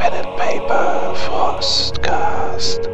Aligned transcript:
Pen 0.00 0.12
and 0.14 0.36
Paper 0.36 1.14
Frostcast. 1.14 2.88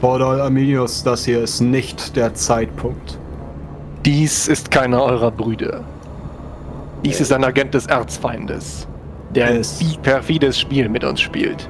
Bordal 0.00 0.40
Arminius, 0.40 1.02
das 1.02 1.24
hier 1.24 1.40
ist 1.42 1.60
nicht 1.60 2.16
der 2.16 2.34
Zeitpunkt. 2.34 3.18
Dies 4.04 4.48
ist 4.48 4.70
keiner 4.70 5.02
eurer 5.02 5.30
Brüder. 5.30 5.82
Dies 7.04 7.20
ist 7.20 7.32
ein 7.32 7.44
Agent 7.44 7.74
des 7.74 7.86
Erzfeindes, 7.86 8.86
der 9.34 9.46
ein 9.48 9.56
Es- 9.60 9.78
perfides 10.02 10.58
Spiel 10.58 10.88
mit 10.88 11.04
uns 11.04 11.20
spielt. 11.20 11.68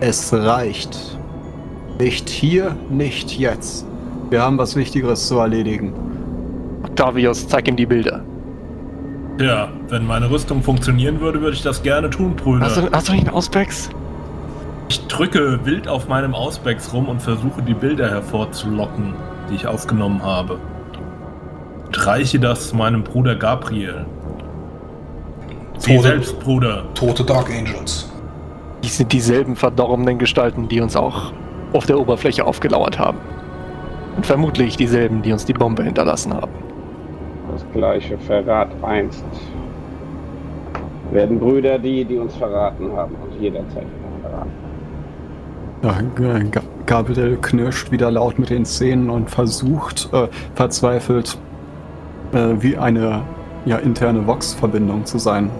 Es 0.00 0.32
reicht. 0.32 1.18
Nicht 1.98 2.30
hier, 2.30 2.74
nicht 2.88 3.38
jetzt. 3.38 3.84
Wir 4.30 4.40
haben 4.42 4.56
was 4.56 4.74
Wichtigeres 4.76 5.26
zu 5.28 5.38
erledigen. 5.38 5.92
Octavius, 6.82 7.46
zeig 7.46 7.68
ihm 7.68 7.76
die 7.76 7.84
Bilder. 7.84 8.22
Ja, 9.40 9.68
wenn 9.88 10.06
meine 10.06 10.30
Rüstung 10.30 10.62
funktionieren 10.62 11.20
würde, 11.20 11.40
würde 11.40 11.56
ich 11.56 11.62
das 11.62 11.82
gerne 11.82 12.10
tun, 12.10 12.36
Brüder. 12.36 12.66
Hast 12.66 12.76
du, 12.76 12.90
hast 12.92 13.08
du 13.08 13.12
nicht 13.12 13.26
einen 13.26 13.34
Auspex? 13.34 13.88
Ich 14.90 15.06
drücke 15.06 15.64
wild 15.64 15.88
auf 15.88 16.08
meinem 16.08 16.34
Auspex 16.34 16.92
rum 16.92 17.08
und 17.08 17.22
versuche 17.22 17.62
die 17.62 17.74
Bilder 17.74 18.10
hervorzulocken, 18.10 19.14
die 19.48 19.54
ich 19.54 19.66
aufgenommen 19.66 20.22
habe. 20.22 20.58
Und 21.86 22.06
reiche 22.06 22.38
das 22.38 22.74
meinem 22.74 23.02
Bruder 23.02 23.34
Gabriel. 23.34 24.04
Sie 25.78 25.96
Tode. 25.96 26.08
selbst, 26.08 26.38
Bruder. 26.40 26.84
Tote 26.94 27.24
Dark 27.24 27.48
Angels. 27.50 28.10
Dies 28.82 28.98
sind 28.98 29.12
dieselben 29.12 29.56
verdorbenen 29.56 30.18
Gestalten, 30.18 30.68
die 30.68 30.80
uns 30.80 30.96
auch 30.96 31.32
auf 31.72 31.86
der 31.86 31.98
Oberfläche 31.98 32.44
aufgelauert 32.44 32.98
haben. 32.98 33.18
Und 34.16 34.26
vermutlich 34.26 34.76
dieselben, 34.76 35.22
die 35.22 35.32
uns 35.32 35.46
die 35.46 35.52
Bombe 35.54 35.84
hinterlassen 35.84 36.34
haben. 36.34 36.69
Gleiche 37.72 38.18
Verrat 38.18 38.68
einst. 38.82 39.24
Werden 41.12 41.38
Brüder 41.38 41.78
die, 41.78 42.04
die 42.04 42.18
uns 42.18 42.34
verraten 42.36 42.92
haben 42.92 43.16
und 43.22 43.40
jederzeit 43.40 43.84
wieder 43.84 44.20
verraten. 44.22 44.50
Ja, 45.82 46.60
Gabriel 46.86 47.38
knirscht 47.40 47.90
wieder 47.90 48.10
laut 48.10 48.38
mit 48.38 48.50
den 48.50 48.64
Zähnen 48.64 49.10
und 49.10 49.30
versucht 49.30 50.08
äh, 50.12 50.28
verzweifelt 50.54 51.38
äh, 52.32 52.54
wie 52.60 52.76
eine 52.76 53.22
ja, 53.64 53.76
interne 53.76 54.26
Vox-Verbindung 54.26 55.04
zu 55.04 55.18
sein. 55.18 55.50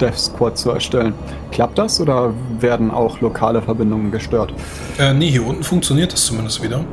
Death 0.00 0.18
Squad 0.18 0.58
zu 0.58 0.70
erstellen. 0.70 1.14
Klappt 1.50 1.78
das 1.78 2.00
oder 2.00 2.32
werden 2.60 2.90
auch 2.90 3.20
lokale 3.20 3.62
Verbindungen 3.62 4.10
gestört? 4.10 4.52
Äh, 4.98 5.14
nee, 5.14 5.30
hier 5.30 5.46
unten 5.46 5.62
funktioniert 5.62 6.12
das 6.12 6.26
zumindest 6.26 6.62
wieder. 6.62 6.84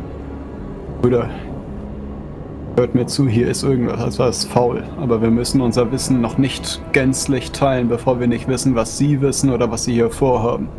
Brüder, 1.02 1.30
hört 2.76 2.96
mir 2.96 3.06
zu, 3.06 3.28
hier 3.28 3.48
ist 3.48 3.64
irgendwas 3.64 4.20
was 4.20 4.46
faul. 4.46 4.84
Aber 5.00 5.22
wir 5.22 5.30
müssen 5.30 5.62
unser 5.62 5.92
Wissen 5.92 6.22
noch 6.22 6.38
nicht 6.38 6.82
gänzlich 6.92 7.52
teilen, 7.52 7.90
bevor 7.90 8.20
wir 8.20 8.28
nicht 8.28 8.48
wissen, 8.48 8.76
was 8.76 8.98
Sie 8.98 9.22
wissen 9.22 9.52
oder 9.52 9.70
was 9.72 9.84
Sie 9.84 9.94
hier 9.94 10.10
vorhaben. 10.10 10.70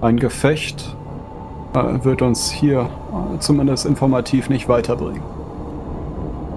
Ein 0.00 0.18
Gefecht 0.18 0.96
äh, 1.74 2.04
wird 2.04 2.22
uns 2.22 2.50
hier 2.50 2.80
äh, 2.80 3.38
zumindest 3.38 3.86
informativ 3.86 4.50
nicht 4.50 4.68
weiterbringen. 4.68 5.22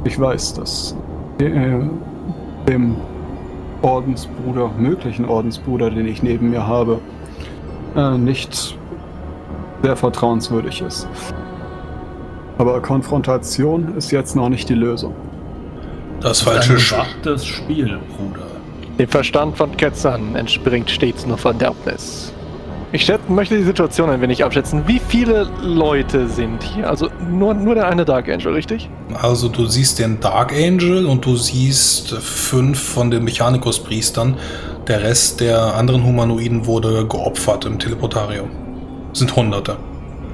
Ich 0.03 0.19
weiß, 0.19 0.56
dass 0.56 0.95
äh, 1.39 1.80
dem 2.67 2.95
Ordensbruder, 3.81 4.72
möglichen 4.78 5.25
Ordensbruder, 5.25 5.91
den 5.91 6.08
ich 6.08 6.23
neben 6.23 6.50
mir 6.50 6.66
habe, 6.67 7.00
äh, 7.95 8.17
nicht 8.17 8.78
sehr 9.83 9.95
vertrauenswürdig 9.95 10.81
ist. 10.81 11.08
Aber 12.58 12.81
Konfrontation 12.81 13.95
ist 13.98 14.11
jetzt 14.11 14.36
noch 14.36 14.50
nicht 14.50 14.70
die 14.70 14.75
Lösung. 14.75 15.14
Das 16.22 16.42
Ein 16.42 16.53
falsche 16.53 16.80
Sch 16.80 16.92
gewagtes 16.92 17.45
Spiel, 17.45 18.00
Bruder. 18.16 18.47
Dem 18.97 19.09
Verstand 19.09 19.58
von 19.58 19.75
Ketzern 19.75 20.35
entspringt 20.35 20.90
stets 20.90 21.25
nur 21.25 21.38
Verderbnis. 21.38 22.31
Ich 22.94 23.03
schätze, 23.03 23.30
möchte 23.30 23.57
die 23.57 23.63
Situation 23.63 24.09
ein 24.09 24.22
wenig 24.22 24.46
abschätzen. 24.46 24.84
Wie 24.88 25.02
viele 25.06 25.50
Leute 25.62 26.30
sind 26.30 26.63
hier? 26.63 26.90
Also 26.90 27.09
nur, 27.30 27.53
nur 27.53 27.75
der 27.75 27.90
eine 27.90 28.06
Dark 28.06 28.30
Angel, 28.30 28.53
richtig? 28.53 28.90
Also 29.22 29.50
du 29.50 29.66
siehst 29.66 30.00
den 30.00 30.22
Dark 30.22 30.53
Angel 30.53 31.06
und 31.06 31.25
du 31.25 31.35
siehst 31.35 32.13
fünf 32.13 32.80
von 32.80 33.12
den 33.12 33.25
Mechanicus-Priestern. 33.25 34.38
Der 34.88 35.03
Rest 35.03 35.41
der 35.41 35.75
anderen 35.75 36.06
Humanoiden 36.06 36.66
wurde 36.68 37.06
geopfert 37.06 37.66
im 37.66 37.80
Teleportarium. 37.80 38.50
Sind 39.12 39.35
Hunderte. 39.35 39.75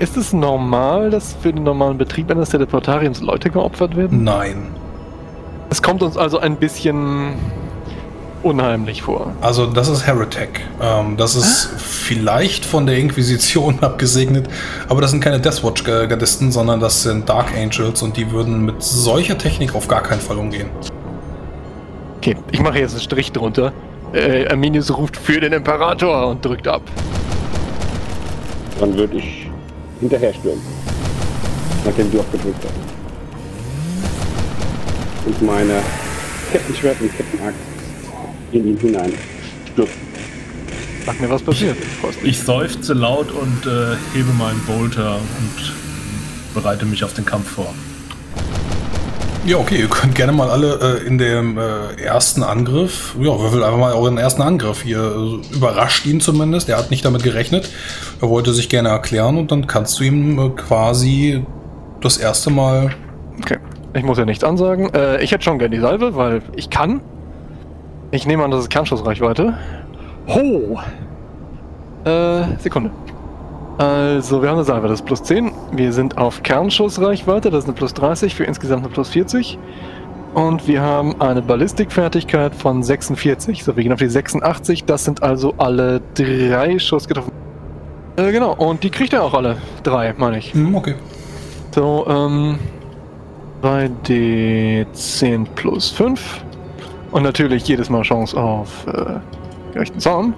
Ist 0.01 0.17
es 0.17 0.34
normal, 0.34 1.12
dass 1.12 1.35
für 1.39 1.53
den 1.53 1.63
normalen 1.63 1.95
Betrieb 1.95 2.31
eines 2.31 2.50
Teleportariums 2.50 3.22
Leute 3.22 3.51
geopfert 3.51 3.95
werden? 3.95 4.23
Nein. 4.23 4.69
Es 5.69 5.84
kommt 5.84 6.01
uns 6.01 6.17
also 6.17 6.39
ein 6.39 6.56
bisschen 6.56 7.34
unheimlich 8.41 9.03
vor. 9.03 9.35
Also 9.41 9.67
das 9.67 9.90
ist 9.90 10.07
Heretic. 10.07 10.61
Ähm, 10.81 11.17
das 11.17 11.35
ist 11.35 11.69
vielleicht 11.78 12.66
von 12.66 12.88
der 12.88 12.97
Inquisition 12.97 13.78
abgesegnet, 13.81 14.50
aber 14.90 15.01
das 15.01 15.11
sind 15.11 15.23
keine 15.23 15.40
Deathwatch-Gardisten, 15.40 16.51
sondern 16.51 16.79
das 16.79 17.03
sind 17.03 17.29
Dark 17.29 17.56
Angels 17.56 18.01
und 18.01 18.17
die 18.17 18.31
würden 18.31 18.66
mit 18.66 18.81
solcher 18.81 19.38
Technik 19.38 19.75
auf 19.75 19.88
gar 19.88 20.01
keinen 20.01 20.22
Fall 20.22 20.38
umgehen. 20.40 20.72
Okay, 22.17 22.35
ich 22.51 22.59
mache 22.59 22.79
jetzt 22.79 22.94
einen 22.94 23.01
Strich 23.01 23.31
drunter. 23.31 23.72
Äh, 24.13 24.47
Arminius 24.47 24.97
ruft 24.97 25.16
für 25.16 25.40
den 25.40 25.53
Imperator 25.53 26.25
und 26.25 26.44
drückt 26.44 26.67
ab. 26.67 26.81
Dann 28.79 28.97
würde 28.97 29.17
ich 29.17 29.41
hinterher 30.01 30.34
stürmen. 30.34 30.62
Nachdem 31.85 32.12
du 32.12 32.19
abgedrückt 32.19 32.63
hast. 32.63 32.73
Und 35.25 35.41
meine 35.44 35.81
Kettenschwert 36.51 37.00
und 37.00 37.16
Kettenaxt 37.16 37.59
in 38.51 38.67
ihn 38.67 38.78
hinein 38.78 39.13
stürzen. 39.72 40.01
Sag 41.06 41.22
mir, 41.22 41.29
was 41.29 41.41
passiert. 41.41 41.78
Ich 42.23 42.40
seufze 42.40 42.94
laut 42.94 43.31
und 43.31 43.66
äh, 43.66 43.95
hebe 44.13 44.34
meinen 44.34 44.59
Bolter 44.66 45.16
und 45.16 45.73
bereite 46.53 46.85
mich 46.85 47.03
auf 47.03 47.13
den 47.13 47.25
Kampf 47.25 47.50
vor. 47.50 47.73
Ja, 49.44 49.57
okay, 49.57 49.79
ihr 49.79 49.88
könnt 49.88 50.13
gerne 50.13 50.34
mal 50.34 50.52
alle 50.52 51.00
äh, 51.00 51.07
in 51.07 51.18
dem 51.18 51.57
äh, 51.57 52.00
ersten 52.00 52.44
Angriff, 52.44 53.16
ja, 53.19 53.40
würfelt 53.40 53.63
einfach 53.63 53.79
mal 53.79 53.94
euren 53.94 54.19
ersten 54.19 54.44
Angriff. 54.44 54.85
Ihr 54.85 55.00
äh, 55.00 55.56
überrascht 55.56 56.06
ihn 56.06 56.22
zumindest, 56.22 56.69
er 56.69 56.78
hat 56.78 56.91
nicht 56.91 57.03
damit 57.06 57.24
gerechnet. 57.24 57.68
Er 58.22 58.29
wollte 58.29 58.53
sich 58.53 58.69
gerne 58.69 58.90
erklären 58.90 59.38
und 59.38 59.52
dann 59.52 59.66
kannst 59.66 60.00
du 60.00 60.03
ihm 60.03 60.38
äh, 60.38 60.50
quasi 60.50 61.44
das 62.02 62.18
erste 62.18 62.52
Mal. 62.52 62.91
Okay, 63.40 63.57
ich 63.96 64.03
muss 64.03 64.19
ja 64.19 64.25
nichts 64.25 64.44
ansagen. 64.44 64.94
Äh, 64.94 65.24
ich 65.24 65.31
hätte 65.31 65.44
schon 65.44 65.58
gerne 65.58 65.75
die 65.75 65.81
Salve, 65.81 66.16
weil 66.16 66.44
ich 66.56 66.69
kann. 66.69 67.02
Ich 68.12 68.28
nehme 68.28 68.44
an, 68.44 68.52
das 68.52 68.62
ist 68.62 68.69
Kernschussreichweite. 68.69 69.58
Ho! 70.28 70.79
Äh, 72.06 72.44
Sekunde. 72.59 72.91
Also, 73.81 74.44
wir 74.44 74.50
haben 74.50 74.58
eine 74.58 74.64
Salve, 74.64 74.88
das 74.88 75.00
ist 75.00 75.08
plus 75.08 75.24
10. 75.24 75.52
Wir 75.72 75.92
sind 75.92 76.16
auf 76.16 76.44
Kernschussreichweite, 76.44 77.50
das 77.50 77.64
ist 77.64 77.68
eine 77.68 77.74
plus 77.74 77.96
30, 77.96 78.36
für 78.36 78.44
insgesamt 78.44 78.84
eine 78.84 78.94
plus 78.94 79.09
40. 79.09 79.58
Und 80.36 80.68
wir 80.68 80.84
haben 80.84 81.19
eine 81.19 81.42
Ballistikfertigkeit 81.42 82.53
von 82.53 82.84
46. 82.84 83.64
So, 83.64 83.75
wir 83.75 83.81
gehen 83.81 83.91
auf 83.91 83.97
die 83.97 84.08
86. 84.08 84.86
Das 84.86 85.03
sind 85.03 85.24
also 85.24 85.56
alle 85.58 86.00
drei 86.14 86.78
Schuss 86.78 87.08
getroffen. 87.08 87.31
Äh, 88.18 88.31
genau, 88.31 88.53
und 88.53 88.84
die 88.84 88.91
kriegt 88.91 89.14
er 89.14 89.24
auch 89.24 89.34
alle. 89.34 89.58
Drei, 89.81 90.14
meine 90.16 90.38
ich. 90.38 90.53
Hm, 90.53 90.75
okay. 90.75 90.94
So, 91.72 92.06
ähm. 92.08 92.59
2d10 93.64 95.47
plus 95.56 95.90
5. 95.90 96.46
Und 97.09 97.24
natürlich 97.24 97.68
jedes 97.68 97.90
Mal 97.90 98.03
Chance 98.03 98.40
auf 98.40 98.86
äh, 98.86 99.74
gerechten 99.74 100.00
Zaun. 100.00 100.36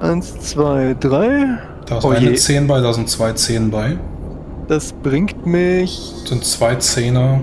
1, 0.00 0.40
2, 0.40 0.96
3. 1.00 1.71
Da 1.92 1.98
ist 1.98 2.04
Oh 2.04 2.10
eine 2.10 2.30
je. 2.30 2.34
10 2.36 2.66
bei, 2.66 2.80
da 2.80 2.92
sind 2.92 3.08
zwei 3.08 3.32
10 3.32 3.70
bei. 3.70 3.96
Das 4.68 4.92
bringt 4.92 5.46
mich. 5.46 6.12
Das 6.20 6.28
sind 6.30 6.44
zwei 6.44 6.74
Zehner. 6.76 7.40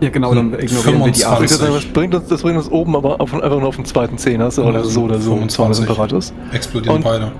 Ja, 0.00 0.10
genau, 0.10 0.34
dann 0.34 0.52
ignorieren 0.54 1.04
wir 1.04 1.12
die 1.12 1.20
25. 1.20 1.26
Acht. 1.26 1.34
Ich 1.42 1.50
würde 1.50 1.54
sagen, 1.54 1.74
Das 1.74 1.84
bringt, 1.86 2.14
uns, 2.14 2.28
das 2.28 2.42
bringt 2.42 2.58
uns 2.58 2.70
oben 2.70 2.96
aber 2.96 3.20
auf, 3.20 3.32
einfach 3.32 3.58
nur 3.58 3.68
auf 3.68 3.76
den 3.76 3.84
zweiten 3.84 4.18
Zehner. 4.18 4.50
So, 4.50 4.64
oder 4.64 4.84
so 4.84 5.02
oder 5.02 5.18
so. 5.20 5.36
im 5.36 5.48
Zaun 5.48 5.68
des 5.68 5.78
25. 5.78 5.88
Imperators. 5.88 6.32
Explodieren 6.52 6.96
Und- 6.96 7.04
beide. 7.04 7.32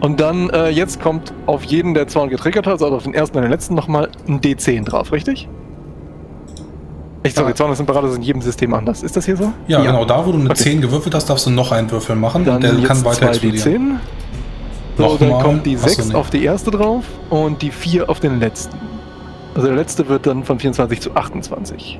Und 0.00 0.20
dann, 0.20 0.48
äh, 0.50 0.68
jetzt 0.68 1.00
kommt 1.00 1.32
auf 1.46 1.64
jeden, 1.64 1.92
der 1.94 2.06
Zaun 2.06 2.28
getriggert 2.28 2.66
hat, 2.68 2.74
also 2.74 2.86
auf 2.94 3.02
den 3.02 3.14
ersten 3.14 3.36
und 3.36 3.42
den 3.42 3.50
letzten 3.50 3.74
nochmal 3.74 4.08
ein 4.28 4.40
D10 4.40 4.84
drauf, 4.84 5.10
richtig? 5.10 5.48
Ich 7.24 7.34
sorry, 7.34 7.48
Ja. 7.50 7.54
Zaun 7.56 7.70
des 7.70 7.80
Imperators 7.80 8.12
ist 8.12 8.16
in 8.18 8.22
jedem 8.22 8.42
System 8.42 8.74
anders. 8.74 9.02
Ist 9.02 9.16
das 9.16 9.24
hier 9.24 9.36
so? 9.36 9.52
Ja, 9.66 9.82
Ja. 9.82 9.90
genau. 9.90 10.04
Da, 10.04 10.24
wo 10.24 10.30
du 10.30 10.38
eine 10.38 10.50
Okay. 10.50 10.62
10 10.62 10.80
gewürfelt 10.80 11.14
hast, 11.16 11.28
darfst 11.28 11.46
du 11.46 11.50
noch 11.50 11.72
einen 11.72 11.90
Würfel 11.90 12.14
machen 12.14 12.44
Dann 12.44 12.56
und 12.56 12.62
der 12.62 12.74
jetzt 12.74 12.84
kann 12.86 13.04
weiter 13.04 13.16
zwei 13.32 13.48
explodieren. 13.48 14.00
D10. 14.98 15.08
So, 15.08 15.16
dann 15.18 15.42
kommt 15.42 15.66
die 15.66 15.76
Achso, 15.76 15.88
6 15.88 16.08
nee. 16.08 16.14
auf 16.14 16.30
die 16.30 16.44
erste 16.44 16.70
drauf 16.70 17.04
und 17.30 17.62
die 17.62 17.70
4 17.70 18.08
auf 18.08 18.20
den 18.20 18.40
letzten. 18.40 18.76
Also 19.54 19.68
der 19.68 19.76
letzte 19.76 20.08
wird 20.08 20.26
dann 20.26 20.44
von 20.44 20.58
24 20.58 21.00
zu 21.00 21.14
28. 21.14 21.98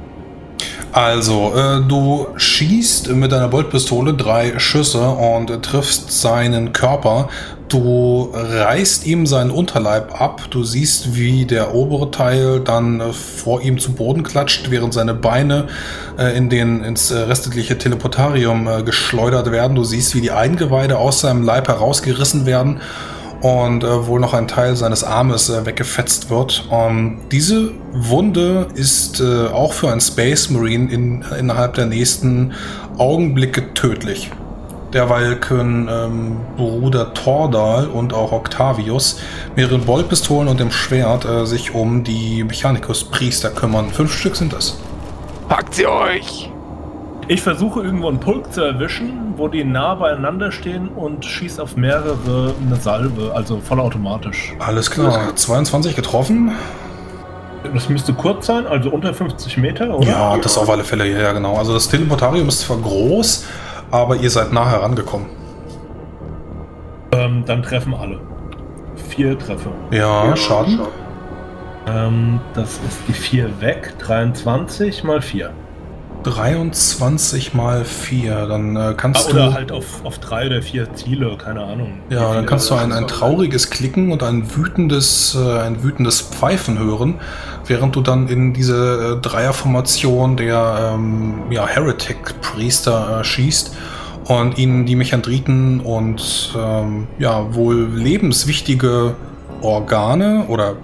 Also, 0.93 1.53
äh, 1.55 1.87
du 1.87 2.29
schießt 2.37 3.11
mit 3.11 3.33
deiner 3.33 3.49
Boltpistole 3.49 4.15
drei 4.15 4.59
Schüsse 4.59 5.07
und 5.09 5.51
äh, 5.51 5.59
triffst 5.59 6.11
seinen 6.11 6.73
Körper. 6.73 7.29
Du 7.69 8.31
reißt 8.33 9.07
ihm 9.07 9.27
seinen 9.27 9.51
Unterleib 9.51 10.19
ab. 10.19 10.47
Du 10.49 10.65
siehst, 10.65 11.15
wie 11.15 11.45
der 11.45 11.75
obere 11.75 12.11
Teil 12.11 12.61
dann 12.61 13.01
äh, 13.01 13.13
vor 13.13 13.61
ihm 13.61 13.79
zu 13.79 13.93
Boden 13.93 14.23
klatscht, 14.23 14.71
während 14.71 14.95
seine 14.95 15.13
Beine 15.13 15.67
äh, 16.19 16.35
in 16.35 16.49
den, 16.49 16.83
ins 16.83 17.13
restliche 17.13 17.77
Teleportarium 17.77 18.67
äh, 18.67 18.83
geschleudert 18.83 19.53
werden. 19.53 19.75
Du 19.75 19.85
siehst, 19.85 20.15
wie 20.15 20.23
die 20.23 20.31
Eingeweide 20.31 20.97
aus 20.97 21.21
seinem 21.21 21.43
Leib 21.43 21.69
herausgerissen 21.69 22.47
werden 22.47 22.81
und 23.41 23.85
äh, 23.85 24.07
wohl 24.07 24.21
noch 24.21 24.35
ein 24.35 24.49
Teil 24.49 24.75
seines 24.77 25.05
Armes 25.05 25.49
äh, 25.49 25.65
weggefetzt 25.65 26.31
wird. 26.31 26.69
Ähm, 26.73 27.21
diese 27.31 27.73
Wunde 27.93 28.69
ist 28.75 29.21
äh, 29.21 29.47
auch 29.47 29.73
für 29.73 29.91
einen 29.91 30.01
Space 30.01 30.51
Marine 30.51 30.93
in, 30.93 31.25
innerhalb 31.39 31.75
der 31.75 31.87
nächsten 31.87 32.55
Augenblicke 32.99 33.75
tödlich. 33.75 34.31
Derweil 34.93 35.37
können 35.37 35.89
ähm, 35.91 36.37
Bruder 36.57 37.13
Tordal 37.13 37.89
und 37.89 38.15
auch 38.15 38.33
Octavius 38.33 39.21
mit 39.55 39.71
ihren 39.71 39.85
Boltpistolen 39.85 40.49
und 40.49 40.59
dem 40.59 40.71
Schwert 40.71 41.27
äh, 41.27 41.45
sich 41.45 41.75
um 41.75 42.05
die 42.05 42.43
Mechanicus-Priester 42.43 43.51
kümmern. 43.51 43.91
Fünf 43.91 44.15
Stück 44.15 44.35
sind 44.35 44.55
es. 44.55 44.79
Packt 45.49 45.75
sie 45.75 45.87
euch! 45.87 46.51
Ich 47.31 47.43
versuche 47.43 47.83
irgendwo 47.83 48.09
einen 48.09 48.21
Pulk 48.21 48.51
zu 48.55 48.63
erwischen, 48.63 49.35
wo 49.37 49.49
die 49.49 49.63
nah 49.63 49.95
beieinander 49.95 50.51
stehen 50.51 50.89
und 50.89 51.27
schieße 51.27 51.63
auf 51.63 51.77
mehrere 51.77 52.55
eine 52.59 52.77
Salve, 52.77 53.33
also 53.35 53.61
vollautomatisch. 53.61 54.55
Alles 54.59 54.91
klar. 54.91 55.37
22 55.37 55.95
getroffen. 55.95 56.53
Das 57.75 57.91
müsste 57.91 58.15
kurz 58.15 58.47
sein, 58.47 58.67
also 58.67 58.89
unter 58.89 59.13
50 59.13 59.59
Meter, 59.59 59.95
oder? 59.95 60.09
Ja, 60.09 60.37
das 60.39 60.57
auf 60.57 60.71
alle 60.71 60.85
Fälle, 60.85 61.07
ja, 61.07 61.19
ja, 61.19 61.33
genau. 61.33 61.57
Also 61.57 61.75
das 61.75 61.89
Teleportarium 61.89 62.49
ist 62.49 62.61
zwar 62.61 62.79
groß, 62.79 63.45
aber 63.91 64.17
ihr 64.17 64.31
seid 64.31 64.55
nah 64.55 64.67
herangekommen. 64.71 65.27
Ähm, 67.13 67.43
dann 67.45 67.63
treffen 67.63 67.93
alle. 67.95 68.21
Vier 69.11 69.39
Treffer. 69.39 69.73
Ja, 69.91 70.35
Schaden. 70.35 70.81
Ähm, 71.87 72.41
das 72.55 72.81
ist 72.89 73.01
die 73.07 73.13
4 73.13 73.61
weg. 73.61 73.93
23 73.99 75.05
mal 75.05 75.21
4. 75.21 75.51
23 76.25 77.55
mal 77.55 77.85
4, 77.85 78.47
dann 78.47 78.77
äh, 78.77 78.95
kannst 78.97 79.29
Ah, 79.29 79.31
oder 79.33 79.47
du. 79.47 79.55
halt 79.55 79.73
auf, 79.73 80.05
auf 80.05 80.19
drei 80.19 80.47
oder 80.47 80.63
vier 80.63 80.93
Ziele, 80.95 81.37
keine 81.37 81.63
Ahnung. 81.63 81.99
Ja, 82.11 82.35
dann 82.35 82.47
kannst 82.47 82.71
du 82.71 82.75
ein, 82.75 82.93
ein 82.93 83.07
trauriges 83.07 83.71
Klicken 83.71 84.13
und 84.13 84.23
ein 84.23 84.55
wütendes, 84.57 85.37
äh, 85.41 85.59
ein 85.61 85.83
wütendes 85.83 86.21
Pfeifen 86.21 86.79
hören, 86.79 87.21
während 87.67 87.95
du 87.97 88.01
dann 88.01 88.29
in 88.29 88.53
diese 88.53 89.17
äh, 89.19 89.21
Dreierformation 89.21 90.37
der 90.37 90.93
ähm, 90.95 91.43
ja, 91.51 91.67
Heretic-Priester 91.67 93.21
äh, 93.21 93.25
schießt 93.25 93.77
und 94.27 94.59
ihnen 94.59 94.87
die 94.87 94.97
Mechandriten 94.97 95.81
und 95.81 96.53
ähm, 96.59 97.07
ja, 97.19 97.55
wohl 97.55 97.89
lebenswichtige 97.95 99.15
Organe 99.63 100.45
oder 100.49 100.77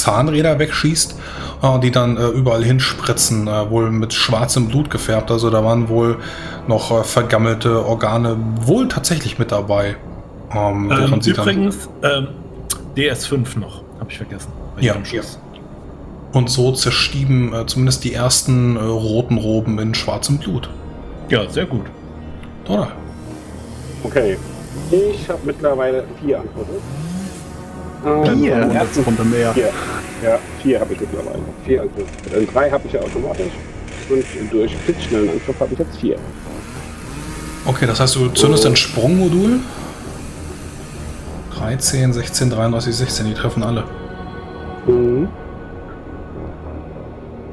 Zahnräder 0.00 0.58
wegschießt, 0.58 1.16
äh, 1.62 1.78
die 1.80 1.90
dann 1.90 2.16
äh, 2.16 2.28
überall 2.28 2.64
hinspritzen, 2.64 3.46
äh, 3.48 3.70
wohl 3.70 3.90
mit 3.90 4.12
schwarzem 4.12 4.68
Blut 4.68 4.90
gefärbt. 4.90 5.30
Also 5.30 5.50
da 5.50 5.64
waren 5.64 5.88
wohl 5.88 6.18
noch 6.68 6.90
äh, 6.90 7.04
vergammelte 7.04 7.84
Organe 7.86 8.36
wohl 8.60 8.88
tatsächlich 8.88 9.38
mit 9.38 9.52
dabei. 9.52 9.96
Ähm, 10.52 10.90
Ähm, 10.90 10.90
während 10.90 11.24
sie 11.24 11.32
dann 11.32 11.48
übrigens, 11.48 11.88
ähm, 12.02 12.28
DS5 12.96 13.58
noch, 13.58 13.82
habe 13.98 14.10
ich 14.10 14.16
vergessen. 14.18 14.52
Ja. 14.80 14.94
und 16.32 16.50
so 16.50 16.72
zerstieben 16.72 17.52
äh, 17.54 17.64
zumindest 17.66 18.02
die 18.04 18.12
ersten 18.12 18.76
äh, 18.76 18.80
roten 18.80 19.38
Roben 19.38 19.78
in 19.78 19.94
schwarzem 19.94 20.38
Blut. 20.38 20.68
Ja, 21.28 21.48
sehr 21.48 21.66
gut. 21.66 21.86
Oder? 22.68 22.88
Okay. 24.02 24.36
Ich 24.90 25.28
habe 25.28 25.40
mittlerweile 25.44 26.04
vier 26.20 26.40
Angriffe. 26.40 26.80
Vier? 28.04 28.54
am 28.56 28.62
Runde, 28.62 28.74
ersten 28.76 29.00
Runde 29.02 29.24
mehr. 29.24 29.52
Vier. 29.54 29.70
Ja, 30.22 30.38
vier 30.62 30.80
habe 30.80 30.92
ich 30.92 31.00
mittlerweile. 31.00 31.38
Vier 31.64 31.82
Angriffe. 31.82 32.36
Äh, 32.36 32.46
drei 32.46 32.70
habe 32.70 32.86
ich 32.86 32.92
ja 32.92 33.00
automatisch. 33.00 33.52
Und 34.10 34.52
durch 34.52 34.76
blitzschnellen 34.78 35.30
Angriff 35.30 35.58
habe 35.58 35.72
ich 35.72 35.78
jetzt 35.78 35.96
vier. 35.98 36.16
Okay, 37.64 37.86
das 37.86 38.00
heißt, 38.00 38.16
du 38.16 38.28
zündest 38.28 38.66
ein 38.66 38.76
Sprungmodul. 38.76 39.60
13, 41.56 42.12
16, 42.12 42.50
33, 42.50 42.94
16, 42.94 43.26
die 43.26 43.34
treffen 43.34 43.62
alle. 43.62 43.84
Mhm. 44.86 45.28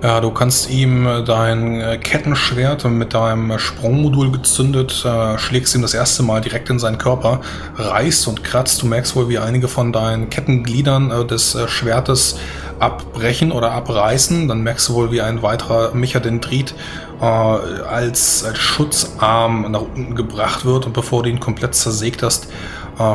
Ja, 0.03 0.19
du 0.19 0.31
kannst 0.31 0.71
ihm 0.71 1.06
äh, 1.06 1.24
dein 1.24 1.80
äh, 1.80 2.00
Kettenschwert 2.00 2.86
mit 2.86 3.13
deinem 3.13 3.59
Sprungmodul 3.59 4.31
gezündet, 4.31 5.06
äh, 5.06 5.38
schlägst 5.38 5.75
ihm 5.75 5.83
das 5.83 5.94
erste 5.94 6.24
Mal 6.24 6.42
direkt 6.42 6.71
in 6.71 6.80
seinen 6.80 6.98
Körper, 6.98 7.42
reißt 7.75 8.27
und 8.27 8.44
kratzt. 8.44 8.81
Du 8.81 8.88
merkst 8.88 9.15
wohl, 9.15 9.30
wie 9.30 9.38
einige 9.38 9.68
von 9.68 9.94
deinen 9.94 10.31
Kettengliedern 10.31 11.12
äh, 11.12 11.24
des 11.24 11.53
äh, 11.53 11.68
Schwertes 11.68 12.39
abbrechen 12.80 13.51
oder 13.51 13.74
abreißen. 13.74 14.48
Dann 14.48 14.62
merkst 14.62 14.89
du 14.89 14.95
wohl, 14.95 15.12
wie 15.12 15.21
ein 15.21 15.44
weiterer 15.44 15.94
Mechadendrit 15.94 16.74
äh, 17.21 17.25
als, 17.25 18.44
als 18.44 18.57
Schutzarm 18.57 19.69
nach 19.69 19.81
unten 19.81 20.15
gebracht 20.15 20.65
wird. 20.65 20.88
Und 20.88 20.94
bevor 20.94 21.21
du 21.21 21.30
ihn 21.30 21.39
komplett 21.39 21.75
zersägt 21.75 22.24
hast, 22.24 22.47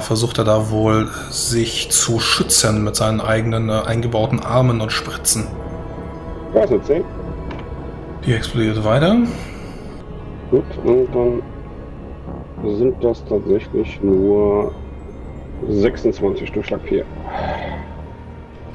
versucht 0.01 0.39
er 0.39 0.45
da 0.45 0.71
wohl 0.71 1.11
sich 1.31 1.91
zu 1.91 2.19
schützen 2.19 2.83
mit 2.83 2.97
seinen 2.97 3.21
eigenen 3.21 3.71
eingebauten 3.71 4.41
Armen 4.41 4.81
und 4.81 4.91
Spritzen. 4.91 5.47
Da 6.57 6.65
ist 6.65 6.71
eine 6.73 6.83
10. 6.83 7.05
Die 8.25 8.33
explodiert 8.33 8.83
weiter. 8.83 9.15
Gut, 10.51 10.65
und 10.85 11.07
dann 11.15 11.43
sind 12.79 13.05
das 13.05 13.23
tatsächlich 13.29 14.01
nur 14.03 14.75
26 15.69 16.53
Durchschlag 16.53 16.81
4. 16.89 17.05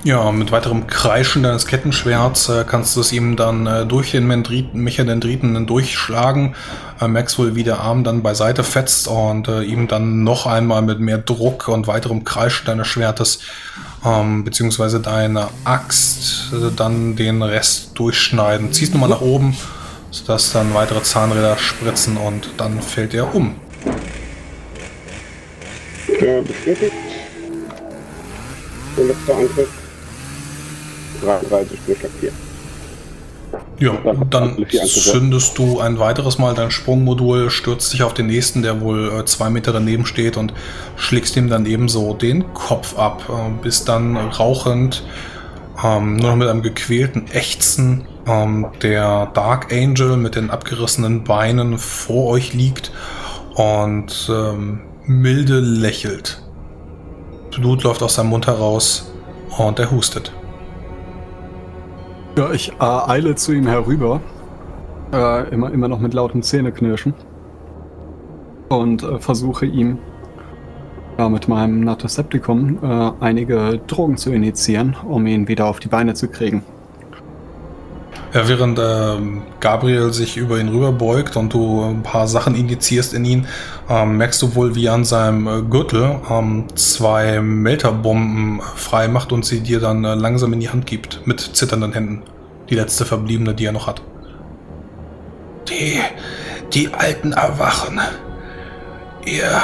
Ja, 0.04 0.32
mit 0.32 0.52
weiterem 0.52 0.86
Kreischen 0.86 1.42
deines 1.42 1.66
Kettenschwerts 1.66 2.50
äh, 2.50 2.66
kannst 2.68 2.96
du 2.96 3.02
es 3.02 3.12
ihm 3.12 3.36
dann 3.36 3.66
äh, 3.66 3.86
durch 3.88 4.12
den 4.12 4.28
Mechadendriten 4.28 5.66
durchschlagen. 5.66 6.56
Äh, 7.00 7.08
merkst 7.08 7.40
wohl, 7.40 7.56
wie 7.56 7.64
der 7.64 7.80
Arm 7.80 8.04
dann 8.04 8.22
beiseite 8.22 8.64
fetzt 8.64 9.08
und 9.08 9.48
äh, 9.48 9.64
ihm 9.64 9.88
dann 9.88 10.24
noch 10.24 10.46
einmal 10.46 10.84
mit 10.84 11.00
mehr 11.00 11.18
Druck 11.18 11.68
und 11.68 11.88
weiterem 11.88 12.24
Kreischen 12.26 12.68
deines 12.68 12.88
Schwertes 12.88 13.40
ähm, 14.06 14.44
beziehungsweise 14.44 15.00
deiner 15.00 15.50
Axt 15.64 16.52
äh, 16.54 16.72
dann 16.76 17.16
den 17.16 17.42
Rest 17.42 17.92
durchschneiden. 17.96 18.74
Ziehst 18.74 18.94
nochmal 18.94 19.10
nach 19.10 19.22
oben, 19.22 19.56
sodass 20.10 20.52
dann 20.52 20.74
weitere 20.74 21.04
Zahnräder 21.04 21.58
spritzen 21.58 22.18
und 22.18 22.52
dann 22.58 22.82
fällt 22.82 23.14
er 23.14 23.34
um. 23.34 23.56
Äh, 26.08 26.42
bestätigt. 26.42 26.94
Der 28.98 29.06
letzte 29.06 29.34
Angriff. 29.34 29.70
33 31.22 31.80
Durchschlag 31.86 32.12
4. 32.20 32.32
Ja, 33.80 33.94
Dann- 34.30 34.66
zündest 34.86 35.58
du 35.58 35.80
ein 35.80 36.00
weiteres 36.00 36.38
Mal 36.38 36.54
dein 36.54 36.72
Sprungmodul, 36.72 37.50
stürzt 37.50 37.92
dich 37.94 38.04
auf 38.04 38.14
den 38.14 38.28
nächsten, 38.28 38.62
der 38.62 38.80
wohl 38.82 39.12
äh, 39.12 39.26
zwei 39.26 39.50
Meter 39.50 39.74
daneben 39.74 40.06
steht 40.06 40.38
und 40.38 40.54
schlägst 40.96 41.36
ihm 41.36 41.50
dann 41.50 41.66
ebenso 41.66 42.14
den 42.14 42.54
Kopf 42.54 42.98
ab, 42.98 43.24
äh, 43.30 43.64
bis 43.64 43.84
dann 43.84 44.16
rauchend, 44.18 45.04
ähm, 45.84 46.16
nur 46.18 46.30
noch 46.32 46.38
mit 46.38 46.48
einem 46.48 46.62
gequälten 46.62 47.28
Ächzen, 47.32 48.06
ähm, 48.28 48.68
der 48.82 49.28
Dark 49.34 49.74
Angel 49.74 50.16
mit 50.18 50.36
den 50.36 50.52
abgerissenen 50.52 51.24
Beinen 51.24 51.78
vor 51.78 52.28
euch 52.28 52.54
liegt 52.54 52.92
und 53.56 54.30
ähm, 54.32 54.82
milde 55.08 55.60
lächelt. 55.60 56.42
Blut 57.52 57.84
läuft 57.84 58.02
aus 58.04 58.16
seinem 58.16 58.30
Mund 58.30 58.48
heraus 58.48 59.12
und 59.58 59.80
er 59.80 59.92
hustet. 59.92 60.32
Ja, 62.38 62.52
ich 62.52 62.72
äh, 62.72 62.76
eile 62.80 63.36
zu 63.36 63.52
ihm 63.52 63.68
herüber. 63.68 64.22
Äh, 65.14 65.50
immer, 65.50 65.72
immer 65.72 65.88
noch 65.88 66.00
mit 66.00 66.14
lautem 66.14 66.42
Zähneknirschen. 66.42 67.14
Und 68.70 69.04
äh, 69.04 69.20
versuche 69.20 69.66
ihm 69.66 70.00
mit 71.30 71.48
meinem 71.48 71.82
Natoseptikum 71.82 72.80
äh, 72.82 73.12
einige 73.20 73.80
Drogen 73.86 74.18
zu 74.18 74.32
initiieren, 74.32 74.96
um 75.08 75.28
ihn 75.28 75.48
wieder 75.48 75.68
auf 75.68 75.80
die 75.80 75.88
Beine 75.88 76.16
zu 76.16 76.30
kriegen. 76.30 76.64
Ja, 78.34 78.48
während 78.48 78.80
ähm, 78.80 79.44
Gabriel 79.60 80.14
sich 80.14 80.38
über 80.38 80.58
ihn 80.58 80.70
rüberbeugt 80.70 81.36
und 81.36 81.54
du 81.54 81.84
ein 81.84 82.02
paar 82.02 82.30
Sachen 82.30 82.56
injizierst 82.56 83.14
in 83.14 83.26
ihn, 83.26 83.48
ähm, 83.90 84.16
merkst 84.16 84.42
du 84.42 84.56
wohl, 84.56 84.74
wie 84.74 84.86
er 84.86 84.94
an 84.94 85.04
seinem 85.04 85.48
äh, 85.48 85.62
Gürtel 85.64 86.22
ähm, 86.30 86.68
zwei 86.76 87.42
Melterbomben 87.42 88.62
frei 88.76 89.10
macht 89.10 89.34
und 89.34 89.44
sie 89.44 89.60
dir 89.60 89.82
dann 89.82 90.06
äh, 90.06 90.16
langsam 90.16 90.54
in 90.54 90.62
die 90.62 90.70
Hand 90.70 90.86
gibt, 90.86 91.28
mit 91.28 91.42
zitternden 91.42 91.92
Händen. 91.92 92.24
Die 92.70 92.76
letzte 92.76 93.04
verbliebene, 93.04 93.54
die 93.54 93.66
er 93.66 93.74
noch 93.74 93.88
hat. 93.88 94.02
Die, 95.68 96.00
die 96.74 96.94
Alten 96.94 97.34
erwachen. 97.34 98.00
Ihr 99.26 99.62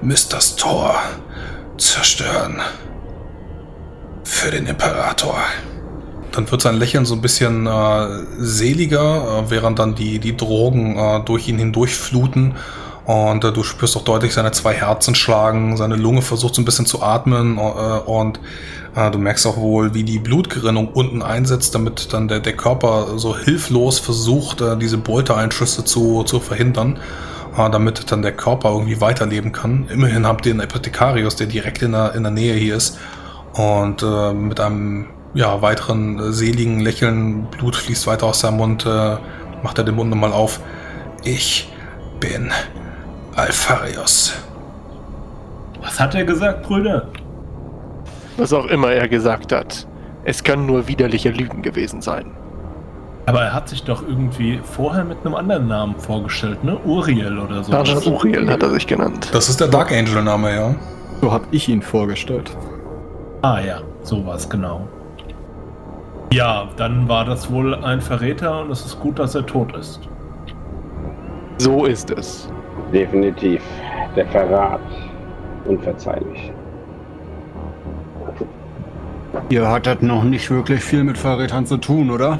müsst 0.00 0.32
das 0.32 0.56
Tor 0.56 0.94
zerstören. 1.76 2.60
Für 4.24 4.50
den 4.50 4.66
Imperator. 4.66 5.38
Dann 6.38 6.48
wird 6.52 6.62
sein 6.62 6.76
Lächeln 6.76 7.04
so 7.04 7.14
ein 7.14 7.20
bisschen 7.20 7.66
äh, 7.66 8.06
seliger, 8.38 9.42
äh, 9.46 9.50
während 9.50 9.80
dann 9.80 9.96
die, 9.96 10.20
die 10.20 10.36
Drogen 10.36 10.96
äh, 10.96 11.20
durch 11.24 11.48
ihn 11.48 11.58
hindurchfluten. 11.58 12.54
Und 13.06 13.42
äh, 13.42 13.52
du 13.52 13.64
spürst 13.64 13.96
auch 13.96 14.04
deutlich 14.04 14.34
seine 14.34 14.52
zwei 14.52 14.72
Herzen 14.72 15.16
schlagen, 15.16 15.76
seine 15.76 15.96
Lunge 15.96 16.22
versucht 16.22 16.54
so 16.54 16.62
ein 16.62 16.64
bisschen 16.64 16.86
zu 16.86 17.02
atmen 17.02 17.58
äh, 17.58 17.60
und 17.60 18.38
äh, 18.94 19.10
du 19.10 19.18
merkst 19.18 19.48
auch 19.48 19.56
wohl, 19.56 19.94
wie 19.94 20.04
die 20.04 20.20
Blutgerinnung 20.20 20.88
unten 20.92 21.22
einsetzt, 21.22 21.74
damit 21.74 22.12
dann 22.12 22.28
der, 22.28 22.38
der 22.38 22.54
Körper 22.54 23.18
so 23.18 23.36
hilflos 23.36 23.98
versucht, 23.98 24.62
diese 24.80 24.98
Beuteeinschüsse 24.98 25.84
zu, 25.84 26.22
zu 26.22 26.38
verhindern, 26.38 26.98
damit 27.56 28.12
dann 28.12 28.22
der 28.22 28.32
Körper 28.32 28.70
irgendwie 28.70 29.00
weiterleben 29.00 29.50
kann. 29.50 29.88
Immerhin 29.92 30.26
habt 30.26 30.46
ihr 30.46 30.52
einen 30.52 30.60
Apothekarius, 30.60 31.34
der 31.34 31.48
direkt 31.48 31.82
in 31.82 31.92
der, 31.92 32.14
in 32.14 32.22
der 32.22 32.32
Nähe 32.32 32.54
hier 32.54 32.76
ist 32.76 32.98
und 33.54 34.02
äh, 34.02 34.32
mit 34.32 34.60
einem 34.60 35.06
ja, 35.34 35.62
weiteren 35.62 36.18
äh, 36.18 36.32
seligen 36.32 36.80
Lächeln, 36.80 37.46
Blut 37.50 37.76
fließt 37.76 38.06
weiter 38.06 38.26
aus 38.26 38.40
seinem 38.40 38.58
Mund, 38.58 38.86
äh, 38.86 39.16
macht 39.62 39.78
er 39.78 39.84
den 39.84 39.94
Mund 39.94 40.10
nochmal 40.10 40.32
auf. 40.32 40.60
Ich 41.24 41.72
bin 42.20 42.50
Alpharius. 43.36 44.34
Was 45.82 46.00
hat 46.00 46.14
er 46.14 46.24
gesagt, 46.24 46.64
Brüder? 46.64 47.08
Was 48.36 48.52
auch 48.52 48.66
immer 48.66 48.92
er 48.92 49.08
gesagt 49.08 49.52
hat. 49.52 49.86
Es 50.24 50.42
können 50.44 50.66
nur 50.66 50.88
widerliche 50.88 51.30
Lügen 51.30 51.62
gewesen 51.62 52.02
sein. 52.02 52.32
Aber 53.26 53.42
er 53.42 53.52
hat 53.52 53.68
sich 53.68 53.82
doch 53.84 54.02
irgendwie 54.06 54.58
vorher 54.62 55.04
mit 55.04 55.18
einem 55.24 55.34
anderen 55.34 55.68
Namen 55.68 55.96
vorgestellt, 55.98 56.64
ne? 56.64 56.78
Uriel 56.84 57.38
oder 57.38 57.62
so. 57.62 57.72
Tascha 57.72 57.98
Uriel 58.10 58.48
hat 58.48 58.62
er 58.62 58.70
sich 58.70 58.86
genannt. 58.86 59.28
Das 59.32 59.48
ist 59.48 59.60
der 59.60 59.68
Dark 59.68 59.92
Angel 59.92 60.22
Name, 60.22 60.54
ja. 60.54 60.74
So 61.20 61.30
habe 61.30 61.44
ich 61.50 61.68
ihn 61.68 61.82
vorgestellt. 61.82 62.56
Ah 63.42 63.60
ja, 63.60 63.80
sowas, 64.02 64.48
genau. 64.48 64.88
Ja, 66.32 66.68
dann 66.76 67.08
war 67.08 67.24
das 67.24 67.50
wohl 67.50 67.74
ein 67.74 68.00
Verräter 68.02 68.60
und 68.60 68.70
es 68.70 68.84
ist 68.84 69.00
gut, 69.00 69.18
dass 69.18 69.34
er 69.34 69.46
tot 69.46 69.74
ist. 69.74 70.00
So 71.56 71.86
ist 71.86 72.10
es. 72.10 72.50
Definitiv. 72.92 73.62
Der 74.14 74.26
Verrat. 74.26 74.80
Unverzeihlich. 75.64 76.52
Ihr 79.48 79.68
hattet 79.68 80.02
noch 80.02 80.24
nicht 80.24 80.50
wirklich 80.50 80.82
viel 80.82 81.04
mit 81.04 81.16
Verrätern 81.16 81.64
zu 81.64 81.78
tun, 81.78 82.10
oder? 82.10 82.38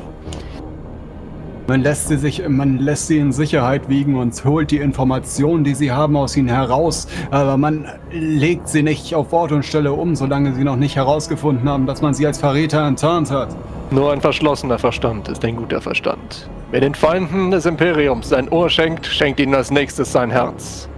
Man 1.66 1.82
lässt 1.82 2.08
sie 2.08 2.16
sich, 2.16 2.46
man 2.48 2.78
lässt 2.78 3.08
sie 3.08 3.18
in 3.18 3.32
Sicherheit 3.32 3.88
wiegen 3.88 4.16
und 4.16 4.42
holt 4.44 4.70
die 4.70 4.78
Informationen, 4.78 5.64
die 5.64 5.74
sie 5.74 5.92
haben, 5.92 6.16
aus 6.16 6.36
ihnen 6.36 6.48
heraus. 6.48 7.08
Aber 7.30 7.58
man 7.58 7.86
legt 8.10 8.68
sie 8.68 8.82
nicht 8.82 9.14
auf 9.14 9.32
Ort 9.32 9.52
und 9.52 9.64
Stelle 9.64 9.92
um, 9.92 10.14
solange 10.14 10.54
sie 10.54 10.64
noch 10.64 10.76
nicht 10.76 10.96
herausgefunden 10.96 11.68
haben, 11.68 11.86
dass 11.86 12.00
man 12.00 12.14
sie 12.14 12.26
als 12.26 12.38
Verräter 12.38 12.86
enttarnt 12.86 13.30
hat. 13.30 13.54
Nur 13.90 14.12
ein 14.12 14.20
verschlossener 14.20 14.78
Verstand 14.78 15.28
ist 15.28 15.42
ein 15.44 15.56
guter 15.56 15.80
Verstand. 15.80 16.50
Wer 16.70 16.80
den 16.80 16.94
Feinden 16.94 17.50
des 17.50 17.64
Imperiums 17.64 18.28
sein 18.28 18.50
Ohr 18.50 18.68
schenkt, 18.68 19.06
schenkt 19.06 19.40
ihnen 19.40 19.54
als 19.54 19.70
nächstes 19.70 20.12
sein 20.12 20.30
Herz. 20.30 20.88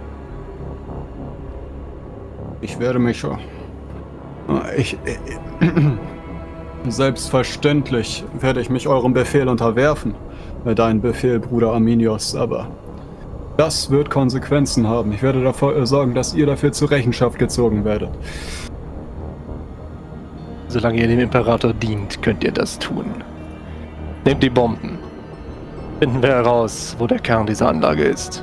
Ich 2.59 2.77
werde 2.79 2.99
mich 2.99 3.19
schon. 3.19 3.39
Ich. 4.77 4.97
Selbstverständlich 6.87 8.25
werde 8.39 8.59
ich 8.59 8.69
mich 8.69 8.87
eurem 8.87 9.13
Befehl 9.13 9.47
unterwerfen. 9.47 10.15
Dein 10.75 10.99
Befehl, 10.99 11.39
Bruder 11.39 11.71
Arminios, 11.73 12.35
aber. 12.35 12.67
Das 13.55 13.91
wird 13.91 14.09
Konsequenzen 14.09 14.87
haben. 14.87 15.11
Ich 15.11 15.21
werde 15.21 15.43
dafür 15.43 15.85
sorgen, 15.85 16.13
dass 16.13 16.33
ihr 16.33 16.45
dafür 16.45 16.71
zur 16.71 16.91
Rechenschaft 16.91 17.37
gezogen 17.37 17.85
werdet. 17.85 18.09
Solange 20.71 21.01
ihr 21.01 21.07
dem 21.09 21.19
Imperator 21.19 21.73
dient, 21.73 22.21
könnt 22.21 22.45
ihr 22.45 22.53
das 22.53 22.79
tun. 22.79 23.03
Nehmt 24.23 24.41
die 24.41 24.49
Bomben. 24.49 24.97
Finden 25.99 26.21
wir 26.23 26.29
heraus, 26.29 26.95
wo 26.97 27.07
der 27.07 27.19
Kern 27.19 27.45
dieser 27.45 27.67
Anlage 27.67 28.03
ist. 28.03 28.41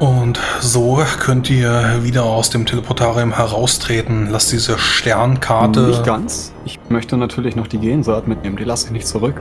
Und 0.00 0.40
so 0.60 1.00
könnt 1.20 1.48
ihr 1.50 2.02
wieder 2.02 2.24
aus 2.24 2.50
dem 2.50 2.66
Teleportarium 2.66 3.32
heraustreten. 3.36 4.28
Lasst 4.28 4.50
diese 4.50 4.76
Sternkarte. 4.76 5.82
Nicht 5.82 6.04
ganz. 6.04 6.52
Ich 6.64 6.80
möchte 6.88 7.16
natürlich 7.16 7.54
noch 7.54 7.68
die 7.68 7.78
Gensaat 7.78 8.26
mitnehmen. 8.26 8.56
Die 8.56 8.64
lasse 8.64 8.86
ich 8.86 8.92
nicht 8.92 9.06
zurück. 9.06 9.40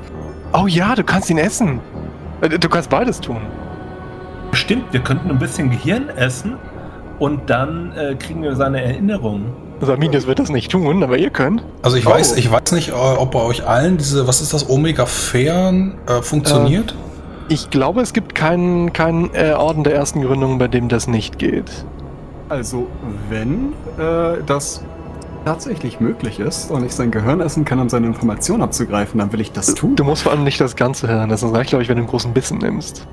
Oh 0.54 0.68
ja, 0.68 0.94
du 0.94 1.04
kannst 1.04 1.32
ihn 1.32 1.40
essen. 1.40 1.80
Äh, 2.42 2.50
Du 2.60 2.70
kannst 2.70 2.92
beides 2.92 3.20
tun. 3.20 3.38
Stimmt, 4.52 4.94
wir 4.94 5.00
könnten 5.00 5.32
ein 5.32 5.40
bisschen 5.40 5.72
Gehirn 5.72 6.10
essen 6.10 6.56
und 7.18 7.50
dann 7.50 7.92
äh, 7.98 8.14
kriegen 8.16 8.44
wir 8.44 8.56
seine 8.56 8.84
Erinnerungen. 8.84 9.52
Also 9.80 9.94
Arminius 9.94 10.26
wird 10.28 10.40
das 10.40 10.50
nicht 10.50 10.72
tun, 10.72 11.04
aber 11.04 11.18
ihr 11.18 11.30
könnt. 11.30 11.64
Also 11.84 11.98
ich 11.98 12.08
Oh. 12.08 12.12
weiß, 12.12 12.36
ich 12.38 12.52
weiß 12.52 12.72
nicht, 12.72 12.90
äh, 12.90 12.94
ob 12.94 13.32
bei 13.32 13.42
euch 13.42 13.68
allen 13.68 13.98
diese, 13.98 14.28
was 14.28 14.42
ist 14.42 14.54
das, 14.54 14.70
Omega 14.70 15.06
Fern 15.06 15.96
äh, 16.08 16.22
funktioniert. 16.22 16.96
Ich 17.50 17.70
glaube, 17.70 18.02
es 18.02 18.12
gibt 18.14 18.36
keinen, 18.36 18.92
keinen 18.92 19.30
äh, 19.34 19.54
Orden 19.54 19.84
der 19.84 19.96
ersten 19.96 20.22
Gründung, 20.22 20.58
bei 20.58 20.68
dem 20.68 20.90
das 20.90 21.08
nicht 21.08 21.38
geht. 21.40 21.72
Also, 22.50 22.88
wenn 23.30 23.74
äh, 24.00 24.42
das 24.46 24.82
tatsächlich 25.46 26.00
möglich 26.02 26.40
ist 26.40 26.72
und 26.72 26.84
ich 26.86 26.94
sein 26.94 27.12
Gehirn 27.12 27.40
essen 27.40 27.64
kann, 27.64 27.80
um 27.80 27.88
seine 27.88 28.08
Informationen 28.08 28.64
abzugreifen, 28.64 29.20
dann 29.20 29.32
will 29.32 29.40
ich 29.42 29.52
das 29.54 29.74
tun. 29.76 29.96
Du 29.96 30.04
musst 30.04 30.24
vor 30.24 30.32
allem 30.34 30.44
nicht 30.44 30.60
das 30.60 30.76
Ganze 30.76 31.08
hören. 31.08 31.30
Das 31.30 31.44
reicht, 31.44 31.70
glaube 31.70 31.84
ich, 31.84 31.90
wenn 31.90 31.96
du 31.98 32.02
einen 32.02 32.10
großen 32.10 32.34
Bissen 32.34 32.58
nimmst. 32.58 33.08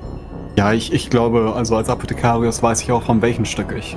Ja, 0.57 0.73
ich, 0.73 0.91
ich 0.93 1.09
glaube, 1.09 1.53
also 1.55 1.75
als 1.77 1.89
Apothekarius 1.89 2.61
weiß 2.63 2.81
ich 2.81 2.91
auch, 2.91 3.03
von 3.03 3.21
welchem 3.21 3.45
Stück 3.45 3.73
ich. 3.77 3.95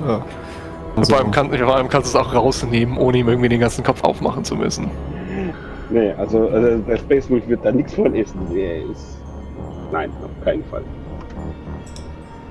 Also, 0.99 1.13
vor, 1.13 1.23
allem 1.23 1.31
kann, 1.31 1.51
vor 1.51 1.75
allem 1.75 1.89
kannst 1.89 2.13
du 2.13 2.19
es 2.19 2.25
auch 2.25 2.33
rausnehmen, 2.33 2.97
ohne 2.97 3.17
ihm 3.17 3.27
irgendwie 3.27 3.49
den 3.49 3.59
ganzen 3.59 3.83
Kopf 3.83 4.03
aufmachen 4.03 4.43
zu 4.43 4.55
müssen. 4.55 4.89
Nee, 5.89 6.11
also, 6.11 6.47
also 6.49 6.77
der 6.77 6.97
Space 6.97 7.29
Wolf 7.29 7.47
wird 7.47 7.65
da 7.65 7.71
nichts 7.71 7.93
von 7.95 8.13
essen. 8.15 8.39
Der 8.53 8.83
ist. 8.83 9.17
Nein, 9.91 10.11
auf 10.23 10.45
keinen 10.45 10.63
Fall. 10.65 10.83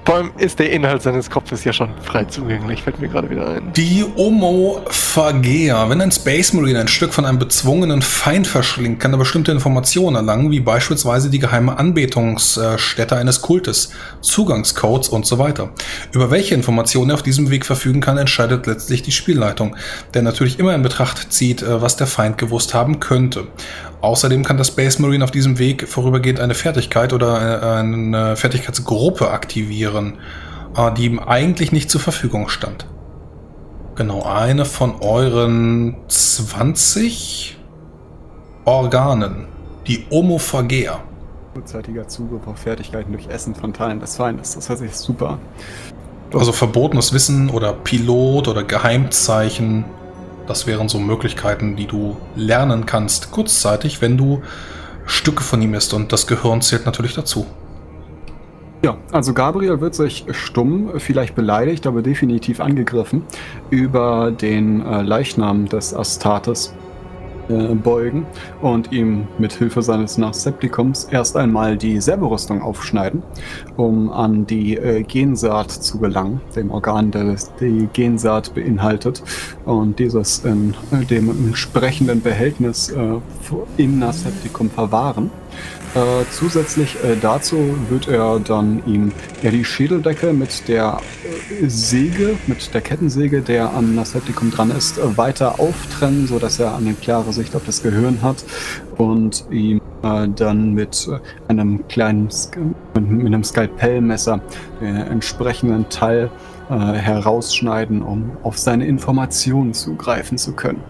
Vor 0.09 0.15
allem 0.15 0.31
ist 0.39 0.59
der 0.59 0.73
Inhalt 0.73 1.03
seines 1.03 1.29
Kopfes 1.29 1.65
ja 1.65 1.73
schon 1.75 1.91
frei 2.03 2.25
zugänglich, 2.25 2.83
fällt 2.83 2.99
mir 2.99 3.09
gerade 3.09 3.29
wieder 3.29 3.47
ein. 3.47 3.75
Die 3.75 4.07
Omophagea. 4.17 5.91
Wenn 5.91 6.01
ein 6.01 6.11
Space 6.11 6.55
Marine 6.55 6.81
ein 6.81 6.89
Stück 6.89 7.13
von 7.13 7.27
einem 7.27 7.39
bezwungenen 7.39 8.01
Feind 8.01 8.47
verschlingt, 8.47 9.01
kann 9.01 9.13
er 9.13 9.19
bestimmte 9.19 9.53
Informationen 9.53 10.17
erlangen, 10.17 10.51
wie 10.51 10.61
beispielsweise 10.61 11.29
die 11.29 11.39
geheime 11.39 11.79
Anbetungsstätte 11.79 13.17
eines 13.17 13.43
Kultes, 13.43 13.91
Zugangscodes 14.23 15.11
und 15.11 15.27
so 15.27 15.39
weiter. 15.39 15.73
Über 16.13 16.31
welche 16.31 16.55
Informationen 16.55 17.11
er 17.11 17.17
auf 17.17 17.23
diesem 17.23 17.51
Weg 17.51 17.67
verfügen 17.67 18.01
kann, 18.01 18.17
entscheidet 18.17 18.67
letztlich 18.67 19.03
die 19.03 19.13
Spielleitung, 19.13 19.77
der 20.15 20.23
natürlich 20.23 20.59
immer 20.59 20.75
in 20.75 20.81
Betracht 20.81 21.35
zieht, 21.35 21.61
äh, 21.61 21.83
was 21.83 21.97
der 21.97 22.07
Feind 22.07 22.39
gewusst 22.39 22.73
haben 22.73 22.99
könnte. 22.99 23.49
Außerdem 24.01 24.45
kann 24.45 24.57
der 24.57 24.65
Space 24.65 24.99
Marine 25.01 25.25
auf 25.25 25.31
diesem 25.31 25.59
Weg 25.59 25.89
vorübergehend 25.89 26.39
eine 26.41 26.55
Fertigkeit 26.55 27.13
oder 27.13 27.63
äh, 27.63 27.79
eine 27.81 28.37
Fertigkeitsgruppe 28.37 29.31
aktivieren, 29.31 30.19
äh, 30.77 30.93
die 30.95 31.07
ihm 31.07 31.19
eigentlich 31.19 31.73
nicht 31.73 31.91
zur 31.91 32.01
Verfügung 32.01 32.49
stand. 32.49 32.87
Genau, 33.97 34.23
eine 34.23 34.65
von 34.65 35.01
euren 35.01 35.97
20 36.07 37.59
Organen. 38.65 39.49
Die 39.89 40.05
Omophagea. 40.11 41.01
Kurzzeitiger 41.55 42.07
Zugriff 42.07 42.47
auf 42.47 42.59
Fertigkeiten 42.59 43.11
durch 43.11 43.27
Essen 43.27 43.55
von 43.55 43.73
Teilen 43.73 43.99
des 43.99 44.17
Feindes. 44.17 44.55
Das 44.55 44.69
hört 44.69 44.79
sich 44.79 44.95
super. 44.95 45.39
Also 46.33 46.53
verbotenes 46.53 47.13
Wissen 47.13 47.51
oder 47.51 47.73
Pilot 47.73 48.47
oder 48.47 48.63
Geheimzeichen. 48.63 49.85
Das 50.49 50.67
wären 50.67 50.89
so 50.89 50.99
Möglichkeiten, 50.99 51.77
die 51.77 51.87
du 51.87 52.17
lernen 52.35 52.87
kannst, 52.87 53.31
kurzzeitig, 53.31 54.01
wenn 54.01 54.17
du 54.17 54.41
Stücke 55.05 55.43
von 55.43 55.61
ihm 55.61 55.75
isst. 55.75 55.93
Und 55.93 56.11
das 56.11 56.27
Gehirn 56.27 56.63
zählt 56.63 56.87
natürlich 56.87 57.15
dazu. 57.15 57.47
Ja, 58.83 58.97
also 59.13 59.35
Gabriel 59.35 59.81
wird 59.81 59.95
sich 59.95 60.25
stumm, 60.31 60.93
vielleicht 60.97 61.35
beleidigt, 61.35 61.87
aber 61.87 62.01
definitiv 62.01 62.61
angegriffen, 62.61 63.25
über 63.71 64.31
den 64.31 64.87
äh, 64.87 65.03
Leichnam 65.03 65.69
des 65.69 65.93
Astartes 65.93 66.73
äh, 67.49 67.75
beugen 67.75 68.27
und 68.63 68.93
ihm 68.93 69.27
mit 69.39 69.53
Hilfe 69.53 69.83
seines 69.83 70.19
Naseptikums 70.19 71.05
erst 71.11 71.37
einmal 71.37 71.77
die 71.77 72.01
Servorüstung 72.01 72.63
aufschneiden, 72.63 73.23
um 73.77 74.11
an 74.11 74.47
die 74.47 74.77
äh, 74.77 75.03
Gensaat 75.03 75.71
zu 75.71 75.99
gelangen, 75.99 76.41
dem 76.57 76.71
Organ, 76.71 77.11
das 77.11 77.55
die 77.57 77.89
Gensaat 77.93 78.55
beinhaltet, 78.55 79.23
und 79.65 79.99
dieses 79.99 80.45
in 80.45 80.75
äh, 80.91 81.05
dem 81.05 81.31
entsprechenden 81.31 82.21
Behältnis 82.23 82.91
äh, 82.91 83.17
im 83.77 83.99
Naseptikum 83.99 84.71
verwahren. 84.71 85.31
Äh, 85.95 86.25
zusätzlich 86.31 86.97
äh, 87.03 87.17
dazu 87.21 87.77
wird 87.89 88.09
er 88.09 88.41
dann 88.41 88.83
ihm 88.87 89.13
ja, 89.43 89.51
die 89.51 89.65
Schädeldecke 89.65 90.35
mit 90.35 90.69
der 90.69 90.99
äh, 91.63 91.67
Säge, 91.69 92.37
mit 92.47 92.75
der 92.75 92.83
Kettensäge, 92.83 93.41
der 93.41 93.73
am 93.73 93.95
Naseptikum 93.95 94.51
dran 94.51 94.71
ist, 94.71 94.99
äh, 94.99 95.17
weiter 95.17 95.59
auftrennen, 95.59 96.27
sodass 96.27 96.59
er 96.59 96.77
eine 96.77 96.93
klare 96.93 97.33
Sicht 97.33 97.57
auf 97.57 97.63
das 97.65 97.83
Gehirn 97.83 98.21
hat 98.21 98.45
und 98.99 99.47
ihm 99.51 99.81
äh, 100.03 100.29
dann 100.29 100.75
mit 100.75 101.09
äh, 101.09 101.21
einem 101.51 101.89
kleinen 101.89 102.29
mit, 102.95 103.11
mit 103.11 103.27
einem 103.27 103.45
Skalpellmesser 103.45 104.41
den 104.81 104.97
entsprechenden 104.97 105.89
Teil 105.89 106.31
herausschneiden, 106.71 108.03
um 108.03 108.33
auf 108.43 108.59
seine 108.59 108.87
Informationen 108.87 109.73
zugreifen 109.73 110.37
zu 110.37 110.53
können. 110.53 110.83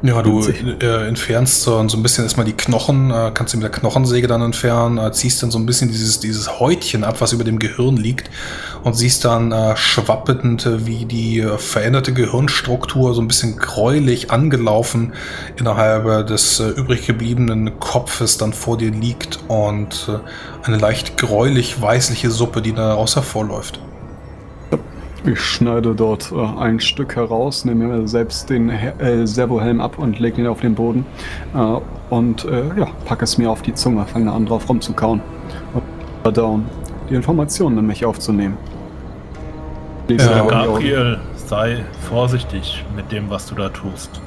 Ja, 0.00 0.22
du 0.22 0.40
äh, 0.48 1.08
entfernst 1.08 1.62
so, 1.62 1.76
ein 1.76 2.02
bisschen 2.02 2.22
erstmal 2.22 2.46
die 2.46 2.52
Knochen, 2.52 3.10
äh, 3.10 3.32
kannst 3.34 3.52
du 3.52 3.58
mit 3.58 3.64
der 3.64 3.72
Knochensäge 3.72 4.28
dann 4.28 4.42
entfernen, 4.42 4.96
äh, 4.96 5.10
ziehst 5.10 5.42
dann 5.42 5.50
so 5.50 5.58
ein 5.58 5.66
bisschen 5.66 5.90
dieses, 5.90 6.20
dieses 6.20 6.60
Häutchen 6.60 7.02
ab, 7.02 7.20
was 7.20 7.32
über 7.32 7.42
dem 7.42 7.58
Gehirn 7.58 7.96
liegt 7.96 8.30
und 8.84 8.94
siehst 8.94 9.24
dann 9.24 9.50
äh, 9.50 9.76
schwappend, 9.76 10.66
äh, 10.66 10.86
wie 10.86 11.04
die 11.04 11.40
äh, 11.40 11.58
veränderte 11.58 12.12
Gehirnstruktur 12.12 13.12
so 13.12 13.20
ein 13.20 13.26
bisschen 13.26 13.56
gräulich 13.56 14.30
angelaufen 14.30 15.14
innerhalb 15.56 16.28
des 16.28 16.60
übrig 16.60 17.06
gebliebenen 17.06 17.80
Kopfes 17.80 18.38
dann 18.38 18.52
vor 18.52 18.78
dir 18.78 18.90
liegt 18.92 19.40
und 19.48 20.08
eine 20.62 20.76
leicht 20.76 21.16
gräulich-weißliche 21.16 22.30
Suppe, 22.30 22.62
die 22.62 22.72
daraus 22.72 23.16
hervorläuft. 23.16 23.80
Ich 25.24 25.40
schneide 25.40 25.94
dort 25.94 26.32
äh, 26.32 26.60
ein 26.60 26.80
Stück 26.80 27.16
heraus, 27.16 27.64
nehme 27.64 27.86
mir 27.86 28.08
selbst 28.08 28.50
den 28.50 28.70
äh, 28.70 29.26
Servohelm 29.26 29.80
ab 29.80 29.98
und 29.98 30.18
lege 30.18 30.40
ihn 30.40 30.46
auf 30.46 30.60
den 30.60 30.74
Boden 30.74 31.04
äh, 31.54 31.58
und 32.10 32.44
äh, 32.44 32.62
ja, 32.78 32.86
packe 33.04 33.24
es 33.24 33.36
mir 33.36 33.50
auf 33.50 33.62
die 33.62 33.74
Zunge, 33.74 34.04
fange 34.06 34.32
an 34.32 34.46
drauf 34.46 34.68
rumzukauen 34.68 35.20
und 35.74 35.82
verdauen, 36.22 36.66
die 37.10 37.14
Informationen 37.14 37.78
in 37.78 37.86
mich 37.86 38.04
aufzunehmen. 38.04 38.56
Ja, 40.08 40.40
Augen. 40.40 40.48
Gabriel, 40.48 41.18
sei 41.34 41.84
vorsichtig 42.08 42.84
mit 42.96 43.12
dem, 43.12 43.28
was 43.28 43.46
du 43.46 43.54
da 43.54 43.68
tust. 43.68 44.20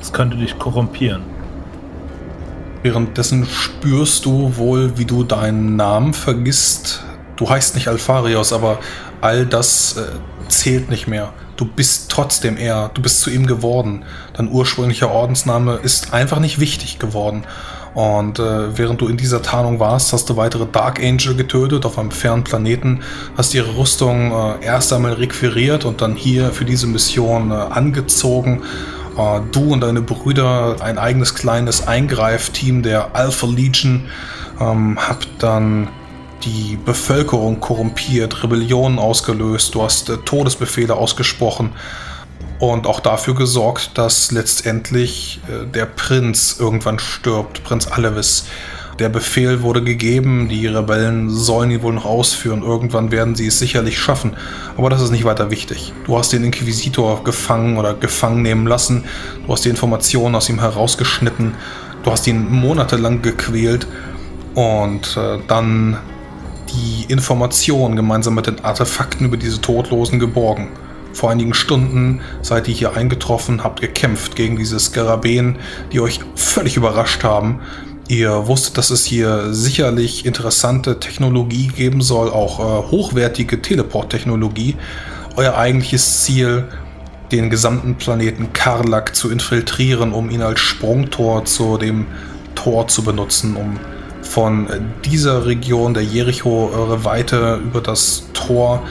Es 0.00 0.12
könnte 0.12 0.36
dich 0.36 0.58
korrumpieren. 0.58 1.22
Währenddessen 2.82 3.46
spürst 3.46 4.26
du 4.26 4.56
wohl, 4.56 4.98
wie 4.98 5.04
du 5.06 5.24
deinen 5.24 5.76
Namen 5.76 6.12
vergisst. 6.12 7.04
Du 7.36 7.48
heißt 7.48 7.74
nicht 7.74 7.88
Alpharios, 7.88 8.52
aber 8.52 8.78
all 9.26 9.44
das 9.44 9.96
äh, 9.96 10.02
zählt 10.48 10.88
nicht 10.88 11.08
mehr. 11.08 11.32
Du 11.56 11.64
bist 11.64 12.10
trotzdem 12.12 12.56
er. 12.56 12.90
Du 12.94 13.02
bist 13.02 13.22
zu 13.22 13.30
ihm 13.30 13.46
geworden. 13.46 14.04
Dein 14.34 14.48
ursprünglicher 14.48 15.10
Ordensname 15.10 15.80
ist 15.82 16.12
einfach 16.14 16.38
nicht 16.38 16.60
wichtig 16.60 17.00
geworden. 17.00 17.42
Und 17.94 18.38
äh, 18.38 18.78
während 18.78 19.00
du 19.00 19.08
in 19.08 19.16
dieser 19.16 19.42
Tarnung 19.42 19.80
warst, 19.80 20.12
hast 20.12 20.28
du 20.28 20.36
weitere 20.36 20.66
Dark 20.70 21.02
Angel 21.02 21.34
getötet 21.34 21.84
auf 21.86 21.98
einem 21.98 22.10
fernen 22.10 22.44
Planeten, 22.44 23.00
hast 23.36 23.54
ihre 23.54 23.76
Rüstung 23.76 24.32
äh, 24.32 24.64
erst 24.64 24.92
einmal 24.92 25.14
requiriert 25.14 25.84
und 25.84 26.02
dann 26.02 26.14
hier 26.14 26.50
für 26.50 26.66
diese 26.66 26.86
Mission 26.86 27.50
äh, 27.50 27.54
angezogen. 27.54 28.62
Äh, 29.16 29.40
du 29.50 29.72
und 29.72 29.80
deine 29.80 30.02
Brüder, 30.02 30.76
ein 30.80 30.98
eigenes 30.98 31.34
kleines 31.34 31.88
Eingreifteam 31.88 32.82
der 32.82 33.16
Alpha 33.16 33.46
Legion, 33.46 34.04
ähm, 34.60 34.98
habt 35.00 35.28
dann 35.38 35.88
die 36.44 36.78
Bevölkerung 36.84 37.60
korrumpiert, 37.60 38.42
Rebellionen 38.42 38.98
ausgelöst, 38.98 39.74
du 39.74 39.82
hast 39.82 40.08
äh, 40.08 40.18
Todesbefehle 40.18 40.94
ausgesprochen 40.94 41.72
und 42.58 42.86
auch 42.86 43.00
dafür 43.00 43.34
gesorgt, 43.34 43.98
dass 43.98 44.30
letztendlich 44.30 45.40
äh, 45.48 45.66
der 45.66 45.86
Prinz 45.86 46.56
irgendwann 46.58 46.98
stirbt, 46.98 47.64
Prinz 47.64 47.86
Alevis. 47.86 48.46
Der 48.98 49.10
Befehl 49.10 49.60
wurde 49.60 49.84
gegeben, 49.84 50.48
die 50.48 50.66
Rebellen 50.66 51.28
sollen 51.28 51.70
ihn 51.70 51.82
wohl 51.82 51.92
noch 51.92 52.06
ausführen. 52.06 52.62
Irgendwann 52.62 53.10
werden 53.10 53.34
sie 53.34 53.48
es 53.48 53.58
sicherlich 53.58 53.98
schaffen. 53.98 54.34
Aber 54.78 54.88
das 54.88 55.02
ist 55.02 55.10
nicht 55.10 55.24
weiter 55.24 55.50
wichtig. 55.50 55.92
Du 56.06 56.16
hast 56.16 56.32
den 56.32 56.42
Inquisitor 56.42 57.22
gefangen 57.22 57.76
oder 57.76 57.92
gefangen 57.92 58.40
nehmen 58.40 58.66
lassen. 58.66 59.04
Du 59.46 59.52
hast 59.52 59.66
die 59.66 59.68
Informationen 59.68 60.34
aus 60.34 60.48
ihm 60.48 60.60
herausgeschnitten. 60.60 61.54
Du 62.04 62.10
hast 62.10 62.26
ihn 62.26 62.50
monatelang 62.50 63.20
gequält. 63.20 63.86
Und 64.54 65.14
äh, 65.18 65.40
dann 65.46 65.98
die 66.68 67.10
Information 67.10 67.96
gemeinsam 67.96 68.34
mit 68.34 68.46
den 68.46 68.64
Artefakten 68.64 69.26
über 69.26 69.36
diese 69.36 69.60
Todlosen 69.60 70.18
geborgen. 70.18 70.68
Vor 71.12 71.30
einigen 71.30 71.54
Stunden 71.54 72.20
seid 72.42 72.68
ihr 72.68 72.74
hier 72.74 72.94
eingetroffen, 72.94 73.64
habt 73.64 73.80
gekämpft 73.80 74.36
gegen 74.36 74.56
diese 74.56 74.78
Skarabäen, 74.78 75.56
die 75.92 76.00
euch 76.00 76.20
völlig 76.34 76.76
überrascht 76.76 77.24
haben. 77.24 77.60
Ihr 78.08 78.46
wusstet, 78.46 78.76
dass 78.78 78.90
es 78.90 79.04
hier 79.04 79.52
sicherlich 79.52 80.26
interessante 80.26 81.00
Technologie 81.00 81.68
geben 81.68 82.02
soll, 82.02 82.30
auch 82.30 82.60
äh, 82.60 82.90
hochwertige 82.90 83.62
Teleport-Technologie. 83.62 84.76
Euer 85.36 85.56
eigentliches 85.56 86.22
Ziel, 86.22 86.68
den 87.32 87.50
gesamten 87.50 87.96
Planeten 87.96 88.52
Karlak 88.52 89.16
zu 89.16 89.30
infiltrieren, 89.30 90.12
um 90.12 90.30
ihn 90.30 90.42
als 90.42 90.60
Sprungtor 90.60 91.44
zu 91.46 91.78
dem 91.78 92.06
Tor 92.54 92.88
zu 92.88 93.02
benutzen, 93.02 93.56
um 93.56 93.78
von 94.26 94.66
dieser 95.04 95.46
Region 95.46 95.94
der 95.94 96.02
Jericho-Weite 96.02 97.60
über 97.64 97.80
das 97.80 98.24
Tor 98.34 98.82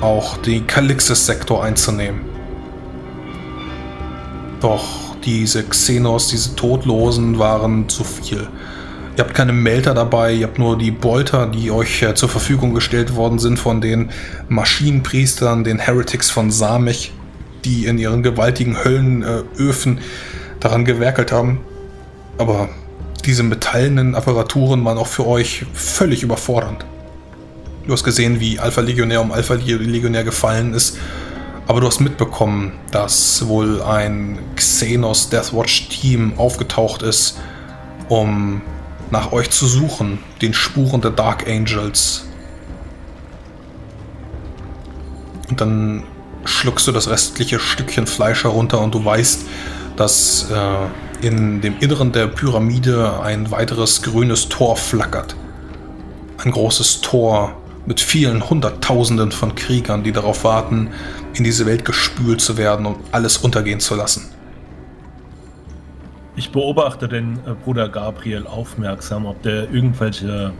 auch 0.00 0.36
den 0.38 0.66
Kalixis-Sektor 0.66 1.62
einzunehmen. 1.62 2.20
Doch 4.60 5.16
diese 5.24 5.64
Xenos, 5.64 6.28
diese 6.28 6.54
Todlosen 6.54 7.38
waren 7.38 7.88
zu 7.88 8.04
viel. 8.04 8.48
Ihr 9.16 9.24
habt 9.24 9.34
keine 9.34 9.52
Melter 9.52 9.94
dabei, 9.94 10.34
ihr 10.34 10.46
habt 10.46 10.58
nur 10.58 10.76
die 10.76 10.90
Bolter, 10.90 11.46
die 11.46 11.70
euch 11.70 12.02
äh, 12.02 12.14
zur 12.14 12.28
Verfügung 12.28 12.74
gestellt 12.74 13.16
worden 13.16 13.38
sind 13.38 13.58
von 13.58 13.80
den 13.80 14.10
Maschinenpriestern, 14.48 15.64
den 15.64 15.78
Heretics 15.78 16.30
von 16.30 16.50
Samech, 16.50 17.12
die 17.64 17.86
in 17.86 17.96
ihren 17.96 18.22
gewaltigen 18.22 18.84
Höllenöfen 18.84 20.00
daran 20.60 20.84
gewerkelt 20.84 21.32
haben. 21.32 21.60
Aber 22.38 22.68
diese 23.24 23.42
metallenen 23.66 24.14
Apparaturen 24.14 24.84
waren 24.84 24.98
auch 24.98 25.06
für 25.06 25.26
euch 25.26 25.66
völlig 25.74 26.22
überfordernd. 26.22 26.84
Du 27.86 27.92
hast 27.92 28.04
gesehen, 28.04 28.38
wie 28.40 28.58
Alpha 28.58 28.80
Legionär 28.80 29.20
um 29.20 29.32
Alpha 29.32 29.54
Legionär 29.54 30.24
gefallen 30.24 30.72
ist, 30.72 30.98
aber 31.66 31.80
du 31.80 31.86
hast 31.86 32.00
mitbekommen, 32.00 32.72
dass 32.92 33.46
wohl 33.48 33.82
ein 33.82 34.38
Xenos 34.54 35.30
Deathwatch 35.30 35.88
Team 35.88 36.34
aufgetaucht 36.36 37.02
ist, 37.02 37.38
um 38.08 38.62
nach 39.10 39.32
euch 39.32 39.50
zu 39.50 39.66
suchen, 39.66 40.18
den 40.42 40.54
Spuren 40.54 41.00
der 41.00 41.10
Dark 41.10 41.48
Angels. 41.48 42.24
Und 45.48 45.60
dann 45.60 46.04
schluckst 46.44 46.86
du 46.86 46.92
das 46.92 47.08
restliche 47.08 47.58
Stückchen 47.58 48.06
Fleisch 48.06 48.44
herunter 48.44 48.80
und 48.80 48.94
du 48.94 49.04
weißt, 49.04 49.42
dass 49.96 50.50
äh, 50.50 51.05
in 51.22 51.60
dem 51.60 51.78
Inneren 51.80 52.12
der 52.12 52.26
Pyramide 52.26 53.20
ein 53.22 53.50
weiteres 53.50 54.02
grünes 54.02 54.48
Tor 54.48 54.76
flackert. 54.76 55.36
Ein 56.38 56.50
großes 56.50 57.00
Tor 57.00 57.56
mit 57.86 58.00
vielen 58.00 58.48
Hunderttausenden 58.48 59.32
von 59.32 59.54
Kriegern, 59.54 60.02
die 60.02 60.12
darauf 60.12 60.44
warten, 60.44 60.90
in 61.34 61.44
diese 61.44 61.66
Welt 61.66 61.84
gespült 61.84 62.40
zu 62.40 62.56
werden 62.56 62.86
und 62.86 62.96
alles 63.12 63.38
untergehen 63.38 63.80
zu 63.80 63.94
lassen. 63.94 64.30
Ich 66.34 66.50
beobachte 66.50 67.08
den 67.08 67.38
äh, 67.46 67.54
Bruder 67.64 67.88
Gabriel 67.88 68.46
aufmerksam, 68.46 69.24
ob 69.24 69.40
der 69.42 69.70
irgendwelche 69.72 70.52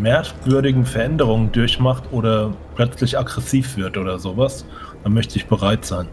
merkwürdigen 0.00 0.84
Veränderungen 0.84 1.52
durchmacht 1.52 2.04
oder 2.10 2.52
plötzlich 2.74 3.16
aggressiv 3.16 3.76
wird 3.76 3.96
oder 3.96 4.18
sowas. 4.18 4.64
Dann 5.04 5.14
möchte 5.14 5.36
ich 5.36 5.46
bereit 5.46 5.84
sein. 5.84 6.08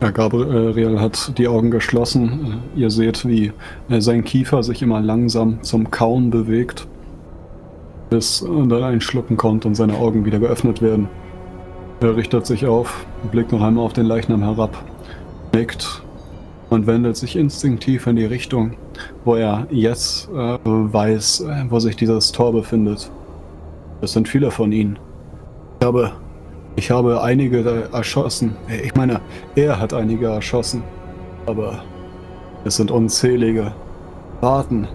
Ja, 0.00 0.10
Gabriel 0.10 1.00
hat 1.00 1.38
die 1.38 1.48
Augen 1.48 1.70
geschlossen. 1.70 2.60
Äh, 2.76 2.80
Ihr 2.80 2.90
seht, 2.90 3.26
wie 3.26 3.52
äh, 3.88 4.00
sein 4.00 4.24
Kiefer 4.24 4.62
sich 4.62 4.82
immer 4.82 5.00
langsam 5.00 5.62
zum 5.62 5.90
Kauen 5.90 6.30
bewegt, 6.30 6.86
bis 8.10 8.42
äh, 8.42 8.46
dann 8.46 8.82
ein 8.82 9.00
Schlucken 9.00 9.38
kommt 9.38 9.64
und 9.64 9.74
seine 9.74 9.94
Augen 9.94 10.26
wieder 10.26 10.38
geöffnet 10.38 10.82
werden. 10.82 11.08
Er 12.00 12.14
richtet 12.14 12.44
sich 12.44 12.66
auf, 12.66 13.06
blickt 13.32 13.52
noch 13.52 13.62
einmal 13.62 13.86
auf 13.86 13.94
den 13.94 14.04
Leichnam 14.04 14.42
herab, 14.42 14.76
nickt 15.54 16.02
und 16.68 16.86
wendet 16.86 17.16
sich 17.16 17.34
instinktiv 17.34 18.06
in 18.06 18.16
die 18.16 18.26
Richtung, 18.26 18.72
wo 19.24 19.36
er 19.36 19.66
jetzt 19.70 20.28
äh, 20.28 20.58
weiß, 20.62 21.46
wo 21.70 21.78
sich 21.78 21.96
dieses 21.96 22.32
Tor 22.32 22.52
befindet. 22.52 23.10
Es 24.02 24.12
sind 24.12 24.28
viele 24.28 24.50
von 24.50 24.72
ihnen. 24.72 24.98
Ich 25.80 25.86
habe 25.86 26.12
ich 26.76 26.90
habe 26.90 27.22
einige 27.22 27.88
erschossen. 27.92 28.54
Ich 28.84 28.94
meine, 28.94 29.20
er 29.54 29.80
hat 29.80 29.94
einige 29.94 30.26
erschossen. 30.26 30.82
Aber 31.46 31.82
es 32.64 32.76
sind 32.76 32.90
unzählige. 32.90 33.72
Warten 34.40 34.86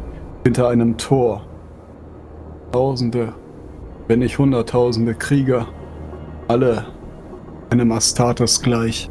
hinter 0.44 0.70
einem 0.70 0.98
Tor. 0.98 1.42
Tausende, 2.72 3.34
wenn 4.08 4.20
nicht 4.20 4.38
Hunderttausende 4.38 5.16
Krieger. 5.16 5.68
Alle 6.48 6.86
einem 7.72 7.92
Astartes 7.92 8.62
gleich. 8.62 9.10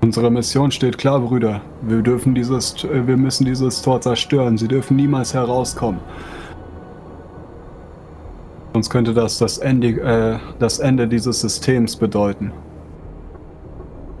Unsere 0.00 0.30
Mission 0.30 0.70
steht 0.70 0.98
klar, 0.98 1.20
Brüder. 1.20 1.60
Wir 1.82 2.02
dürfen 2.02 2.34
dieses, 2.34 2.84
äh, 2.84 3.06
wir 3.06 3.16
müssen 3.16 3.44
dieses 3.44 3.82
Tor 3.82 4.00
zerstören. 4.00 4.56
Sie 4.58 4.68
dürfen 4.68 4.96
niemals 4.96 5.34
herauskommen. 5.34 6.00
Sonst 8.72 8.90
könnte 8.90 9.14
das 9.14 9.38
das 9.38 9.58
Ende, 9.58 9.88
äh, 9.88 10.38
das 10.58 10.78
Ende 10.78 11.08
dieses 11.08 11.40
Systems 11.40 11.96
bedeuten. 11.96 12.52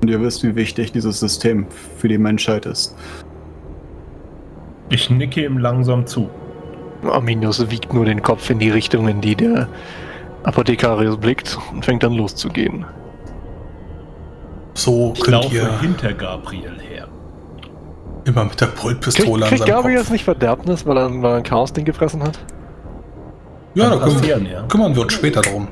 Und 0.00 0.08
ihr 0.08 0.20
wisst, 0.20 0.42
wie 0.44 0.54
wichtig 0.54 0.92
dieses 0.92 1.20
System 1.20 1.66
für 1.96 2.08
die 2.08 2.18
Menschheit 2.18 2.66
ist. 2.66 2.96
Ich 4.90 5.10
nicke 5.10 5.44
ihm 5.44 5.58
langsam 5.58 6.06
zu. 6.06 6.30
Arminius 7.04 7.70
wiegt 7.70 7.92
nur 7.92 8.04
den 8.04 8.22
Kopf 8.22 8.48
in 8.50 8.58
die 8.58 8.70
Richtung, 8.70 9.08
in 9.08 9.20
die 9.20 9.34
der 9.34 9.68
Apothekarius 10.44 11.16
blickt 11.18 11.58
und 11.72 11.84
fängt 11.84 12.02
dann 12.02 12.14
loszugehen. 12.14 12.86
So 14.74 15.12
Ich 15.16 15.22
könnt 15.22 15.42
laufe 15.42 15.54
ihr 15.54 15.80
hinter 15.80 16.12
Gabriel 16.14 16.78
her. 16.80 17.08
Immer 18.24 18.44
mit 18.44 18.60
der 18.60 18.66
Pultpistole 18.66 19.26
Kriegt, 19.26 19.42
an 19.42 19.48
kriegt 19.48 19.58
seinem 19.60 19.68
Gabriel 19.68 19.96
Kopf. 19.96 20.04
jetzt 20.04 20.12
nicht 20.12 20.24
Verderbnis, 20.24 20.86
weil 20.86 20.96
er, 20.96 21.22
weil 21.22 21.32
er 21.32 21.36
ein 21.38 21.42
Chaos-Ding 21.42 21.84
gefressen 21.84 22.22
hat? 22.22 22.38
Ja, 23.78 23.90
da 23.90 23.96
Kann 23.96 24.08
kümm 24.08 24.18
passieren, 24.18 24.46
ja. 24.46 24.62
kümmern 24.62 24.94
wir 24.96 25.02
uns 25.02 25.12
später 25.12 25.40
drum. 25.40 25.68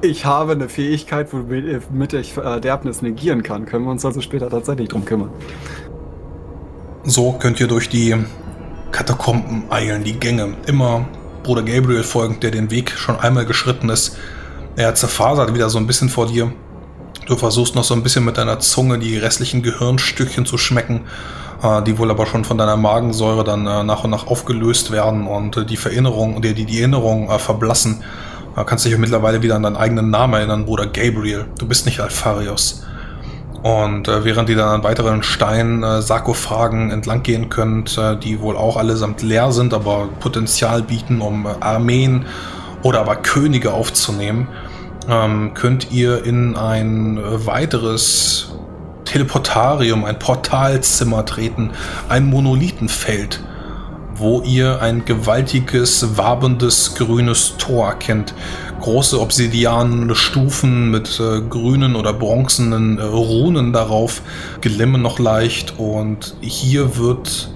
Ich 0.00 0.24
habe 0.24 0.52
eine 0.52 0.70
Fähigkeit, 0.70 1.28
womit 1.32 2.14
ich 2.14 2.32
Verderbnis 2.32 3.02
negieren 3.02 3.42
kann. 3.42 3.66
Können 3.66 3.84
wir 3.84 3.90
uns 3.90 4.04
also 4.06 4.22
später 4.22 4.48
tatsächlich 4.48 4.88
drum 4.88 5.04
kümmern. 5.04 5.30
So 7.04 7.32
könnt 7.32 7.60
ihr 7.60 7.68
durch 7.68 7.90
die 7.90 8.16
Katakomben 8.90 9.64
eilen, 9.70 10.02
die 10.02 10.14
Gänge. 10.14 10.54
Immer 10.66 11.06
Bruder 11.42 11.62
Gabriel 11.62 12.04
folgend, 12.04 12.42
der 12.42 12.52
den 12.52 12.70
Weg 12.70 12.90
schon 12.92 13.20
einmal 13.20 13.44
geschritten 13.44 13.90
ist. 13.90 14.16
Er 14.76 14.94
zerfasert 14.94 15.54
wieder 15.54 15.68
so 15.68 15.76
ein 15.76 15.86
bisschen 15.86 16.08
vor 16.08 16.28
dir. 16.28 16.50
Du 17.26 17.36
versuchst 17.36 17.74
noch 17.74 17.84
so 17.84 17.92
ein 17.92 18.02
bisschen 18.02 18.24
mit 18.24 18.38
deiner 18.38 18.60
Zunge 18.60 18.98
die 18.98 19.18
restlichen 19.18 19.62
Gehirnstückchen 19.62 20.46
zu 20.46 20.56
schmecken, 20.56 21.02
äh, 21.62 21.82
die 21.82 21.98
wohl 21.98 22.10
aber 22.10 22.26
schon 22.26 22.44
von 22.44 22.58
deiner 22.58 22.76
Magensäure 22.76 23.44
dann 23.44 23.66
äh, 23.66 23.84
nach 23.84 24.04
und 24.04 24.10
nach 24.10 24.26
aufgelöst 24.26 24.90
werden 24.90 25.26
und 25.26 25.56
äh, 25.56 25.64
die 25.64 25.76
Verinnerung, 25.76 26.42
die, 26.42 26.54
die, 26.54 26.78
Erinnerung 26.78 27.30
äh, 27.30 27.38
verblassen. 27.38 28.02
Du 28.54 28.64
kannst 28.64 28.84
dich 28.84 28.96
mittlerweile 28.98 29.42
wieder 29.42 29.56
an 29.56 29.62
deinen 29.62 29.76
eigenen 29.76 30.10
Namen 30.10 30.34
erinnern, 30.34 30.66
Bruder 30.66 30.86
Gabriel. 30.86 31.46
Du 31.58 31.66
bist 31.66 31.86
nicht 31.86 32.00
Alpharius. 32.00 32.84
Und 33.62 34.08
äh, 34.08 34.24
während 34.24 34.48
ihr 34.48 34.56
dann 34.56 34.68
an 34.68 34.82
weiteren 34.82 35.22
Stein-Sarkophagen 35.22 36.90
entlang 36.90 37.22
gehen 37.22 37.48
könnt, 37.48 37.96
äh, 37.96 38.16
die 38.16 38.40
wohl 38.40 38.56
auch 38.56 38.76
allesamt 38.76 39.22
leer 39.22 39.52
sind, 39.52 39.72
aber 39.72 40.08
Potenzial 40.18 40.82
bieten, 40.82 41.20
um 41.20 41.46
äh, 41.46 41.50
Armeen 41.60 42.26
oder 42.82 43.00
aber 43.00 43.16
Könige 43.16 43.72
aufzunehmen, 43.72 44.48
ähm, 45.08 45.54
könnt 45.54 45.92
ihr 45.92 46.24
in 46.24 46.56
ein 46.56 47.18
äh, 47.18 47.46
weiteres 47.46 48.51
Teleportarium, 49.12 50.06
ein 50.06 50.18
Portalzimmer 50.18 51.26
treten, 51.26 51.72
ein 52.08 52.24
Monolithenfeld, 52.24 53.40
wo 54.14 54.40
ihr 54.40 54.80
ein 54.80 55.04
gewaltiges, 55.04 56.16
wabendes, 56.16 56.94
grünes 56.94 57.58
Tor 57.58 57.88
erkennt. 57.88 58.32
Große 58.80 59.20
obsidianene 59.20 60.14
Stufen 60.14 60.90
mit 60.90 61.20
äh, 61.20 61.42
grünen 61.42 61.94
oder 61.94 62.14
bronzenen 62.14 62.98
äh, 62.98 63.02
Runen 63.02 63.74
darauf, 63.74 64.22
glimmen 64.62 65.02
noch 65.02 65.18
leicht 65.18 65.74
und 65.78 66.34
hier 66.40 66.96
wird... 66.96 67.50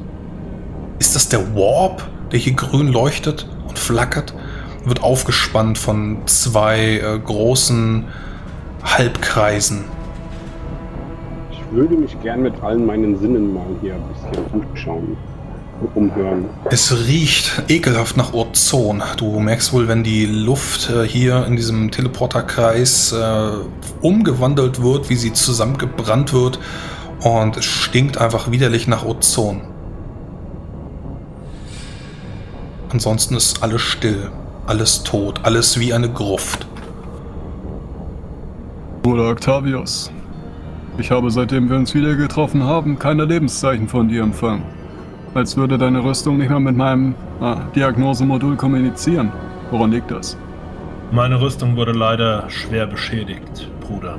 Ist 0.98 1.14
das 1.14 1.30
der 1.30 1.54
Warp, 1.54 2.06
der 2.32 2.38
hier 2.38 2.52
grün 2.52 2.88
leuchtet 2.88 3.46
und 3.66 3.78
flackert? 3.78 4.34
Wird 4.84 5.02
aufgespannt 5.02 5.78
von 5.78 6.18
zwei 6.26 6.98
äh, 6.98 7.18
großen 7.18 8.04
Halbkreisen. 8.84 9.95
Ich 11.76 11.82
würde 11.82 11.96
mich 11.98 12.18
gern 12.22 12.40
mit 12.40 12.54
allen 12.62 12.86
meinen 12.86 13.18
Sinnen 13.18 13.52
mal 13.52 13.66
hier 13.82 13.96
ein 13.96 14.02
bisschen 14.08 14.62
umschauen, 14.62 15.14
umhören. 15.94 16.46
Es 16.70 17.06
riecht 17.06 17.64
ekelhaft 17.68 18.16
nach 18.16 18.32
Ozon. 18.32 19.02
Du 19.18 19.38
merkst 19.40 19.74
wohl, 19.74 19.86
wenn 19.86 20.02
die 20.02 20.24
Luft 20.24 20.88
äh, 20.88 21.06
hier 21.06 21.44
in 21.44 21.54
diesem 21.54 21.90
Teleporterkreis 21.90 23.12
äh, 23.12 23.50
umgewandelt 24.00 24.82
wird, 24.82 25.10
wie 25.10 25.16
sie 25.16 25.34
zusammengebrannt 25.34 26.32
wird 26.32 26.58
und 27.22 27.58
es 27.58 27.66
stinkt 27.66 28.16
einfach 28.16 28.50
widerlich 28.50 28.88
nach 28.88 29.04
Ozon. 29.04 29.60
Ansonsten 32.88 33.36
ist 33.36 33.62
alles 33.62 33.82
still, 33.82 34.30
alles 34.66 35.02
tot, 35.02 35.40
alles 35.42 35.78
wie 35.78 35.92
eine 35.92 36.10
Gruft. 36.10 36.66
Bruder 39.02 39.28
Octavius, 39.28 40.10
ich 40.98 41.10
habe 41.10 41.30
seitdem 41.30 41.68
wir 41.68 41.76
uns 41.76 41.94
wieder 41.94 42.14
getroffen 42.14 42.62
haben, 42.64 42.98
keine 42.98 43.24
Lebenszeichen 43.24 43.88
von 43.88 44.08
dir 44.08 44.22
empfangen. 44.22 44.62
Als 45.34 45.56
würde 45.56 45.76
deine 45.76 46.02
Rüstung 46.02 46.38
nicht 46.38 46.48
mehr 46.48 46.60
mit 46.60 46.76
meinem 46.76 47.14
ah, 47.40 47.60
Diagnosemodul 47.74 48.56
kommunizieren. 48.56 49.30
Woran 49.70 49.90
liegt 49.90 50.10
das? 50.10 50.38
Meine 51.12 51.40
Rüstung 51.40 51.76
wurde 51.76 51.92
leider 51.92 52.48
schwer 52.48 52.86
beschädigt, 52.86 53.70
Bruder. 53.80 54.16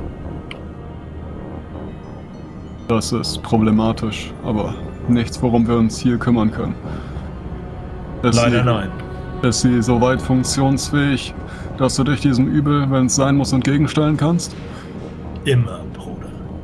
Das 2.88 3.12
ist 3.12 3.42
problematisch, 3.44 4.32
aber 4.46 4.76
nichts, 5.10 5.42
worum 5.42 5.68
wir 5.68 5.78
uns 5.78 5.98
hier 5.98 6.18
kümmern 6.18 6.52
können. 6.52 6.76
Ist 8.24 8.36
Leider 8.36 8.60
sie, 8.60 8.66
nein. 8.66 8.90
Ist 9.42 9.62
sie 9.62 9.82
soweit 9.82 10.22
funktionsfähig, 10.22 11.34
dass 11.78 11.96
du 11.96 12.04
dich 12.04 12.22
diesem 12.22 12.48
Übel, 12.48 12.90
wenn 12.90 13.08
es 13.08 13.16
sein 13.16 13.36
muss, 13.36 13.52
entgegenstellen 13.52 14.18
kannst? 14.18 14.56
Immer. 15.44 15.82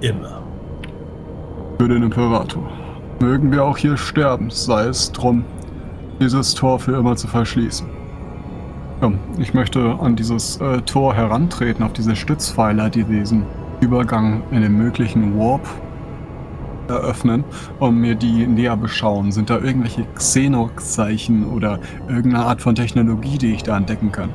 Immer. 0.04 0.44
Für 1.80 1.88
den 1.88 2.04
Imperator. 2.04 2.70
Mögen 3.22 3.54
wir 3.54 3.63
auch 3.63 3.78
hier 3.78 3.96
sterben, 3.96 4.50
sei 4.50 4.88
es 4.88 5.10
drum, 5.13 5.46
dieses 6.20 6.54
Tor 6.56 6.78
für 6.78 6.98
immer 6.98 7.16
zu 7.16 7.28
verschließen. 7.28 7.88
Ja, 9.02 9.13
ich 9.38 9.54
möchte 9.54 9.98
an 10.02 10.18
dieses 10.18 10.58
äh, 10.60 10.82
Tor 10.82 11.13
herantreten, 11.13 11.86
auf 11.86 11.94
diese 11.94 12.18
Stützpfeiler, 12.18 12.89
die 12.89 13.06
diesen 13.06 13.46
Übergang 13.80 14.44
in 14.52 14.62
den 14.62 14.76
möglichen 14.78 15.39
Warp 15.39 15.66
eröffnen 16.89 17.46
und 17.80 17.96
mir 17.96 18.16
die 18.16 18.46
näher 18.46 18.76
beschauen. 18.76 19.32
Sind 19.32 19.50
da 19.50 19.60
irgendwelche 19.60 20.04
Xenox-Zeichen 20.16 21.48
oder 21.48 21.80
irgendeine 22.10 22.46
Art 22.46 22.62
von 22.62 22.76
Technologie, 22.76 23.38
die 23.38 23.54
ich 23.54 23.63
da 23.63 23.78
entdecken 23.78 24.12
kann? 24.12 24.32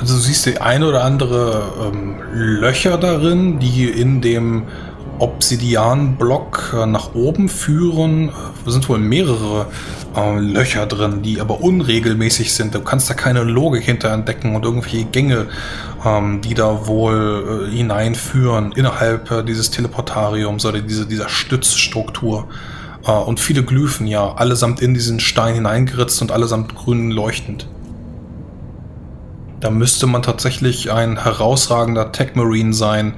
Also 0.00 0.14
du 0.14 0.20
siehst 0.20 0.46
die 0.46 0.60
ein 0.60 0.82
oder 0.82 1.04
andere 1.04 1.62
ähm, 1.82 2.16
Löcher 2.32 2.98
darin, 2.98 3.58
die 3.58 3.86
in 3.88 4.20
dem 4.20 4.64
Obsidianblock 5.18 6.74
äh, 6.76 6.86
nach 6.86 7.14
oben 7.14 7.48
führen. 7.48 8.30
Es 8.64 8.72
sind 8.72 8.88
wohl 8.88 8.98
mehrere 8.98 9.66
äh, 10.16 10.38
Löcher 10.38 10.86
drin, 10.86 11.22
die 11.22 11.40
aber 11.40 11.60
unregelmäßig 11.60 12.52
sind. 12.52 12.74
Du 12.74 12.80
kannst 12.80 13.10
da 13.10 13.14
keine 13.14 13.42
Logik 13.42 13.82
hinter 13.82 14.12
entdecken 14.12 14.54
und 14.54 14.64
irgendwelche 14.64 15.04
Gänge, 15.04 15.46
ähm, 16.04 16.40
die 16.42 16.54
da 16.54 16.86
wohl 16.86 17.68
äh, 17.68 17.76
hineinführen 17.76 18.72
innerhalb 18.72 19.30
äh, 19.30 19.42
dieses 19.42 19.70
Teleportariums 19.70 20.64
oder 20.64 20.80
diese, 20.80 21.06
dieser 21.06 21.28
Stützstruktur. 21.28 22.46
Äh, 23.04 23.10
und 23.10 23.40
viele 23.40 23.64
Glyphen, 23.64 24.06
ja, 24.06 24.34
allesamt 24.34 24.80
in 24.80 24.94
diesen 24.94 25.18
Stein 25.18 25.54
hineingeritzt 25.54 26.22
und 26.22 26.30
allesamt 26.30 26.76
grün 26.76 27.10
leuchtend. 27.10 27.66
Da 29.60 29.70
müsste 29.70 30.06
man 30.06 30.22
tatsächlich 30.22 30.92
ein 30.92 31.22
herausragender 31.22 32.12
Tech 32.12 32.34
Marine 32.34 32.72
sein, 32.72 33.14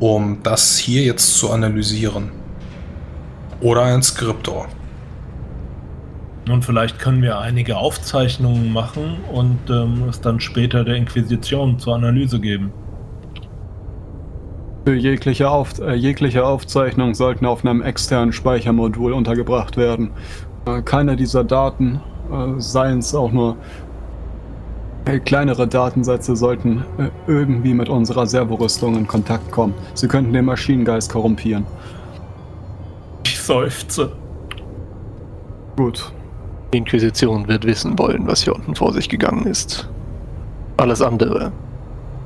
um 0.00 0.42
das 0.42 0.76
hier 0.76 1.04
jetzt 1.04 1.38
zu 1.38 1.50
analysieren. 1.50 2.30
Oder 3.60 3.82
ein 3.82 4.02
Skriptor. 4.02 4.66
Nun, 6.48 6.62
vielleicht 6.62 6.98
können 6.98 7.22
wir 7.22 7.38
einige 7.38 7.76
Aufzeichnungen 7.76 8.72
machen 8.72 9.18
und 9.32 9.58
ähm, 9.68 10.04
es 10.08 10.20
dann 10.20 10.38
später 10.38 10.84
der 10.84 10.96
Inquisition 10.96 11.78
zur 11.78 11.94
Analyse 11.96 12.38
geben. 12.38 12.72
Für 14.84 14.94
jegliche, 14.94 15.50
Auf 15.50 15.80
äh, 15.80 15.94
jegliche 15.94 16.46
Aufzeichnung 16.46 17.14
sollten 17.14 17.46
auf 17.46 17.64
einem 17.64 17.82
externen 17.82 18.32
Speichermodul 18.32 19.12
untergebracht 19.12 19.76
werden. 19.76 20.10
Äh, 20.66 20.82
keine 20.82 21.16
dieser 21.16 21.42
Daten, 21.42 22.00
äh, 22.30 22.60
seien 22.60 22.98
es 22.98 23.12
auch 23.12 23.32
nur 23.32 23.56
kleinere 25.06 25.68
Datensätze, 25.68 26.34
sollten 26.34 26.84
äh, 26.98 27.10
irgendwie 27.26 27.74
mit 27.74 27.88
unserer 27.88 28.26
Servorüstung 28.26 28.96
in 28.96 29.06
Kontakt 29.06 29.50
kommen. 29.52 29.74
Sie 29.94 30.08
könnten 30.08 30.32
den 30.32 30.44
Maschinengeist 30.44 31.12
korrumpieren. 31.12 31.64
Ich 33.24 33.38
seufze. 33.40 34.12
Gut. 35.76 36.12
Die 36.72 36.78
Inquisition 36.78 37.46
wird 37.46 37.64
wissen 37.64 37.98
wollen, 37.98 38.26
was 38.26 38.42
hier 38.42 38.54
unten 38.54 38.74
vor 38.74 38.92
sich 38.92 39.08
gegangen 39.08 39.46
ist. 39.46 39.88
Alles 40.76 41.00
andere 41.00 41.52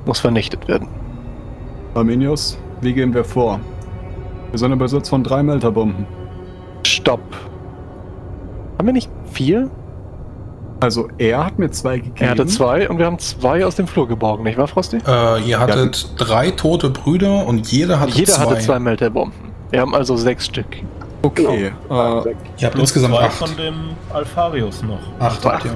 muss 0.07 0.19
vernichtet 0.19 0.66
werden. 0.66 0.88
Arminius, 1.95 2.59
wie 2.81 2.95
gehen 2.95 3.12
wir 3.12 3.25
vor? 3.25 3.61
Wir 4.51 4.59
sind 4.59 4.73
im 4.73 4.79
Besitz 4.79 5.09
von 5.09 5.23
drei 5.23 5.43
Melterbomben. 5.43 6.07
Stopp. 6.85 7.21
Haben 8.79 8.87
wir 8.87 8.93
nicht 8.95 9.11
vier? 9.31 9.71
Also 10.81 11.09
er 11.19 11.45
hat 11.45 11.59
mir 11.59 11.71
zwei 11.71 11.99
gegeben. 11.99 12.16
Er 12.19 12.31
hatte 12.31 12.47
zwei 12.47 12.88
und 12.88 12.99
wir 12.99 13.05
haben 13.07 13.19
zwei 13.19 13.64
aus 13.66 13.77
dem 13.77 13.87
Flur 13.87 14.09
geborgen, 14.09 14.45
nicht 14.45 14.57
wahr, 14.59 14.66
Frosty? 14.66 14.97
Äh, 15.07 15.43
ihr 15.43 15.61
hattet 15.61 16.12
drei 16.16 16.51
tote 16.51 16.88
Brüder 16.90 17.47
und 17.47 17.71
jeder 17.71 18.01
hatte 18.01 18.12
Jeder 18.12 18.33
zwei. 18.33 18.43
hatte 18.47 18.59
zwei 18.61 18.79
Melterbomben. 18.79 19.38
Wir 19.71 19.81
haben 19.81 19.95
also 19.95 20.16
sechs 20.16 20.47
Stück. 20.47 20.66
Okay. 21.23 21.71
Genau. 21.88 22.23
Äh, 22.25 22.35
Ihr 22.59 22.66
habt 22.66 22.79
insgesamt 22.79 23.14
Zwei 23.14 23.25
acht. 23.27 23.33
von 23.35 23.57
dem 23.57 23.75
Alpharius 24.12 24.83
noch. 24.83 24.99
Acht 25.19 25.45
habt 25.45 25.64
ihr. 25.66 25.73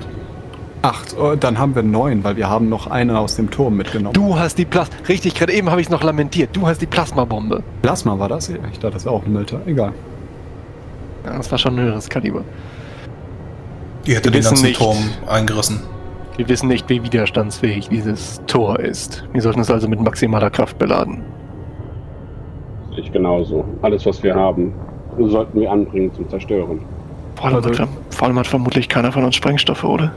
acht. 0.80 1.14
Oh, 1.20 1.34
dann 1.38 1.58
haben 1.58 1.74
wir 1.74 1.82
neun, 1.82 2.24
weil 2.24 2.36
wir 2.36 2.48
haben 2.48 2.70
noch 2.70 2.86
eine 2.86 3.18
aus 3.18 3.36
dem 3.36 3.50
Turm 3.50 3.76
mitgenommen. 3.76 4.14
Du 4.14 4.38
hast 4.38 4.56
die 4.56 4.64
Plasma. 4.64 4.94
Richtig, 5.06 5.34
gerade 5.34 5.52
eben 5.52 5.70
habe 5.70 5.82
ich 5.82 5.88
es 5.88 5.90
noch 5.90 6.02
lamentiert. 6.02 6.56
Du 6.56 6.66
hast 6.66 6.80
die 6.80 6.86
Plasmabombe. 6.86 7.62
Plasma 7.82 8.18
war 8.18 8.30
das? 8.30 8.48
Ich 8.48 8.56
dachte, 8.78 8.92
das 8.92 9.04
wäre 9.04 9.14
auch 9.14 9.24
ein 9.26 9.34
Melter. 9.34 9.60
Egal. 9.66 9.92
Ja, 11.26 11.36
das 11.36 11.50
war 11.50 11.58
schon 11.58 11.78
ein 11.78 11.84
höheres 11.84 12.08
Kaliber. 12.08 12.40
Hättet 14.06 14.24
Wir 14.24 14.30
den 14.30 14.34
wissen 14.34 14.48
ganzen 14.50 14.66
nicht. 14.66 14.78
Turm 14.78 14.96
eingerissen. 15.26 15.80
Wir 16.36 16.48
wissen 16.48 16.68
nicht, 16.68 16.88
wie 16.88 17.02
widerstandsfähig 17.02 17.88
dieses 17.88 18.40
Tor 18.46 18.80
ist. 18.80 19.24
Wir 19.32 19.40
sollten 19.40 19.60
es 19.60 19.70
also 19.70 19.88
mit 19.88 20.00
maximaler 20.00 20.50
Kraft 20.50 20.78
beladen. 20.78 21.22
Ich 22.96 23.10
genauso. 23.12 23.64
Alles, 23.82 24.04
was 24.06 24.22
wir 24.22 24.34
haben, 24.34 24.72
sollten 25.18 25.60
wir 25.60 25.70
anbringen 25.70 26.12
zum 26.14 26.28
Zerstören. 26.28 26.80
Vor 27.36 27.46
allem, 27.46 27.64
hat, 27.64 27.88
vor 28.10 28.28
allem 28.28 28.38
hat 28.38 28.46
vermutlich 28.46 28.88
keiner 28.88 29.10
von 29.12 29.24
uns 29.24 29.36
Sprengstoffe, 29.36 29.84
oder? 29.84 30.12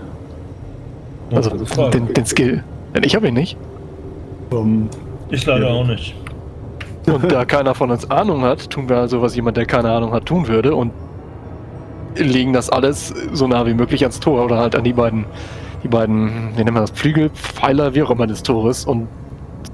Also 1.33 1.51
Gute 1.51 1.65
Frage. 1.65 1.91
den, 1.99 2.13
den 2.13 2.25
Skill. 2.25 2.63
Denn 2.95 3.03
ich 3.03 3.15
habe 3.15 3.27
ihn 3.27 3.33
nicht. 3.33 3.57
Ähm, 4.51 4.89
Ich 5.29 5.45
leider 5.45 5.67
auch 5.69 5.85
nicht. 5.85 6.15
Und 7.07 7.31
da 7.31 7.45
keiner 7.45 7.73
von 7.73 7.89
uns 7.91 8.09
Ahnung 8.11 8.41
hat, 8.41 8.69
tun 8.69 8.89
wir 8.89 8.97
also, 8.97 9.21
was 9.21 9.35
jemand, 9.35 9.57
der 9.57 9.65
keine 9.65 9.91
Ahnung 9.91 10.11
hat, 10.11 10.25
tun 10.25 10.47
würde 10.47 10.75
und 10.75 10.91
legen 12.19 12.53
das 12.53 12.69
alles 12.69 13.13
so 13.33 13.47
nah 13.47 13.65
wie 13.65 13.73
möglich 13.73 14.01
ans 14.03 14.19
Tor 14.19 14.45
oder 14.45 14.57
halt 14.57 14.75
an 14.75 14.83
die 14.83 14.93
beiden, 14.93 15.25
die 15.83 15.87
beiden, 15.87 16.51
wie 16.55 16.63
nennt 16.63 16.73
man 16.73 16.83
das, 16.83 16.91
Flügelpfeiler, 16.91 17.93
wie 17.95 18.03
auch 18.03 18.11
immer 18.11 18.27
des 18.27 18.43
Tores 18.43 18.85
und 18.85 19.07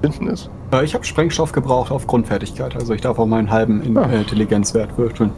hinten 0.02 0.28
ist. 0.28 0.50
ich 0.82 0.94
habe 0.94 1.04
Sprengstoff 1.04 1.52
gebraucht 1.52 1.90
auf 1.90 2.06
Grundfertigkeit, 2.06 2.74
also 2.76 2.92
ich 2.94 3.00
darf 3.00 3.18
auch 3.18 3.26
meinen 3.26 3.50
halben 3.50 3.82
In 3.82 3.96
Ah. 3.96 4.08
äh, 4.10 4.18
Intelligenzwert 4.18 4.96
würfeln. 4.98 5.30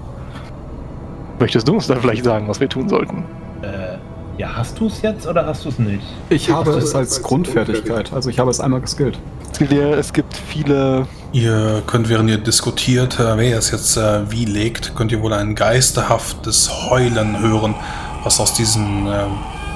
Möchtest 1.38 1.69
du 1.69 1.75
uns 1.75 1.87
dann 1.87 2.01
vielleicht 2.01 2.25
sagen, 2.25 2.49
was 2.49 2.61
wir 2.61 2.69
tun 2.69 2.88
sollten? 2.88 3.25
Äh, 3.62 3.99
ja, 4.38 4.57
hast 4.57 4.81
du 4.81 4.87
es 4.87 5.03
jetzt 5.03 5.27
oder 5.27 5.47
hast 5.47 5.64
du 5.64 5.69
es 5.69 5.79
nicht? 5.79 6.03
Ich 6.31 6.51
habe 6.51 6.71
es 6.71 6.77
als 6.77 6.95
als 6.95 7.23
Grundfertigkeit, 7.23 8.12
also 8.12 8.31
ich 8.31 8.38
habe 8.38 8.51
es 8.51 8.61
einmal 8.61 8.81
geskillt. 8.81 9.19
Es 9.51 10.13
gibt, 10.13 10.35
viele. 10.49 11.07
Ihr 11.33 11.83
könnt, 11.87 12.09
während 12.09 12.31
ihr 12.31 12.39
diskutiert, 12.39 13.19
äh, 13.19 13.37
wer 13.37 13.59
es 13.59 13.71
jetzt 13.71 13.97
äh, 13.97 14.31
wie 14.31 14.45
legt, 14.45 14.95
könnt 14.95 15.13
ihr 15.13 15.23
wohl 15.23 15.33
ein 15.33 15.55
geisterhaftes 15.55 16.71
Heulen 16.91 17.41
hören, 17.41 17.75
was 18.23 18.41
aus 18.41 18.55
diesen 18.55 19.07
äh, 19.07 19.25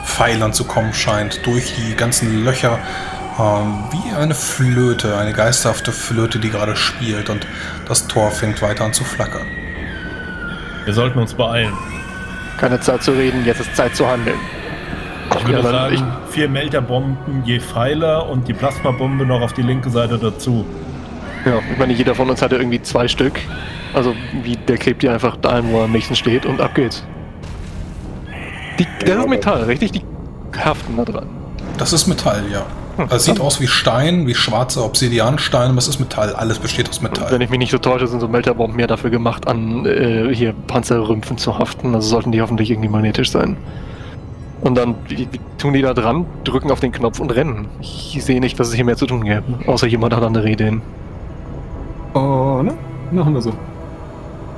Pfeilern 0.05 0.53
zu 0.53 0.65
kommen 0.65 0.93
scheint, 0.93 1.45
durch 1.47 1.75
die 1.77 1.95
ganzen 1.95 2.45
Löcher, 2.45 2.79
ähm, 3.39 3.85
wie 3.91 4.15
eine 4.15 4.35
Flöte, 4.35 5.17
eine 5.17 5.33
geisterhafte 5.33 5.93
Flöte, 5.93 6.39
die 6.39 6.51
gerade 6.51 6.77
spielt 6.77 7.31
und 7.31 7.47
das 7.89 8.07
Tor 8.07 8.31
fängt 8.31 8.61
weiter 8.63 8.85
an 8.85 8.93
zu 8.93 9.05
flackern. 9.05 9.47
Wir 10.85 10.95
sollten 10.95 11.19
uns 11.19 11.35
beeilen. 11.35 11.73
Keine 12.59 12.81
Zeit 12.81 13.03
zu 13.03 13.13
reden, 13.13 13.45
jetzt 13.45 13.61
ist 13.61 13.75
Zeit 13.75 13.97
zu 13.97 14.07
handeln. 14.07 14.39
Ich 15.38 15.47
würde 15.47 15.62
Ja, 15.62 15.62
sagen, 15.62 16.03
vier 16.29 16.49
Melterbomben 16.49 17.43
je 17.45 17.61
Pfeiler 17.61 18.29
und 18.29 18.49
die 18.49 18.53
Plasmabombe 18.53 19.25
noch 19.25 19.40
auf 19.40 19.53
die 19.53 19.62
linke 19.62 19.90
Seite 19.90 20.19
dazu. 20.19 20.64
Ja, 21.45 21.59
ich 21.73 21.79
meine, 21.79 21.93
jeder 21.93 22.14
von 22.14 22.29
uns 22.29 22.43
hatte 22.43 22.57
irgendwie 22.57 22.83
zwei 22.83 23.09
Stück. 23.09 23.40
Also, 23.95 24.14
wie 24.43 24.57
der 24.57 24.77
klebt 24.77 25.03
die 25.03 25.09
einfach 25.09 25.37
dahin, 25.37 25.71
wo 25.73 25.79
er 25.79 25.85
am 25.85 25.93
nächsten 25.93 26.14
steht 26.16 26.47
und 26.47 26.61
ab 26.61 26.75
geht's. 26.75 27.05
Die, 28.79 28.87
das 29.05 29.16
ist 29.19 29.29
Metall, 29.29 29.64
richtig? 29.64 29.93
Die 29.93 30.03
haften 30.59 30.97
da 30.97 31.05
dran. 31.05 31.27
Das 31.79 31.93
ist 31.93 32.07
Metall, 32.07 32.43
ja. 32.53 32.62
Also 32.99 33.16
Es 33.16 33.25
sieht 33.25 33.40
aus 33.40 33.61
wie 33.61 33.66
Stein, 33.66 34.27
wie 34.27 34.35
schwarzer 34.35 34.85
Obsidianstein, 34.85 35.71
aber 35.71 35.79
es 35.79 35.88
ist 35.88 36.01
Metall. 36.01 36.35
Alles 36.35 36.59
besteht 36.59 36.88
aus 36.90 36.99
Und 36.99 37.05
wenn 37.05 37.23
Metall. 37.23 37.43
ich 37.43 37.49
mich 37.51 37.59
nicht 37.59 37.71
so 37.71 37.79
täusche, 37.79 38.07
sind 38.07 38.21
so 38.21 38.29
Melterbomben 38.29 38.79
ja 38.79 38.87
dafür 38.87 39.09
gemacht, 39.11 39.49
an 39.49 39.87
äh, 39.87 40.35
hier 40.35 40.53
Panzerrümpfen 40.66 41.38
zu 41.38 41.59
haften. 41.59 41.95
Also 41.95 42.09
sollten 42.09 42.33
die 42.33 42.43
hoffentlich 42.43 42.71
irgendwie 42.71 42.88
magnetisch 42.90 43.31
sein. 43.31 43.57
Und 44.62 44.75
dann 44.75 44.94
wie, 45.09 45.29
wie, 45.31 45.40
tun 45.59 45.73
die 45.73 45.83
da 45.83 45.94
dran, 45.94 46.27
drücken 46.44 46.70
auf 46.70 46.81
den 46.81 46.92
Knopf 46.92 47.18
und 47.20 47.31
rennen. 47.31 47.68
Ich 47.81 48.18
sehe 48.23 48.40
nicht, 48.40 48.61
dass 48.61 48.68
es 48.68 48.75
hier 48.75 48.85
mehr 48.85 48.96
zu 48.96 49.07
tun 49.07 49.25
gäbe. 49.25 49.42
Außer 49.66 49.87
jemand 49.87 50.14
hat 50.14 50.23
andere 50.23 50.51
Ideen. 50.51 50.83
Oh, 52.14 52.61
ne? 52.62 52.75
Machen 53.11 53.35
wir 53.35 53.40
so. 53.40 53.53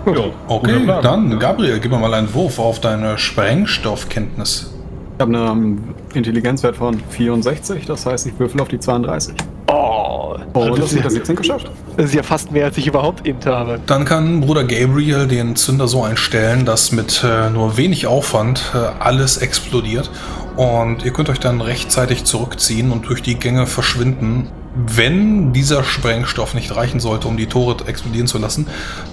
Jo, 0.07 0.33
Okay, 0.49 0.85
dann, 1.03 1.39
Gabriel, 1.39 1.79
gib 1.79 1.93
mir 1.93 1.99
mal 1.99 2.13
einen 2.13 2.33
Wurf 2.35 2.59
auf 2.59 2.81
deine 2.81 3.19
Sprengstoffkenntnis. 3.19 4.75
Ich 5.17 5.23
habe 5.23 5.37
einen 5.37 5.95
Intelligenzwert 6.15 6.77
von 6.77 6.99
64, 7.11 7.87
das 7.87 8.05
heißt, 8.05 8.27
ich 8.27 8.39
würfel 8.39 8.61
auf 8.61 8.69
die 8.69 8.81
32. 8.81 9.35
Oh, 9.69 10.37
Oh, 10.55 10.75
das, 10.77 10.93
ist 10.93 11.05
das 11.05 11.13
17 11.15 11.37
geschafft. 11.37 11.71
das 11.97 12.07
ist 12.07 12.15
ja 12.15 12.23
fast 12.23 12.53
mehr, 12.53 12.67
als 12.67 12.77
ich 12.77 12.87
überhaupt 12.87 13.27
int 13.27 13.47
habe. 13.47 13.81
Dann 13.87 14.05
kann 14.05 14.43
Bruder 14.43 14.65
Gabriel 14.65 15.27
den 15.27 15.57
Zünder 15.57 15.89
so 15.89 16.03
einstellen, 16.03 16.67
dass 16.67 16.93
mit 16.93 17.25
äh, 17.25 17.49
nur 17.49 17.77
wenig 17.79 18.07
Aufwand 18.07 18.63
äh, 18.75 18.79
alles 19.03 19.39
explodiert. 19.39 20.11
Und 20.57 21.05
ihr 21.05 21.13
könnt 21.13 21.31
euch 21.31 21.41
dann 21.41 21.63
rechtzeitig 21.63 22.25
zurückziehen 22.25 22.91
und 22.93 23.09
durch 23.09 23.23
die 23.23 23.37
Gänge 23.37 23.67
verschwinden. 23.67 24.49
Wenn 24.75 25.53
dieser 25.55 25.85
Sprengstoff 25.85 26.55
nicht 26.55 26.75
reichen 26.77 27.01
sollte, 27.01 27.29
um 27.29 27.37
die 27.39 27.47
Tore 27.47 27.77
explodieren 27.87 28.27
zu 28.27 28.39
lassen, 28.39 28.67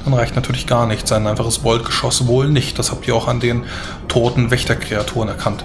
dann 0.04 0.14
reicht 0.14 0.36
natürlich 0.36 0.68
gar 0.68 0.88
nichts. 0.88 1.12
Ein 1.14 1.28
einfaches 1.28 1.60
Boltgeschoss 1.60 2.28
wohl 2.28 2.50
nicht. 2.50 2.78
Das 2.80 2.92
habt 2.92 3.08
ihr 3.08 3.16
auch 3.16 3.28
an 3.30 3.40
den 3.40 3.64
toten 4.10 4.52
Wächterkreaturen 4.52 5.30
erkannt. 5.30 5.64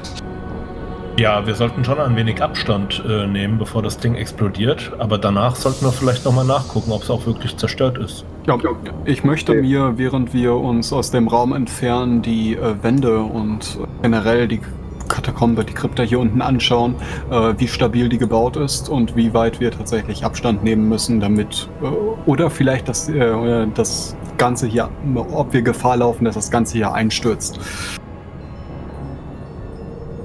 Ja, 1.16 1.46
wir 1.46 1.54
sollten 1.54 1.84
schon 1.84 2.00
ein 2.00 2.16
wenig 2.16 2.42
Abstand 2.42 3.00
äh, 3.08 3.28
nehmen, 3.28 3.56
bevor 3.56 3.82
das 3.82 3.98
Ding 3.98 4.16
explodiert. 4.16 4.92
Aber 4.98 5.16
danach 5.16 5.54
sollten 5.54 5.84
wir 5.84 5.92
vielleicht 5.92 6.24
nochmal 6.24 6.44
nachgucken, 6.44 6.90
ob 6.90 7.02
es 7.02 7.10
auch 7.10 7.24
wirklich 7.24 7.56
zerstört 7.56 7.98
ist. 7.98 8.24
Ja, 8.48 8.58
ich 9.04 9.22
möchte 9.22 9.54
mir, 9.54 9.92
während 9.96 10.34
wir 10.34 10.54
uns 10.54 10.92
aus 10.92 11.12
dem 11.12 11.28
Raum 11.28 11.52
entfernen, 11.52 12.20
die 12.20 12.56
äh, 12.56 12.82
Wände 12.82 13.20
und 13.20 13.78
äh, 13.80 13.86
generell 14.02 14.48
die 14.48 14.60
Katakombe, 15.08 15.64
die 15.64 15.72
Krypta 15.72 16.02
hier 16.02 16.18
unten 16.18 16.42
anschauen, 16.42 16.96
äh, 17.30 17.54
wie 17.58 17.68
stabil 17.68 18.08
die 18.08 18.18
gebaut 18.18 18.56
ist 18.56 18.88
und 18.88 19.14
wie 19.14 19.32
weit 19.32 19.60
wir 19.60 19.70
tatsächlich 19.70 20.24
Abstand 20.24 20.64
nehmen 20.64 20.88
müssen, 20.88 21.20
damit 21.20 21.68
äh, 21.80 21.86
oder 22.28 22.50
vielleicht 22.50 22.88
das, 22.88 23.08
äh, 23.08 23.66
das 23.72 24.16
Ganze 24.36 24.66
hier, 24.66 24.88
ob 25.14 25.52
wir 25.52 25.62
Gefahr 25.62 25.98
laufen, 25.98 26.24
dass 26.24 26.34
das 26.34 26.50
Ganze 26.50 26.74
hier 26.74 26.92
einstürzt. 26.92 27.60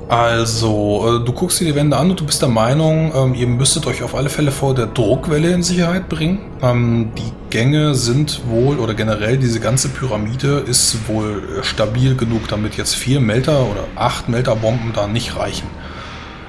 Also, 0.09 1.19
äh, 1.21 1.23
du 1.23 1.31
guckst 1.31 1.59
dir 1.59 1.65
die 1.65 1.75
Wände 1.75 1.95
an 1.95 2.09
und 2.09 2.19
du 2.19 2.25
bist 2.25 2.41
der 2.41 2.49
Meinung, 2.49 3.11
ähm, 3.15 3.35
ihr 3.35 3.45
müsstet 3.45 3.85
euch 3.85 4.01
auf 4.01 4.15
alle 4.15 4.29
Fälle 4.29 4.51
vor 4.51 4.73
der 4.73 4.87
Druckwelle 4.87 5.51
in 5.51 5.61
Sicherheit 5.61 6.09
bringen. 6.09 6.39
Ähm, 6.63 7.11
die 7.15 7.31
Gänge 7.51 7.93
sind 7.93 8.41
wohl, 8.49 8.79
oder 8.79 8.95
generell 8.95 9.37
diese 9.37 9.59
ganze 9.59 9.87
Pyramide 9.89 10.63
ist 10.65 11.07
wohl 11.07 11.59
äh, 11.59 11.63
stabil 11.63 12.15
genug, 12.15 12.47
damit 12.47 12.75
jetzt 12.75 12.95
vier 12.95 13.21
Melter 13.21 13.61
oder 13.61 13.85
acht 13.95 14.29
Melterbomben 14.29 14.93
da 14.95 15.05
nicht 15.05 15.37
reichen. 15.37 15.67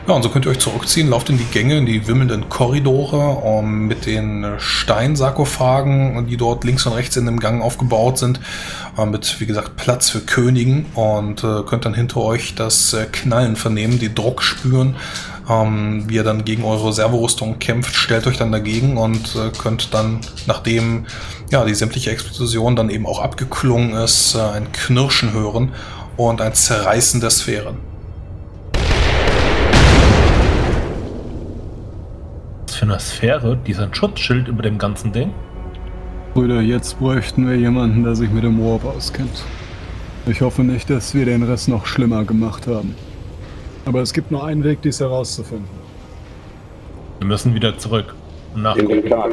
Ja, 0.08 0.14
und 0.14 0.22
so 0.22 0.30
könnt 0.30 0.46
ihr 0.46 0.50
euch 0.50 0.58
zurückziehen, 0.58 1.10
lauft 1.10 1.28
in 1.28 1.36
die 1.36 1.44
Gänge, 1.44 1.76
in 1.76 1.86
die 1.86 2.06
wimmelnden 2.08 2.48
Korridore 2.48 3.42
ähm, 3.44 3.86
mit 3.86 4.06
den 4.06 4.54
Steinsarkophagen, 4.58 6.26
die 6.26 6.38
dort 6.38 6.64
links 6.64 6.86
und 6.86 6.94
rechts 6.94 7.16
in 7.16 7.26
dem 7.26 7.38
Gang 7.38 7.62
aufgebaut 7.62 8.18
sind, 8.18 8.40
äh, 8.96 9.04
mit, 9.04 9.40
wie 9.40 9.46
gesagt, 9.46 9.76
Platz 9.76 10.08
für 10.08 10.20
Königen 10.20 10.86
und 10.94 11.44
äh, 11.44 11.62
könnt 11.66 11.84
dann 11.84 11.94
hinter 11.94 12.22
euch 12.22 12.54
das 12.54 12.94
äh, 12.94 13.06
Knallen 13.12 13.56
vernehmen, 13.56 13.98
die 13.98 14.12
Druck 14.12 14.42
spüren, 14.42 14.96
ähm, 15.48 16.04
wie 16.08 16.14
ihr 16.14 16.24
dann 16.24 16.46
gegen 16.46 16.64
eure 16.64 16.94
Servorüstung 16.94 17.58
kämpft, 17.58 17.94
stellt 17.94 18.26
euch 18.26 18.38
dann 18.38 18.52
dagegen 18.52 18.96
und 18.96 19.36
äh, 19.36 19.50
könnt 19.56 19.92
dann, 19.92 20.20
nachdem 20.46 21.06
ja, 21.50 21.64
die 21.64 21.74
sämtliche 21.74 22.10
Explosion 22.10 22.74
dann 22.74 22.88
eben 22.88 23.06
auch 23.06 23.20
abgeklungen 23.20 23.92
ist, 23.92 24.34
ein 24.34 24.72
Knirschen 24.72 25.34
hören 25.34 25.72
und 26.16 26.40
ein 26.40 26.54
Zerreißen 26.54 27.20
der 27.20 27.30
Sphären. 27.30 27.89
Für 32.80 32.86
eine 32.86 32.98
Sphäre? 32.98 33.58
Dieser 33.66 33.92
Schutzschild 33.94 34.48
über 34.48 34.62
dem 34.62 34.78
ganzen 34.78 35.12
Ding? 35.12 35.32
Brüder, 36.32 36.62
jetzt 36.62 36.98
bräuchten 36.98 37.46
wir 37.46 37.54
jemanden, 37.56 38.04
der 38.04 38.14
sich 38.14 38.30
mit 38.30 38.42
dem 38.42 38.58
Warp 38.58 38.86
auskennt. 38.86 39.44
Ich 40.26 40.40
hoffe 40.40 40.62
nicht, 40.64 40.88
dass 40.88 41.14
wir 41.14 41.26
den 41.26 41.42
Rest 41.42 41.68
noch 41.68 41.84
schlimmer 41.84 42.24
gemacht 42.24 42.66
haben. 42.66 42.94
Aber 43.84 44.00
es 44.00 44.14
gibt 44.14 44.30
nur 44.30 44.44
einen 44.44 44.64
Weg, 44.64 44.80
dies 44.80 44.98
herauszufinden. 44.98 45.68
Wir 47.18 47.26
müssen 47.26 47.54
wieder 47.54 47.76
zurück 47.76 48.14
und 48.54 48.58
In 48.60 48.62
nachgucken. 48.62 48.88
den 48.88 49.04
Plan. 49.04 49.32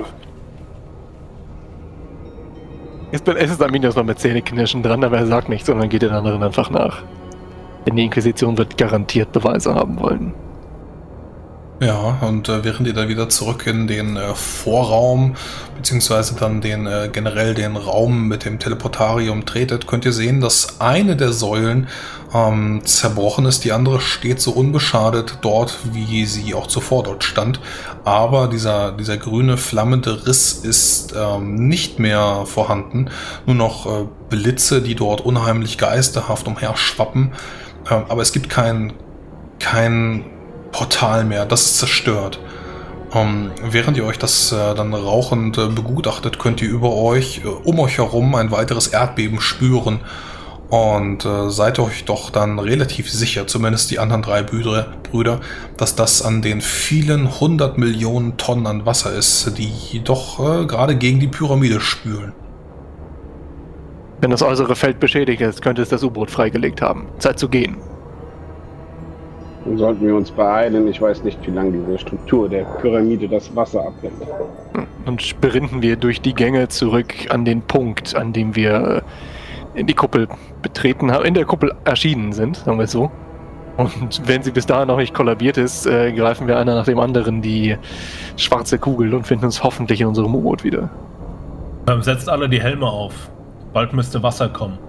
Es 3.14 3.22
bin- 3.22 3.38
es 3.38 3.50
ist 3.52 3.64
Arminius 3.64 3.96
noch 3.96 4.04
mit 4.04 4.20
Zähneknirschen 4.20 4.84
dran, 4.84 5.06
aber 5.06 5.20
er 5.20 5.26
sagt 5.28 5.48
nichts, 5.48 5.68
sondern 5.68 5.88
geht 5.88 6.02
den 6.02 6.10
anderen 6.12 6.44
einfach 6.44 6.70
nach. 6.70 7.02
Denn 7.86 7.96
die 7.96 8.04
Inquisition 8.04 8.58
wird 8.58 8.78
garantiert 8.78 9.32
Beweise 9.32 9.74
haben 9.74 9.98
wollen. 10.02 10.34
Ja, 11.80 12.18
und 12.22 12.50
äh, 12.50 12.64
während 12.64 12.88
ihr 12.88 12.94
dann 12.94 13.08
wieder 13.08 13.30
zurück 13.30 13.68
in 13.68 13.86
den 13.86 14.18
äh, 14.18 14.34
Vorraum, 14.34 15.36
beziehungsweise 15.76 16.34
dann 16.34 16.60
den 16.60 16.88
äh, 16.88 17.08
generell 17.12 17.54
den 17.54 17.76
Raum 17.76 18.28
mit 18.28 18.46
dem 18.46 18.58
Teleportarium 18.58 19.46
tretet, 19.46 19.86
könnt 19.86 20.04
ihr 20.04 20.12
sehen, 20.12 20.42
dass 20.42 20.82
eine 20.82 21.16
der 21.16 21.32
Säulen 21.34 21.88
ähm, 22.34 22.82
zerbrochen 22.84 23.46
ist, 23.46 23.64
die 23.64 23.74
andere 23.74 24.02
steht 24.02 24.42
so 24.42 24.54
unbeschadet 24.54 25.38
dort, 25.42 25.78
wie 25.94 26.26
sie 26.26 26.56
auch 26.56 26.66
zuvor 26.66 27.04
dort 27.04 27.24
stand. 27.24 27.60
Aber 28.04 28.48
dieser, 28.48 28.92
dieser 28.92 29.18
grüne 29.18 29.56
flammende 29.58 30.26
Riss 30.26 30.54
ist 30.54 31.14
ähm, 31.16 31.68
nicht 31.68 32.00
mehr 32.00 32.46
vorhanden. 32.48 33.12
Nur 33.46 33.56
noch 33.56 33.86
äh, 33.86 34.06
Blitze, 34.30 34.82
die 34.82 34.96
dort 34.96 35.22
unheimlich 35.22 35.78
geisterhaft 35.78 36.48
umherschwappen. 36.48 37.34
Ähm, 37.92 38.04
aber 38.10 38.24
es 38.24 38.32
gibt 38.34 38.50
kein, 38.50 38.94
kein 39.60 40.26
Portal 40.78 41.26
mehr. 41.26 41.48
Das 41.48 41.66
ist 41.66 41.78
zerstört. 41.80 42.40
Ähm, 43.12 43.50
während 43.64 43.98
ihr 43.98 44.06
euch 44.06 44.20
das 44.20 44.52
äh, 44.52 44.76
dann 44.76 44.94
rauchend 44.94 45.58
äh, 45.58 45.70
begutachtet, 45.70 46.38
könnt 46.38 46.62
ihr 46.62 46.70
über 46.70 46.94
euch, 46.94 47.42
äh, 47.44 47.48
um 47.48 47.80
euch 47.80 47.98
herum, 47.98 48.36
ein 48.36 48.52
weiteres 48.52 48.86
Erdbeben 48.86 49.42
spüren. 49.42 50.02
Und 50.70 51.26
äh, 51.26 51.50
seid 51.50 51.80
euch 51.80 52.06
doch 52.06 52.30
dann 52.30 52.60
relativ 52.60 53.10
sicher, 53.10 53.48
zumindest 53.48 53.90
die 53.90 53.98
anderen 53.98 54.22
drei 54.22 54.44
Brüder, 54.44 54.94
Brüder, 55.10 55.40
dass 55.78 55.96
das 55.96 56.22
an 56.22 56.44
den 56.44 56.62
vielen 56.62 57.40
hundert 57.40 57.80
Millionen 57.80 58.38
Tonnen 58.38 58.68
an 58.68 58.86
Wasser 58.86 59.12
ist, 59.14 59.58
die 59.58 60.02
doch 60.04 60.40
äh, 60.40 60.66
gerade 60.68 60.96
gegen 60.96 61.20
die 61.20 61.28
Pyramide 61.28 61.80
spülen. 61.80 62.34
Wenn 64.22 64.30
das 64.30 64.44
äußere 64.44 64.76
Feld 64.76 65.00
beschädigt 65.00 65.42
ist, 65.42 65.64
könnte 65.64 65.82
es 65.82 65.90
das 65.90 66.04
U-Boot 66.04 66.30
freigelegt 66.30 66.84
haben. 66.84 67.08
Zeit 67.18 67.40
zu 67.40 67.50
gehen. 67.50 67.78
Dann 69.68 69.78
sollten 69.78 70.08
wir 70.08 70.16
uns 70.16 70.32
beeilen. 70.32 70.88
Ich 70.88 71.02
weiß 71.02 71.24
nicht, 71.24 71.46
wie 71.46 71.52
lange 71.52 71.72
diese 71.72 72.00
Struktur 72.00 72.48
der 72.48 72.64
Pyramide 72.64 73.28
das 73.28 73.54
Wasser 73.54 73.82
abhält. 73.82 74.14
Und 75.06 75.22
sprinten 75.22 75.82
wir 75.82 75.98
durch 75.98 76.22
die 76.22 76.34
Gänge 76.34 76.70
zurück 76.70 77.14
an 77.30 77.44
den 77.44 77.62
Punkt, 77.62 78.16
an 78.16 78.32
dem 78.32 78.56
wir 78.56 79.04
äh, 79.76 79.80
in 79.80 79.86
die 79.86 79.94
Kuppel 79.94 80.28
betreten 80.62 81.12
haben, 81.12 81.26
in 81.26 81.34
der 81.34 81.46
Kuppel 81.46 81.74
erschienen 81.84 82.32
sind, 82.32 82.58
sagen 82.58 82.78
wir 82.78 82.86
es 82.86 82.92
so. 82.92 83.12
Und 83.76 84.28
wenn 84.28 84.42
sie 84.42 84.52
bis 84.52 84.66
dahin 84.66 84.88
noch 84.88 84.98
nicht 84.98 85.14
kollabiert 85.14 85.58
ist, 85.58 85.86
äh, 85.86 86.12
greifen 86.14 86.48
wir 86.48 86.58
einer 86.58 86.74
nach 86.74 86.86
dem 86.86 87.00
anderen 87.00 87.42
die 87.42 87.78
schwarze 88.38 88.80
Kugel 88.80 89.14
und 89.14 89.28
finden 89.28 89.46
uns 89.46 89.64
hoffentlich 89.64 90.02
in 90.02 90.08
unserem 90.08 90.34
U-Boot 90.34 90.64
wieder. 90.64 90.90
Ähm, 91.90 92.02
setzt 92.02 92.28
alle 92.30 92.50
die 92.50 92.62
Helme 92.62 92.88
auf. 92.88 93.30
Bald 93.74 93.94
müsste 93.94 94.24
Wasser 94.24 94.50
kommen. 94.50 94.80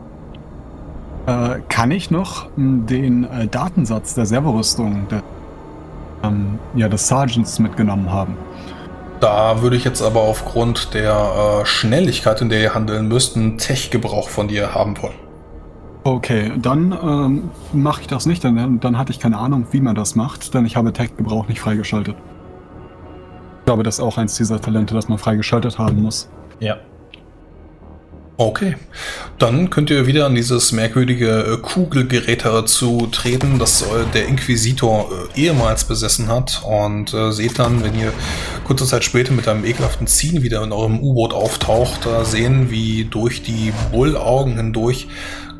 Äh, 1.28 1.60
kann 1.68 1.90
ich 1.90 2.10
noch 2.10 2.46
m, 2.56 2.86
den 2.86 3.24
äh, 3.24 3.46
Datensatz 3.46 4.14
der 4.14 4.24
Servorüstung 4.24 5.06
der, 5.10 5.22
ähm, 6.24 6.58
ja, 6.74 6.88
des 6.88 7.06
Sergeants 7.06 7.58
mitgenommen 7.58 8.10
haben? 8.10 8.34
Da 9.20 9.60
würde 9.60 9.76
ich 9.76 9.84
jetzt 9.84 10.00
aber 10.00 10.22
aufgrund 10.22 10.94
der 10.94 11.12
äh, 11.12 11.66
Schnelligkeit, 11.66 12.40
in 12.40 12.48
der 12.48 12.62
ihr 12.62 12.74
handeln 12.74 13.08
müsst, 13.08 13.36
einen 13.36 13.58
Tech-Gebrauch 13.58 14.30
von 14.30 14.48
dir 14.48 14.74
haben 14.74 15.00
wollen. 15.02 15.18
Okay, 16.04 16.52
dann 16.56 16.96
ähm, 17.02 17.50
mache 17.74 18.00
ich 18.00 18.06
das 18.06 18.24
nicht, 18.24 18.42
denn 18.42 18.80
dann 18.80 18.96
hatte 18.96 19.12
ich 19.12 19.20
keine 19.20 19.36
Ahnung, 19.36 19.66
wie 19.72 19.82
man 19.82 19.94
das 19.94 20.14
macht, 20.14 20.54
denn 20.54 20.64
ich 20.64 20.76
habe 20.76 20.94
Tech-Gebrauch 20.94 21.46
nicht 21.48 21.60
freigeschaltet. 21.60 22.16
Ich 23.58 23.64
glaube, 23.66 23.82
das 23.82 23.96
ist 23.96 24.00
auch 24.00 24.16
eins 24.16 24.34
dieser 24.36 24.58
Talente, 24.62 24.94
das 24.94 25.08
man 25.08 25.18
freigeschaltet 25.18 25.78
haben 25.78 26.00
muss. 26.00 26.30
Ja. 26.58 26.76
Okay, 28.40 28.76
dann 29.40 29.68
könnt 29.68 29.90
ihr 29.90 30.06
wieder 30.06 30.26
an 30.26 30.36
dieses 30.36 30.70
merkwürdige 30.70 31.40
äh, 31.40 31.56
Kugelgerät 31.56 32.44
zutreten, 32.66 33.58
das 33.58 33.82
äh, 33.82 34.04
der 34.14 34.28
Inquisitor 34.28 35.10
äh, 35.34 35.40
ehemals 35.40 35.82
besessen 35.82 36.28
hat. 36.28 36.62
Und 36.64 37.12
äh, 37.12 37.32
seht 37.32 37.58
dann, 37.58 37.82
wenn 37.82 37.98
ihr 37.98 38.12
kurze 38.62 38.86
Zeit 38.86 39.02
später 39.02 39.32
mit 39.32 39.48
einem 39.48 39.64
ekelhaften 39.64 40.06
Ziehen 40.06 40.44
wieder 40.44 40.62
in 40.62 40.70
eurem 40.70 41.00
U-Boot 41.00 41.34
auftaucht, 41.34 42.06
sehen, 42.22 42.70
wie 42.70 43.06
durch 43.06 43.42
die 43.42 43.72
Bullaugen 43.90 44.54
hindurch 44.54 45.08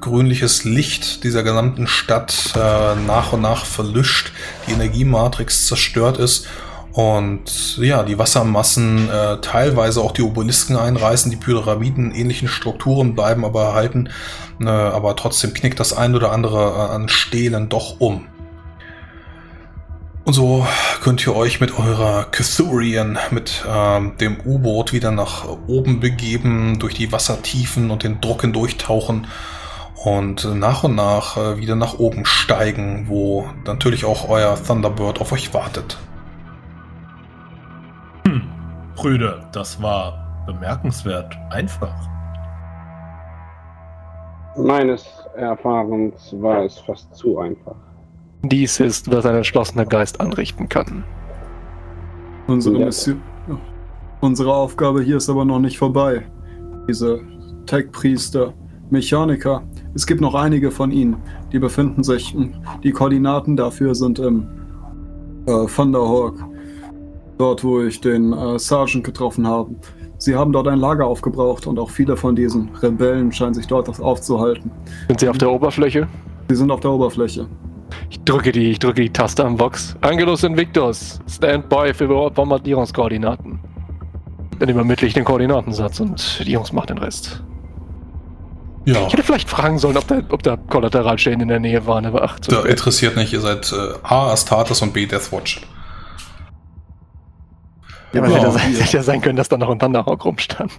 grünliches 0.01 0.63
Licht 0.63 1.25
dieser 1.25 1.43
gesamten 1.43 1.89
Stadt 1.89 2.53
nach 2.55 3.33
und 3.33 3.41
nach 3.41 3.65
verlischt, 3.65 4.31
die 4.69 4.73
Energiematrix 4.73 5.67
zerstört 5.67 6.19
ist 6.19 6.47
und 6.93 7.77
ja, 7.79 8.03
die 8.03 8.19
Wassermassen 8.19 9.09
äh, 9.09 9.41
teilweise 9.41 10.01
auch 10.01 10.13
die 10.13 10.23
Obelisken 10.23 10.77
einreißen, 10.77 11.31
die 11.31 11.37
Pyramiden 11.37 12.13
ähnlichen 12.13 12.49
Strukturen 12.49 13.15
bleiben 13.15 13.45
aber 13.45 13.65
erhalten, 13.65 14.09
äh, 14.61 14.69
aber 14.69 15.15
trotzdem 15.17 15.55
knickt 15.55 15.79
das 15.81 15.93
ein 15.93 16.15
oder 16.15 16.33
andere 16.33 16.59
äh, 16.59 16.95
an 16.95 17.09
Stelen 17.09 17.69
doch 17.69 18.01
um. 18.01 18.27
Und 20.25 20.35
so 20.35 20.67
könnt 21.01 21.27
ihr 21.27 21.35
euch 21.35 21.59
mit 21.59 21.79
eurer 21.79 22.27
Cthurian, 22.31 23.19
mit 23.31 23.65
ähm, 23.67 24.13
dem 24.21 24.39
U-Boot 24.45 24.93
wieder 24.93 25.11
nach 25.11 25.47
oben 25.67 26.01
begeben, 26.01 26.79
durch 26.79 26.95
die 26.95 27.13
Wassertiefen 27.13 27.91
und 27.91 28.03
den 28.03 28.21
Druck 28.21 28.43
hindurchtauchen 28.43 29.27
und 30.05 30.45
nach 30.55 30.85
und 30.85 30.95
nach 30.95 31.37
äh, 31.37 31.57
wieder 31.59 31.77
nach 31.77 31.99
oben 31.99 32.27
steigen, 32.27 33.07
wo 33.09 33.49
natürlich 33.65 34.05
auch 34.05 34.29
euer 34.29 34.63
Thunderbird 34.63 35.21
auf 35.21 35.33
euch 35.33 35.55
wartet. 35.55 35.97
Brüder, 38.99 39.49
das 39.53 39.81
war 39.81 40.45
bemerkenswert 40.45 41.33
einfach. 41.51 41.95
Meines 44.57 45.07
Erfahrens 45.37 46.35
war 46.41 46.65
es 46.65 46.81
fast 46.81 47.15
zu 47.15 47.39
einfach. 47.39 47.77
Dies 48.43 48.81
ist, 48.81 49.09
was 49.09 49.25
ein 49.25 49.37
entschlossener 49.37 49.87
Geist 49.87 50.21
anrichten 50.21 50.69
kann. 50.69 51.05
Unsere. 52.49 52.87
Mission, 52.87 53.23
unsere 54.21 54.53
Aufgabe 54.53 55.01
hier 55.03 55.19
ist 55.19 55.31
aber 55.31 55.45
noch 55.45 55.61
nicht 55.61 55.79
vorbei. 55.79 56.27
Diese 56.89 57.21
Tech-Priester, 57.67 58.53
Mechaniker, 58.91 59.63
es 59.95 60.09
gibt 60.09 60.21
noch 60.21 60.35
einige 60.35 60.73
von 60.73 60.91
ihnen, 60.91 61.19
die 61.53 61.61
befinden 61.61 62.03
sich, 62.03 62.37
die 62.83 62.91
Koordinaten 62.91 63.57
dafür 63.57 63.95
sind 63.95 64.19
im 64.19 64.49
äh, 65.47 65.67
Thunderhawk, 65.67 66.35
dort 67.39 67.65
wo 67.65 67.81
ich 67.81 68.01
den 68.01 68.33
äh, 68.33 68.59
Sergeant 68.59 69.05
getroffen 69.05 69.47
habe. 69.47 69.75
Sie 70.19 70.35
haben 70.35 70.53
dort 70.53 70.67
ein 70.67 70.81
Lager 70.81 71.07
aufgebraucht 71.07 71.67
und 71.67 71.79
auch 71.79 71.91
viele 71.91 72.17
von 72.17 72.35
diesen 72.35 72.71
Rebellen 72.83 73.31
scheinen 73.33 73.55
sich 73.55 73.67
dort 73.69 73.89
aufzuhalten. 74.01 74.71
Sind 75.07 75.21
sie 75.21 75.29
auf 75.29 75.39
der 75.39 75.51
Oberfläche? 75.51 76.09
Sie 76.49 76.57
sind 76.57 76.71
auf 76.71 76.81
der 76.81 76.91
Oberfläche. 76.91 77.47
Ich 78.11 78.21
drücke 78.25 78.53
die, 78.53 78.71
ich 78.71 78.79
drücke 78.81 79.03
die 79.03 79.11
Taste 79.11 79.45
am 79.45 79.59
Vox. 79.59 79.97
Angelus 80.01 80.43
Invictus, 80.43 81.21
stand 81.29 81.69
by 81.69 81.95
für 81.95 82.09
Bombardierungskoordinaten. 82.31 83.61
Dann 84.59 84.69
übermittle 84.69 85.07
ich 85.07 85.15
den 85.15 85.25
Koordinatensatz 85.25 86.01
und 86.01 86.45
die 86.45 86.51
Jungs 86.53 86.73
machen 86.73 86.89
den 86.89 86.99
Rest. 86.99 87.45
Ja, 88.87 89.07
Ich 89.07 89.13
hätte 89.13 89.23
vielleicht 89.23 89.49
fragen 89.49 89.79
sollen, 89.79 89.97
ob 89.97 90.09
da, 90.09 90.21
ob 90.31 90.43
da 90.43 90.57
Kollateralschäden 90.57 91.43
in 91.43 91.49
der 91.49 91.61
Nähe 91.61 91.87
waren, 91.87 92.07
aber 92.07 92.25
ach, 92.25 92.41
da 92.41 92.61
spät. 92.61 92.71
interessiert 92.71 93.17
nicht, 93.17 93.33
ihr 93.33 93.41
seid 93.41 93.73
äh, 93.73 93.95
A. 94.03 94.33
Astartes 94.33 94.83
und 94.83 94.93
B. 94.93 95.07
Deathwatch. 95.07 95.61
Ja, 98.13 98.23
aber 98.23 98.31
Ja, 98.31 98.39
hätte, 98.39 98.53
sein, 98.53 98.75
hätte 98.75 98.97
ja 98.97 99.03
sein 99.03 99.21
können, 99.21 99.37
dass 99.37 99.49
da 99.49 99.59
noch 99.59 99.71
ein 99.71 99.79
Thunderhawk 99.79 100.25
rumstand. 100.25 100.73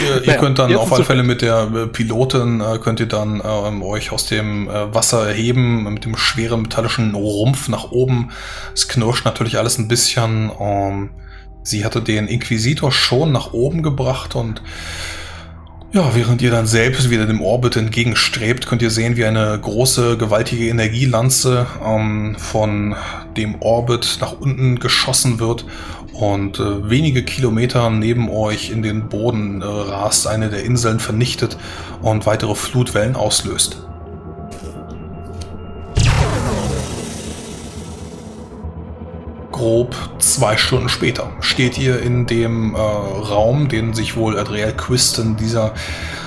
Ihr, 0.00 0.22
ihr 0.22 0.26
Naja, 0.26 0.40
könnt 0.40 0.58
dann 0.58 0.74
auf 0.74 0.92
alle 0.92 1.04
Fälle 1.04 1.22
mit 1.22 1.42
der 1.42 1.70
äh, 1.74 1.86
Pilotin, 1.86 2.60
äh, 2.60 2.78
könnt 2.78 3.00
ihr 3.00 3.06
dann 3.06 3.42
ähm, 3.44 3.82
euch 3.82 4.10
aus 4.10 4.26
dem 4.26 4.68
äh, 4.68 4.94
Wasser 4.94 5.28
erheben, 5.28 5.84
mit 5.92 6.04
dem 6.04 6.16
schweren 6.16 6.62
metallischen 6.62 7.14
Rumpf 7.14 7.68
nach 7.68 7.90
oben. 7.90 8.30
Es 8.74 8.88
knirscht 8.88 9.24
natürlich 9.24 9.58
alles 9.58 9.78
ein 9.78 9.88
bisschen. 9.88 10.50
Ähm, 10.58 11.10
sie 11.62 11.84
hatte 11.84 12.00
den 12.00 12.26
Inquisitor 12.26 12.90
schon 12.90 13.32
nach 13.32 13.52
oben 13.52 13.82
gebracht 13.82 14.34
und 14.34 14.62
ja, 15.92 16.14
während 16.14 16.40
ihr 16.40 16.50
dann 16.50 16.66
selbst 16.66 17.10
wieder 17.10 17.26
dem 17.26 17.42
Orbit 17.42 17.76
entgegenstrebt, 17.76 18.66
könnt 18.66 18.80
ihr 18.80 18.90
sehen, 18.90 19.18
wie 19.18 19.26
eine 19.26 19.58
große, 19.60 20.16
gewaltige 20.16 20.68
Energielanze 20.68 21.66
ähm, 21.86 22.34
von 22.38 22.96
dem 23.36 23.60
Orbit 23.60 24.16
nach 24.22 24.32
unten 24.32 24.78
geschossen 24.78 25.38
wird 25.38 25.66
und 26.12 26.58
äh, 26.58 26.90
wenige 26.90 27.22
Kilometer 27.24 27.90
neben 27.90 28.28
euch 28.30 28.70
in 28.70 28.82
den 28.82 29.08
Boden 29.08 29.62
äh, 29.62 29.64
rast, 29.64 30.26
eine 30.26 30.50
der 30.50 30.64
Inseln 30.64 31.00
vernichtet 31.00 31.56
und 32.00 32.26
weitere 32.26 32.54
Flutwellen 32.54 33.16
auslöst. 33.16 33.78
Grob 39.62 39.94
zwei 40.18 40.56
Stunden 40.56 40.88
später 40.88 41.30
steht 41.38 41.78
ihr 41.78 42.02
in 42.02 42.26
dem 42.26 42.74
äh, 42.74 42.78
Raum, 42.78 43.68
den 43.68 43.94
sich 43.94 44.16
wohl 44.16 44.36
Adriel 44.36 44.72
Quisten 44.72 45.36
dieser, 45.36 45.72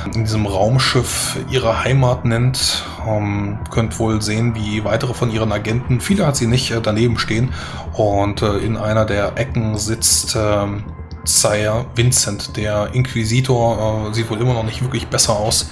in 0.05 0.23
diesem 0.23 0.45
Raumschiff 0.45 1.35
ihre 1.49 1.83
Heimat 1.83 2.23
nennt. 2.23 2.85
Ähm, 3.05 3.59
könnt 3.71 3.99
wohl 3.99 4.21
sehen, 4.21 4.55
wie 4.55 4.85
weitere 4.85 5.13
von 5.13 5.29
ihren 5.29 5.51
Agenten, 5.51 5.99
viele 5.99 6.25
hat 6.25 6.37
sie 6.37 6.47
nicht, 6.47 6.71
äh, 6.71 6.79
daneben 6.79 7.19
stehen 7.19 7.51
und 7.91 8.41
äh, 8.41 8.59
in 8.59 8.77
einer 8.77 9.03
der 9.03 9.37
Ecken 9.37 9.77
sitzt 9.77 10.37
ähm, 10.39 10.85
Sire 11.25 11.87
Vincent, 11.93 12.55
der 12.55 12.93
Inquisitor, 12.93 14.11
äh, 14.11 14.13
sieht 14.13 14.29
wohl 14.29 14.39
immer 14.39 14.53
noch 14.53 14.63
nicht 14.63 14.81
wirklich 14.81 15.07
besser 15.07 15.35
aus, 15.35 15.71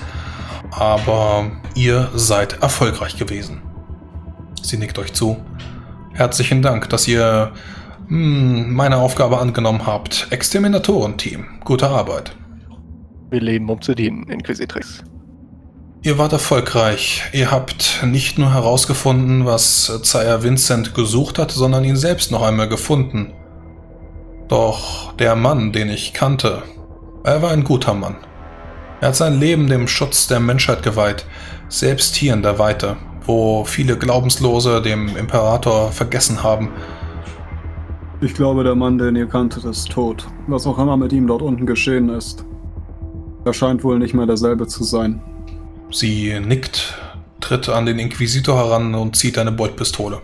aber 0.72 1.50
ihr 1.76 2.12
seid 2.14 2.62
erfolgreich 2.62 3.16
gewesen. 3.16 3.62
Sie 4.62 4.76
nickt 4.76 5.00
euch 5.00 5.14
zu. 5.14 5.38
Herzlichen 6.14 6.62
Dank, 6.62 6.90
dass 6.90 7.08
ihr 7.08 7.52
hm, 8.08 8.72
meine 8.74 8.98
Aufgabe 8.98 9.40
angenommen 9.40 9.88
habt. 9.88 10.28
Exterminatoren-Team. 10.30 11.46
Gute 11.64 11.88
Arbeit. 11.88 12.36
Wir 13.32 13.42
leben, 13.42 13.68
um 13.70 13.82
zu 13.82 13.96
dienen, 13.96 14.30
Inquisitrix. 14.30 15.04
Ihr 16.04 16.20
wart 16.20 16.34
erfolgreich. 16.34 17.24
Ihr 17.34 17.50
habt 17.50 18.04
nicht 18.06 18.38
nur 18.38 18.54
herausgefunden, 18.54 19.46
was 19.46 19.86
Sire 20.04 20.44
Vincent 20.44 20.94
gesucht 20.94 21.40
hat, 21.40 21.52
sondern 21.52 21.84
ihn 21.84 21.96
selbst 21.96 22.30
noch 22.32 22.44
einmal 22.44 22.70
gefunden. 22.70 23.34
Doch 24.50 25.14
der 25.14 25.36
Mann, 25.36 25.72
den 25.72 25.90
ich 25.90 26.14
kannte, 26.14 26.62
er 27.24 27.42
war 27.42 27.52
ein 27.52 27.64
guter 27.64 27.96
Mann. 27.96 28.18
Er 29.02 29.08
hat 29.08 29.16
sein 29.16 29.40
Leben 29.40 29.68
dem 29.68 29.88
Schutz 29.88 30.28
der 30.28 30.40
Menschheit 30.40 30.84
geweiht, 30.84 31.26
selbst 31.70 32.16
hier 32.16 32.34
in 32.34 32.44
der 32.44 32.60
Weite, 32.60 32.98
wo 33.26 33.64
viele 33.64 33.98
Glaubenslose 33.98 34.82
dem 34.82 35.16
Imperator 35.16 35.92
vergessen 35.92 36.44
haben. 36.44 36.70
Ich 38.22 38.34
glaube, 38.34 38.64
der 38.64 38.76
Mann, 38.76 38.98
den 38.98 39.16
ihr 39.16 39.28
kanntet, 39.28 39.66
ist 39.66 39.92
tot. 39.92 40.26
Was 40.48 40.66
auch 40.66 40.80
immer 40.80 40.96
mit 40.98 41.12
ihm 41.12 41.28
dort 41.28 41.42
unten 41.42 41.66
geschehen 41.66 42.10
ist. 42.10 42.46
Er 43.46 43.54
scheint 43.54 43.84
wohl 43.84 44.00
nicht 44.00 44.14
mehr 44.14 44.26
derselbe 44.26 44.68
zu 44.68 44.84
sein. 44.84 45.22
Sie 45.92 46.40
nickt, 46.40 46.98
tritt 47.42 47.68
an 47.68 47.86
den 47.86 48.00
Inquisitor 48.00 48.58
heran 48.58 48.96
und 48.96 49.16
zieht 49.16 49.38
eine 49.38 49.52
Boltpistole. 49.52 50.22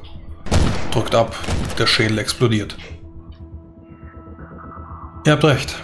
Drückt 0.92 1.14
ab, 1.14 1.36
der 1.78 1.86
Schädel 1.86 2.18
explodiert. 2.18 2.78
Ihr 5.26 5.34
habt 5.34 5.44
recht. 5.44 5.76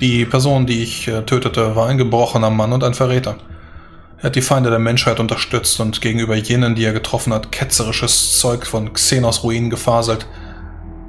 Die 0.00 0.24
Person, 0.24 0.66
die 0.66 0.82
ich 0.82 1.08
äh, 1.08 1.22
tötete, 1.22 1.76
war 1.76 1.88
ein 1.88 1.98
gebrochener 1.98 2.50
Mann 2.50 2.72
und 2.72 2.82
ein 2.82 2.94
Verräter. 2.94 3.36
Er 4.18 4.24
hat 4.24 4.36
die 4.36 4.42
Feinde 4.42 4.70
der 4.70 4.78
Menschheit 4.78 5.20
unterstützt 5.20 5.78
und 5.78 6.00
gegenüber 6.00 6.34
jenen, 6.36 6.74
die 6.74 6.84
er 6.84 6.94
getroffen 6.94 7.34
hat, 7.34 7.52
ketzerisches 7.52 8.38
Zeug 8.38 8.66
von 8.66 8.94
Xenos 8.94 9.42
Ruinen 9.42 9.68
gefaselt. 9.68 10.26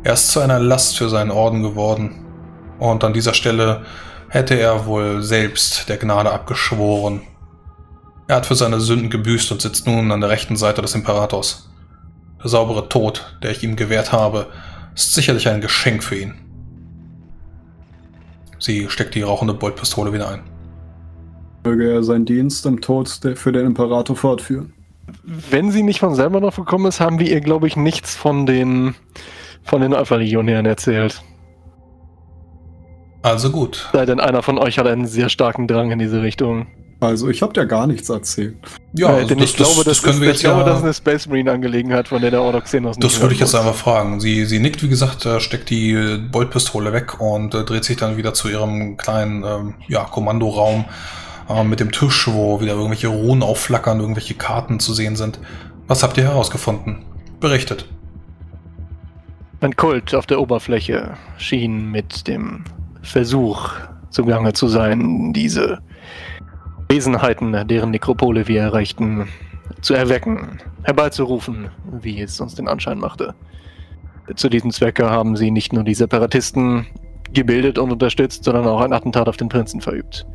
Er 0.04 0.14
ist 0.14 0.30
zu 0.32 0.42
einer 0.42 0.60
Last 0.60 0.98
für 0.98 1.08
seinen 1.08 1.32
Orden 1.32 1.64
geworden. 1.64 2.26
Und 2.80 3.06
an 3.06 3.14
dieser 3.14 3.34
Stelle 3.34 3.86
hätte 4.28 4.56
er 4.56 4.86
wohl 4.86 5.24
selbst 5.24 5.88
der 5.88 5.98
Gnade 5.98 6.32
abgeschworen. 6.32 7.22
Er 8.28 8.36
hat 8.36 8.46
für 8.46 8.56
seine 8.56 8.82
Sünden 8.82 9.10
gebüßt 9.10 9.54
und 9.54 9.62
sitzt 9.62 9.88
nun 9.88 10.12
an 10.12 10.20
der 10.20 10.30
rechten 10.30 10.58
Seite 10.58 10.82
des 10.82 10.94
Imperators. 10.94 11.70
Der 12.44 12.50
saubere 12.50 12.90
Tod, 12.90 13.38
der 13.42 13.52
ich 13.52 13.64
ihm 13.64 13.78
gewährt 13.78 14.12
habe, 14.12 14.48
ist 14.94 15.14
sicherlich 15.14 15.48
ein 15.48 15.62
Geschenk 15.62 16.04
für 16.04 16.18
ihn. 16.18 16.36
Sie 18.60 18.90
steckt 18.90 19.16
die 19.16 19.22
rauchende 19.22 19.54
Boltpistole 19.54 20.12
wieder 20.12 20.30
ein. 20.30 20.57
Möge 21.64 21.92
er 21.92 22.04
seinen 22.04 22.26
Dienst 22.26 22.66
im 22.66 22.82
Tod 22.82 23.10
für 23.36 23.52
den 23.52 23.66
Imperator 23.66 24.16
fortführen. 24.16 24.74
Wenn 25.24 25.72
sie 25.72 25.84
nicht 25.84 26.00
von 26.00 26.16
selber 26.16 26.40
noch 26.42 26.56
gekommen 26.56 26.86
ist, 26.86 27.00
haben 27.00 27.20
wir 27.20 27.28
ihr, 27.30 27.42
glaube 27.42 27.68
ich, 27.68 27.78
nichts 27.78 28.16
von 28.16 28.46
den, 28.46 28.96
von 29.64 29.82
den 29.82 29.94
Alpha-Legionären 29.94 30.66
erzählt. 30.66 31.22
Also 33.22 33.52
gut. 33.52 33.90
Sei 33.94 34.06
denn 34.06 34.20
einer 34.20 34.44
von 34.44 34.58
euch 34.58 34.78
hat 34.80 34.88
einen 34.88 35.06
sehr 35.08 35.30
starken 35.30 35.68
Drang 35.68 35.92
in 35.92 36.00
diese 36.00 36.22
Richtung. 36.22 36.68
Also, 37.00 37.30
ich 37.30 37.44
habe 37.44 37.54
dir 37.54 37.68
gar 37.68 37.86
nichts 37.86 38.10
erzählt. 38.10 38.56
Ja, 38.94 39.10
Äh, 39.10 39.14
also 39.18 39.28
denn 39.28 39.38
das, 39.38 39.52
ich 39.52 39.56
glaube, 39.56 39.76
das, 39.76 39.84
das, 39.84 39.98
das 39.98 40.04
können 40.04 40.16
ist, 40.16 40.22
wir 40.22 40.28
ich 40.30 40.34
jetzt 40.36 40.44
glaube, 40.44 40.62
ja... 40.62 40.66
das 40.66 40.78
ist 40.80 40.84
eine 40.84 40.94
Space 40.94 41.28
Marine 41.28 41.52
Angelegenheit, 41.52 42.08
von 42.08 42.22
der 42.22 42.32
der 42.32 42.42
Ordoxenos 42.42 42.98
Das 42.98 43.12
nicht 43.12 43.22
würde 43.22 43.36
ich 43.36 43.40
jetzt 43.40 43.54
muss. 43.54 43.62
einfach 43.62 43.76
fragen. 43.76 44.20
Sie, 44.20 44.46
sie 44.46 44.60
nickt, 44.60 44.82
wie 44.82 44.90
gesagt, 44.90 45.26
äh, 45.26 45.40
steckt 45.40 45.70
die 45.70 45.92
äh, 45.92 46.18
Boltpistole 46.18 46.94
weg 46.94 47.22
und 47.22 47.54
äh, 47.54 47.64
dreht 47.64 47.84
sich 47.84 47.98
dann 47.98 48.18
wieder 48.18 48.34
zu 48.34 48.50
ihrem 48.50 48.98
kleinen 48.98 49.44
ähm, 49.44 49.76
ja, 49.88 50.06
Kommandoraum 50.06 50.86
äh, 51.50 51.64
mit 51.64 51.80
dem 51.80 51.92
Tisch, 51.92 52.28
wo 52.28 52.62
wieder 52.62 52.74
irgendwelche 52.74 53.08
Runen 53.08 53.44
aufflackern, 53.44 54.00
irgendwelche 54.00 54.34
Karten 54.34 54.80
zu 54.80 54.94
sehen 54.94 55.16
sind. 55.16 55.40
Was 55.88 56.04
habt 56.04 56.18
ihr 56.18 56.24
herausgefunden? 56.24 57.04
Berichtet. 57.40 57.88
Ein 59.62 59.76
Kult 59.76 60.14
auf 60.14 60.28
der 60.28 60.40
Oberfläche 60.40 61.18
schien 61.38 61.90
mit 61.90 62.28
dem 62.28 62.64
Versuch 63.02 63.72
zugange 64.10 64.54
zu 64.54 64.68
sein, 64.68 65.34
diese 65.34 65.80
Wesenheiten, 66.90 67.68
deren 67.68 67.92
Nekropole 67.92 68.48
wir 68.48 68.62
erreichten, 68.62 69.28
zu 69.82 69.94
erwecken, 69.94 70.60
herbeizurufen, 70.84 71.70
wie 72.02 72.22
es 72.22 72.40
uns 72.40 72.56
den 72.56 72.68
Anschein 72.68 73.00
machte. 73.00 73.34
Zu 74.36 74.50
diesem 74.50 74.72
Zwecke 74.72 75.10
haben 75.10 75.36
sie 75.36 75.52
nicht 75.52 75.74
nur 75.74 75.84
die 75.84 75.94
Separatisten 75.94 76.86
gebildet 77.34 77.78
und 77.78 77.92
unterstützt, 77.92 78.44
sondern 78.44 78.66
auch 78.66 78.82
ein 78.82 78.94
Attentat 78.94 79.28
auf 79.28 79.38
den 79.38 79.50
Prinzen 79.50 79.82
verübt. 79.82 80.26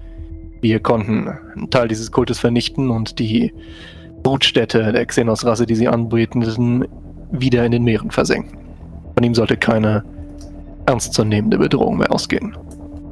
Wir 0.63 0.79
konnten 0.79 1.29
einen 1.29 1.71
Teil 1.71 1.89
dieses 1.89 2.13
Kultes 2.13 2.39
vernichten 2.39 2.89
und 2.91 3.19
die 3.19 3.53
Brutstätte 4.23 4.93
der 4.93 5.05
Xenos-Rasse, 5.05 5.67
die 5.67 5.75
sie 5.75 5.89
anbeteten, 5.89 6.87
wieder 7.33 7.67
in 7.67 7.73
den 7.73 7.83
Meeren 7.83 8.13
versenken. 8.13 8.57
Von 9.15 9.25
ihm 9.25 9.35
sollte 9.35 9.57
keine 9.57 10.05
ernstzunehmende 10.87 11.59
Bedrohung 11.59 11.99
mehr 11.99 12.13
ausgehen. 12.13 12.57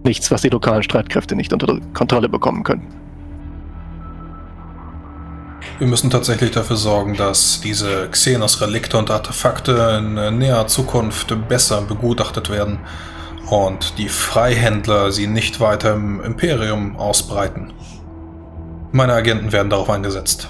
Nichts, 0.05 0.31
was 0.31 0.43
die 0.43 0.49
lokalen 0.49 0.85
Streitkräfte 0.85 1.35
nicht 1.35 1.53
unter 1.53 1.81
Kontrolle 1.93 2.29
bekommen 2.29 2.63
können. 2.63 2.87
Wir 5.79 5.89
müssen 5.89 6.09
tatsächlich 6.09 6.53
dafür 6.53 6.77
sorgen, 6.77 7.17
dass 7.17 7.61
diese 7.61 8.09
Xenos-Relikte 8.11 8.97
und 8.97 9.11
Artefakte 9.11 9.99
in 9.99 10.17
äh, 10.17 10.31
näher 10.31 10.69
Zukunft 10.69 11.35
besser 11.49 11.83
begutachtet 11.83 12.49
werden 12.49 12.79
und 13.51 13.99
die 13.99 14.09
Freihändler 14.09 15.11
sie 15.11 15.27
nicht 15.27 15.61
weiter 15.61 15.95
im 15.95 16.21
Imperium 16.23 16.97
ausbreiten. 16.97 17.73
Meine 18.93 19.13
Agenten 19.13 19.53
werden 19.53 19.71
darauf 19.71 19.91
eingesetzt. 19.91 20.49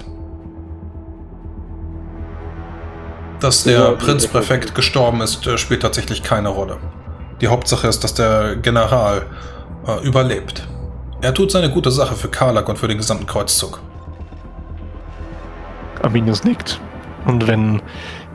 Dass 3.39 3.63
der 3.63 3.93
Prinzpräfekt 3.93 4.75
gestorben 4.75 5.21
ist, 5.21 5.45
äh, 5.47 5.57
spielt 5.57 5.81
tatsächlich 5.81 6.21
keine 6.21 6.49
Rolle. 6.49 6.77
Die 7.41 7.47
Hauptsache 7.47 7.87
ist, 7.87 8.03
dass 8.03 8.13
der 8.13 8.55
General 8.57 9.25
äh, 9.87 10.05
überlebt. 10.05 10.67
Er 11.21 11.33
tut 11.33 11.51
seine 11.51 11.71
gute 11.71 11.89
Sache 11.89 12.15
für 12.15 12.29
Karlak 12.29 12.69
und 12.69 12.77
für 12.77 12.87
den 12.87 12.97
gesamten 12.97 13.25
Kreuzzug. 13.25 13.79
Arminius 16.03 16.43
nickt. 16.43 16.79
Und 17.25 17.47
wenn 17.47 17.81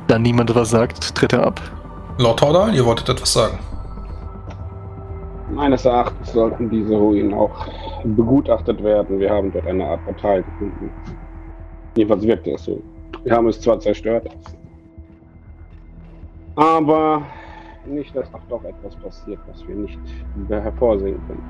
dann 0.08 0.22
niemand 0.22 0.52
was 0.54 0.70
sagt, 0.70 1.14
tritt 1.14 1.32
er 1.32 1.46
ab. 1.46 1.60
Lord 2.18 2.38
Tordal, 2.40 2.74
ihr 2.74 2.84
wolltet 2.84 3.08
etwas 3.08 3.32
sagen. 3.32 3.58
Meines 5.50 5.84
Erachtens 5.84 6.32
sollten 6.32 6.68
diese 6.68 6.96
Ruinen 6.96 7.32
auch 7.32 7.66
begutachtet 8.04 8.82
werden. 8.82 9.18
Wir 9.20 9.30
haben 9.30 9.52
dort 9.52 9.66
eine 9.66 9.86
Art 9.86 10.04
Portal 10.04 10.42
gefunden. 10.42 10.90
Jedenfalls 11.96 12.24
wirkte 12.24 12.52
es 12.52 12.64
so. 12.64 12.82
Wir 13.24 13.32
haben 13.32 13.48
es 13.48 13.60
zwar 13.60 13.80
zerstört, 13.80 14.28
aber 16.56 17.22
nicht, 17.86 18.14
dass 18.16 18.32
auch 18.34 18.40
doch 18.48 18.64
etwas 18.64 18.96
passiert, 18.96 19.38
was 19.46 19.66
wir 19.68 19.76
nicht 19.76 19.98
mehr 20.48 20.60
hervorsehen 20.60 21.20
können. 21.26 21.42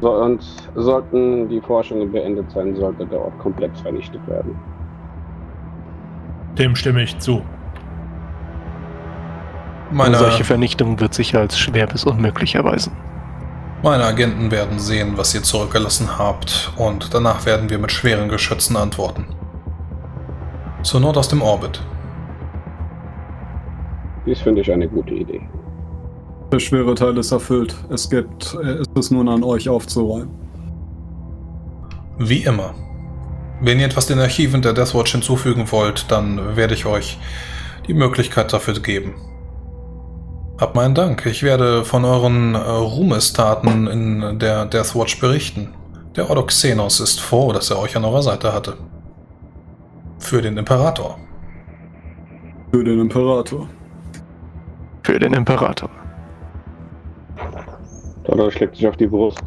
So, 0.00 0.12
und 0.12 0.42
sollten 0.74 1.48
die 1.48 1.60
Forschungen 1.60 2.10
beendet 2.12 2.50
sein, 2.50 2.74
sollte 2.76 3.06
der 3.06 3.20
Ort 3.20 3.38
komplett 3.38 3.76
vernichtet 3.78 4.26
werden. 4.28 4.56
Dem 6.56 6.74
stimme 6.76 7.02
ich 7.02 7.18
zu. 7.18 7.42
Meine, 9.90 10.16
Eine 10.16 10.18
solche 10.18 10.44
Vernichtung 10.44 11.00
wird 11.00 11.14
sich 11.14 11.34
als 11.34 11.58
schwer 11.58 11.86
bis 11.86 12.04
unmöglich 12.04 12.54
erweisen. 12.54 12.92
meine 13.82 14.04
Agenten 14.04 14.50
werden 14.50 14.78
sehen, 14.78 15.12
was 15.16 15.34
ihr 15.34 15.42
zurückgelassen 15.42 16.18
habt, 16.18 16.72
und 16.76 17.14
danach 17.14 17.46
werden 17.46 17.70
wir 17.70 17.78
mit 17.78 17.92
schweren 17.92 18.28
Geschützen 18.28 18.76
antworten. 18.76 19.26
Zur 20.82 21.00
Not 21.00 21.16
aus 21.16 21.28
dem 21.28 21.42
Orbit. 21.42 21.80
Dies 24.26 24.40
finde 24.40 24.60
ich 24.60 24.70
eine 24.72 24.88
gute 24.88 25.14
Idee. 25.14 25.40
Der 26.52 26.58
schwere 26.60 26.94
Teil 26.94 27.16
ist 27.18 27.32
erfüllt. 27.32 27.74
Es 27.90 28.08
geht, 28.10 28.26
äh, 28.62 28.80
ist 28.80 28.90
es 28.96 29.10
nun 29.10 29.28
an 29.28 29.42
euch 29.42 29.68
aufzuräumen. 29.68 30.30
Wie 32.18 32.42
immer. 32.44 32.74
Wenn 33.60 33.78
ihr 33.80 33.86
etwas 33.86 34.06
den 34.06 34.18
Archiven 34.18 34.60
der 34.62 34.72
Deathwatch 34.72 35.12
hinzufügen 35.12 35.70
wollt, 35.72 36.10
dann 36.10 36.56
werde 36.56 36.74
ich 36.74 36.84
euch 36.86 37.18
die 37.86 37.94
Möglichkeit 37.94 38.52
dafür 38.52 38.74
geben. 38.80 39.14
Habt 40.60 40.74
meinen 40.74 40.96
Dank. 40.96 41.24
Ich 41.24 41.44
werde 41.44 41.84
von 41.84 42.04
euren 42.04 42.56
äh, 42.56 42.58
Ruhmestaten 42.58 43.86
in 43.86 44.40
der 44.40 44.66
Deathwatch 44.66 45.20
berichten. 45.20 45.72
Der 46.16 46.28
Ordoxenos 46.28 46.98
ist 46.98 47.20
froh, 47.20 47.52
dass 47.52 47.70
er 47.70 47.78
euch 47.78 47.96
an 47.96 48.04
eurer 48.04 48.22
Seite 48.22 48.52
hatte. 48.52 48.76
Für 50.18 50.42
den 50.42 50.56
Imperator. 50.56 51.16
Für 52.72 52.82
den 52.82 52.98
Imperator. 52.98 53.68
Für 55.04 55.18
den 55.20 55.32
Imperator. 55.32 55.90
Dodor 58.24 58.50
schlägt 58.50 58.74
sich 58.74 58.88
auf 58.88 58.96
die 58.96 59.06
Brust 59.06 59.40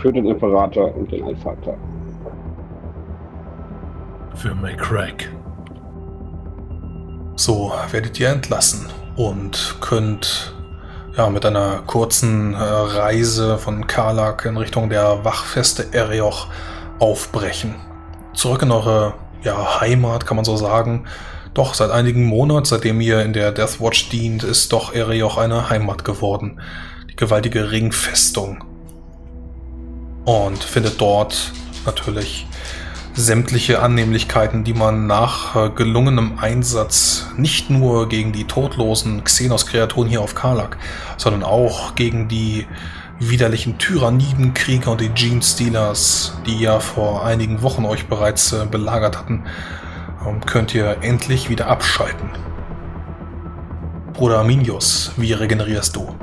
für 0.00 0.12
den 0.12 0.26
Imperator 0.26 0.94
und 0.94 1.10
den 1.10 1.24
Allvater. 1.24 1.76
Für 4.36 4.54
McCrack. 4.54 5.28
So 7.34 7.72
werdet 7.90 8.18
ihr 8.20 8.28
entlassen 8.28 9.01
und 9.16 9.76
könnt 9.80 10.54
ja 11.16 11.28
mit 11.28 11.44
einer 11.44 11.82
kurzen 11.86 12.54
äh, 12.54 12.58
Reise 12.58 13.58
von 13.58 13.86
Karlak 13.86 14.44
in 14.44 14.56
Richtung 14.56 14.88
der 14.88 15.24
Wachfeste 15.24 15.92
Erioch 15.92 16.46
aufbrechen. 16.98 17.74
Zurück 18.34 18.62
in 18.62 18.70
eure 18.70 19.14
ja, 19.42 19.80
Heimat, 19.80 20.26
kann 20.26 20.36
man 20.36 20.44
so 20.44 20.56
sagen. 20.56 21.06
Doch 21.54 21.74
seit 21.74 21.90
einigen 21.90 22.24
Monaten, 22.24 22.64
seitdem 22.64 23.00
ihr 23.00 23.22
in 23.22 23.34
der 23.34 23.52
Deathwatch 23.52 24.08
dient, 24.08 24.42
ist 24.42 24.72
doch 24.72 24.94
Erioch 24.94 25.36
eine 25.36 25.68
Heimat 25.68 26.04
geworden. 26.04 26.60
Die 27.10 27.16
gewaltige 27.16 27.70
Ringfestung. 27.70 28.64
Und 30.24 30.62
findet 30.62 31.00
dort 31.00 31.52
natürlich 31.84 32.46
sämtliche 33.14 33.82
Annehmlichkeiten, 33.82 34.64
die 34.64 34.72
man 34.74 35.06
nach 35.06 35.54
äh, 35.54 35.70
gelungenem 35.70 36.38
Einsatz 36.38 37.26
nicht 37.36 37.68
nur 37.68 38.08
gegen 38.08 38.32
die 38.32 38.44
todlosen 38.44 39.22
Xenos-Kreaturen 39.24 40.08
hier 40.08 40.22
auf 40.22 40.34
Karlak, 40.34 40.78
sondern 41.18 41.42
auch 41.42 41.94
gegen 41.94 42.28
die 42.28 42.66
widerlichen 43.18 43.78
Tyrannidenkrieger 43.78 44.90
und 44.90 45.00
die 45.00 45.10
Gene-Stealers, 45.10 46.38
die 46.46 46.58
ja 46.58 46.80
vor 46.80 47.24
einigen 47.24 47.62
Wochen 47.62 47.84
euch 47.84 48.06
bereits 48.06 48.52
äh, 48.52 48.66
belagert 48.70 49.18
hatten, 49.18 49.44
ähm, 50.26 50.40
könnt 50.44 50.74
ihr 50.74 50.98
endlich 51.02 51.50
wieder 51.50 51.66
abschalten. 51.66 52.30
Bruder 54.14 54.38
Arminius, 54.38 55.12
wie 55.16 55.32
regenerierst 55.32 55.96
du? 55.96 56.14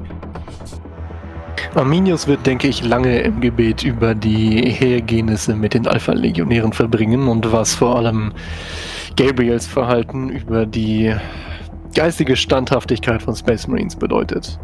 Arminius 1.75 2.25
wird, 2.25 2.45
denke 2.45 2.67
ich, 2.67 2.83
lange 2.83 3.19
im 3.19 3.41
Gebet 3.41 3.83
über 3.83 4.15
die 4.15 4.71
Hergehnisse 4.71 5.55
mit 5.55 5.75
den 5.75 5.87
Alpha-Legionären 5.87 6.73
verbringen 6.73 7.27
und 7.27 7.51
was 7.51 7.75
vor 7.75 7.95
allem 7.95 8.33
Gabriels 9.15 9.67
Verhalten 9.67 10.29
über 10.29 10.65
die 10.65 11.15
geistige 11.93 12.35
Standhaftigkeit 12.35 13.21
von 13.21 13.35
Space 13.35 13.67
Marines 13.67 13.95
bedeutet. 13.95 14.59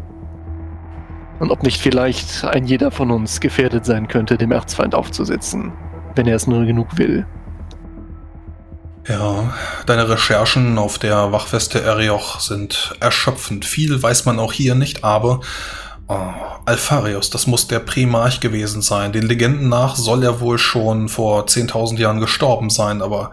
Und 1.38 1.50
ob 1.50 1.62
nicht 1.62 1.80
vielleicht 1.80 2.44
ein 2.44 2.64
jeder 2.64 2.90
von 2.90 3.10
uns 3.10 3.40
gefährdet 3.40 3.84
sein 3.84 4.08
könnte, 4.08 4.36
dem 4.36 4.50
Erzfeind 4.52 4.94
aufzusitzen, 4.94 5.72
wenn 6.16 6.26
er 6.26 6.36
es 6.36 6.46
nur 6.46 6.64
genug 6.64 6.98
will. 6.98 7.26
Ja, 9.06 9.54
deine 9.86 10.08
Recherchen 10.08 10.78
auf 10.78 10.98
der 10.98 11.30
Wachfeste 11.30 11.80
Erioch 11.80 12.40
sind 12.40 12.96
erschöpfend. 12.98 13.64
Viel 13.64 14.02
weiß 14.02 14.24
man 14.24 14.40
auch 14.40 14.52
hier 14.52 14.74
nicht, 14.74 15.04
aber 15.04 15.40
oh, 16.08 16.32
Alpharius, 16.64 17.30
das 17.30 17.46
muss 17.46 17.68
der 17.68 17.80
Primarch 17.80 18.40
gewesen 18.40 18.82
sein. 18.82 19.12
Den 19.12 19.26
Legenden 19.26 19.68
nach 19.68 19.96
soll 19.96 20.22
er 20.22 20.40
wohl 20.40 20.58
schon 20.58 21.08
vor 21.08 21.44
10.000 21.44 21.98
Jahren 21.98 22.20
gestorben 22.20 22.70
sein, 22.70 23.02
aber 23.02 23.30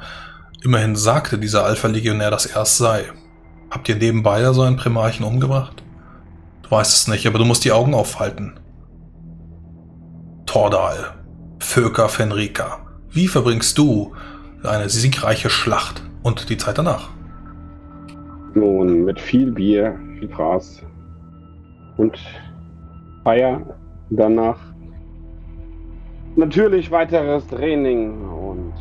immerhin 0.64 0.96
sagte 0.96 1.38
dieser 1.38 1.66
Alpha-Legionär, 1.66 2.32
dass 2.32 2.46
er 2.46 2.62
es 2.64 2.78
sei. 2.78 3.06
Habt 3.70 3.90
ihr 3.90 3.96
nebenbei 3.96 4.44
so 4.54 4.62
einen 4.62 4.78
Primarchen 4.78 5.26
umgebracht? 5.26 5.84
Du 6.64 6.72
weißt 6.72 6.94
es 6.94 7.08
nicht, 7.08 7.26
aber 7.28 7.40
du 7.40 7.46
musst 7.46 7.66
die 7.66 7.72
Augen 7.72 7.94
aufhalten. 7.94 8.60
Tordal, 10.46 11.14
Völker 11.60 12.10
Fenrika, 12.10 12.86
wie 13.10 13.28
verbringst 13.28 13.78
du 13.78 14.14
eine 14.64 14.90
siegreiche 14.90 15.50
Schlacht 15.50 16.04
und 16.22 16.50
die 16.50 16.58
Zeit 16.58 16.78
danach? 16.78 17.10
Nun, 18.54 19.04
mit 19.06 19.20
viel 19.20 19.52
Bier, 19.52 19.98
viel 20.20 20.28
Gras 20.28 20.84
und 21.98 22.20
Feier 23.24 23.62
danach. 24.10 24.60
Natürlich 26.36 26.90
weiteres 26.92 27.46
Training 27.48 28.28
und 28.28 28.74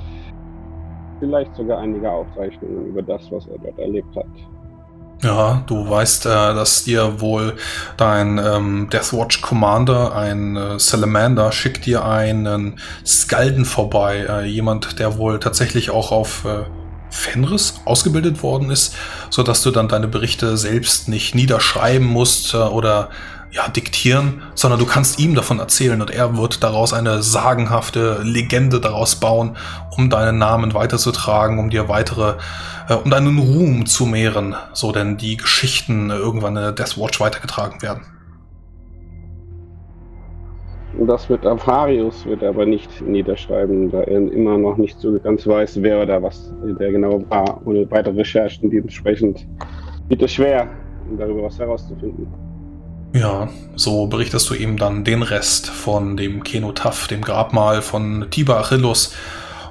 vielleicht 1.20 1.54
sogar 1.54 1.78
einige 1.78 2.10
Aufzeichnungen 2.10 2.86
über 2.86 3.02
das, 3.02 3.30
was 3.30 3.46
er 3.46 3.58
dort 3.58 3.78
erlebt 3.78 4.16
hat. 4.16 4.26
Ja, 5.22 5.62
du 5.66 5.88
weißt, 5.88 6.26
äh, 6.26 6.28
dass 6.28 6.82
dir 6.82 7.20
wohl 7.20 7.54
dein 7.96 8.38
ähm, 8.38 8.88
Deathwatch 8.90 9.40
Commander, 9.40 10.16
ein 10.16 10.56
äh, 10.56 10.80
Salamander, 10.80 11.52
schickt 11.52 11.86
dir 11.86 12.04
einen 12.04 12.80
Skalden 13.06 13.64
vorbei. 13.64 14.26
Äh, 14.28 14.46
jemand, 14.46 14.98
der 14.98 15.18
wohl 15.18 15.38
tatsächlich 15.38 15.90
auch 15.90 16.10
auf 16.10 16.44
äh, 16.44 16.64
Fenris 17.10 17.80
ausgebildet 17.84 18.42
worden 18.42 18.70
ist, 18.70 18.96
so 19.30 19.44
dass 19.44 19.62
du 19.62 19.70
dann 19.70 19.86
deine 19.86 20.08
Berichte 20.08 20.56
selbst 20.56 21.08
nicht 21.08 21.36
niederschreiben 21.36 22.06
musst 22.06 22.54
äh, 22.54 22.56
oder 22.56 23.10
ja, 23.52 23.68
diktieren, 23.68 24.42
sondern 24.54 24.80
du 24.80 24.86
kannst 24.86 25.20
ihm 25.20 25.34
davon 25.34 25.58
erzählen 25.58 26.00
und 26.00 26.10
er 26.10 26.38
wird 26.38 26.62
daraus 26.62 26.94
eine 26.94 27.22
sagenhafte 27.22 28.22
Legende 28.22 28.80
daraus 28.80 29.16
bauen, 29.16 29.56
um 29.96 30.08
deinen 30.08 30.38
Namen 30.38 30.72
weiterzutragen, 30.72 31.58
um 31.58 31.68
dir 31.68 31.88
weitere, 31.88 32.36
äh, 32.88 32.94
um 32.94 33.10
deinen 33.10 33.38
Ruhm 33.38 33.84
zu 33.84 34.06
mehren, 34.06 34.54
so 34.72 34.90
denn 34.90 35.18
die 35.18 35.36
Geschichten 35.36 36.08
irgendwann 36.08 36.56
in 36.56 36.62
der 36.62 36.72
Deathwatch 36.72 37.20
weitergetragen 37.20 37.82
werden. 37.82 38.02
Das 41.06 41.28
wird 41.28 41.44
Avarius 41.46 42.24
wird 42.26 42.42
aber 42.42 42.64
nicht 42.64 43.00
niederschreiben, 43.02 43.90
da 43.90 44.02
er 44.02 44.32
immer 44.32 44.56
noch 44.56 44.76
nicht 44.76 44.98
so 44.98 45.18
ganz 45.18 45.46
weiß, 45.46 45.82
wer 45.82 46.02
oder 46.02 46.22
was 46.22 46.52
der 46.78 46.92
genau 46.92 47.22
war. 47.28 47.60
Ohne 47.66 47.90
weitere 47.90 48.16
Recherchen 48.16 48.70
dementsprechend 48.70 49.46
wird 50.08 50.22
es 50.22 50.32
schwer, 50.32 50.68
darüber 51.18 51.44
was 51.44 51.58
herauszufinden. 51.58 52.51
Ja, 53.14 53.50
so 53.76 54.06
berichtest 54.06 54.48
du 54.48 54.54
ihm 54.54 54.78
dann 54.78 55.04
den 55.04 55.22
Rest 55.22 55.68
von 55.68 56.16
dem 56.16 56.42
Kenotaph, 56.42 57.08
dem 57.08 57.20
Grabmal 57.20 57.82
von 57.82 58.28
Tiber 58.30 58.58
Achillus 58.58 59.12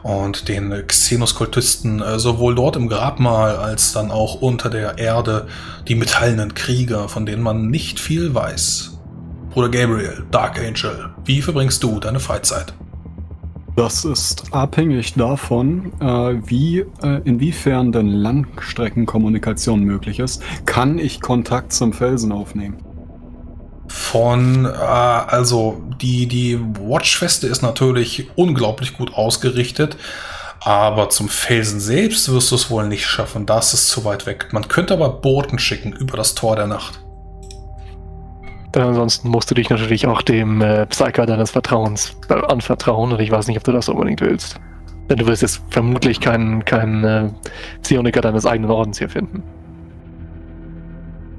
und 0.03 0.47
den 0.47 0.71
Xenoskultisten, 0.85 2.01
äh, 2.01 2.19
sowohl 2.19 2.53
dort 2.53 2.75
im 2.75 2.87
Grabmal 2.87 3.55
als 3.55 3.93
dann 3.93 4.11
auch 4.11 4.41
unter 4.41 4.69
der 4.69 4.99
Erde, 4.99 5.47
die 5.87 5.95
metallenen 5.95 6.53
Krieger, 6.53 7.09
von 7.09 7.25
denen 7.25 7.41
man 7.41 7.67
nicht 7.67 7.99
viel 7.99 8.35
weiß. 8.35 8.99
Bruder 9.49 9.69
Gabriel, 9.69 10.23
Dark 10.29 10.59
Angel, 10.59 11.09
wie 11.25 11.41
verbringst 11.41 11.81
du 11.81 11.99
deine 11.99 12.19
Freizeit? 12.19 12.73
Das 13.75 14.05
ist 14.05 14.53
abhängig 14.53 15.13
davon, 15.13 15.93
äh, 15.99 16.35
wie, 16.45 16.85
äh, 17.01 17.21
inwiefern 17.23 17.91
denn 17.91 18.07
Langstreckenkommunikation 18.07 19.83
möglich 19.83 20.19
ist. 20.19 20.43
Kann 20.65 20.99
ich 20.99 21.21
Kontakt 21.21 21.73
zum 21.73 21.93
Felsen 21.93 22.31
aufnehmen? 22.31 22.77
Von, 23.91 24.65
äh, 24.65 24.69
also 24.69 25.81
die, 26.01 26.27
die 26.27 26.59
Watchfeste 26.59 27.47
ist 27.47 27.61
natürlich 27.61 28.29
unglaublich 28.35 28.97
gut 28.97 29.13
ausgerichtet, 29.13 29.97
aber 30.61 31.09
zum 31.09 31.27
Felsen 31.27 31.79
selbst 31.79 32.31
wirst 32.31 32.51
du 32.51 32.55
es 32.55 32.69
wohl 32.69 32.87
nicht 32.87 33.05
schaffen, 33.05 33.45
das 33.45 33.73
ist 33.73 33.89
zu 33.89 34.05
weit 34.05 34.25
weg. 34.25 34.49
Man 34.51 34.67
könnte 34.67 34.93
aber 34.93 35.09
Boten 35.09 35.59
schicken 35.59 35.91
über 35.91 36.15
das 36.15 36.35
Tor 36.35 36.55
der 36.55 36.67
Nacht. 36.67 37.01
Dann 38.71 38.87
ansonsten 38.87 39.27
musst 39.27 39.51
du 39.51 39.55
dich 39.55 39.69
natürlich 39.69 40.07
auch 40.07 40.21
dem 40.21 40.61
äh, 40.61 40.85
Psyker 40.85 41.25
deines 41.25 41.51
Vertrauens 41.51 42.15
äh, 42.29 42.33
anvertrauen 42.33 43.11
und 43.11 43.19
ich 43.19 43.29
weiß 43.29 43.47
nicht, 43.47 43.57
ob 43.57 43.63
du 43.65 43.73
das 43.73 43.89
unbedingt 43.89 44.21
willst. 44.21 44.55
Denn 45.09 45.17
du 45.17 45.27
wirst 45.27 45.41
jetzt 45.41 45.61
vermutlich 45.69 46.21
keinen 46.21 46.63
kein, 46.63 47.03
äh, 47.03 47.29
Psioniker 47.81 48.21
deines 48.21 48.45
eigenen 48.45 48.71
Ordens 48.71 48.99
hier 48.99 49.09
finden. 49.09 49.43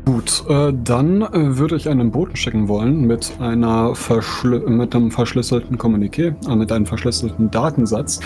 Gut, 0.05 0.45
äh, 0.49 0.73
dann 0.83 1.23
äh, 1.23 1.59
würde 1.59 1.77
ich 1.77 1.89
einen 1.89 2.11
Boten 2.11 2.35
schicken 2.35 2.67
wollen 2.67 3.07
mit 3.07 3.37
einer 3.39 3.95
Verschl 3.95 4.59
mit 4.69 4.97
einem 4.97 5.13
verschlüsselten 5.13 5.79
Kommuniqué, 5.79 6.35
äh, 6.51 6.57
mit 6.57 6.73
einem 6.73 6.87
verschlüsselten 6.87 7.53
Datensatz. 7.53 8.19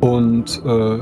Und 0.00 0.60
äh, 0.66 0.98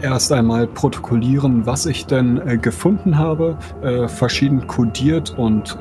erst 0.00 0.32
einmal 0.32 0.66
protokollieren, 0.68 1.66
was 1.66 1.84
ich 1.84 2.06
denn 2.06 2.40
äh, 2.48 2.56
gefunden 2.56 3.18
habe, 3.18 3.58
äh, 3.82 4.08
verschieden 4.08 4.66
kodiert 4.66 5.36
und 5.36 5.76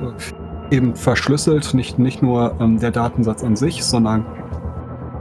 eben 0.70 0.94
verschlüsselt, 0.94 1.74
nicht, 1.74 1.98
nicht 1.98 2.22
nur 2.22 2.56
ähm, 2.60 2.80
der 2.80 2.92
Datensatz 2.92 3.42
an 3.42 3.56
sich, 3.56 3.86
sondern 3.86 4.26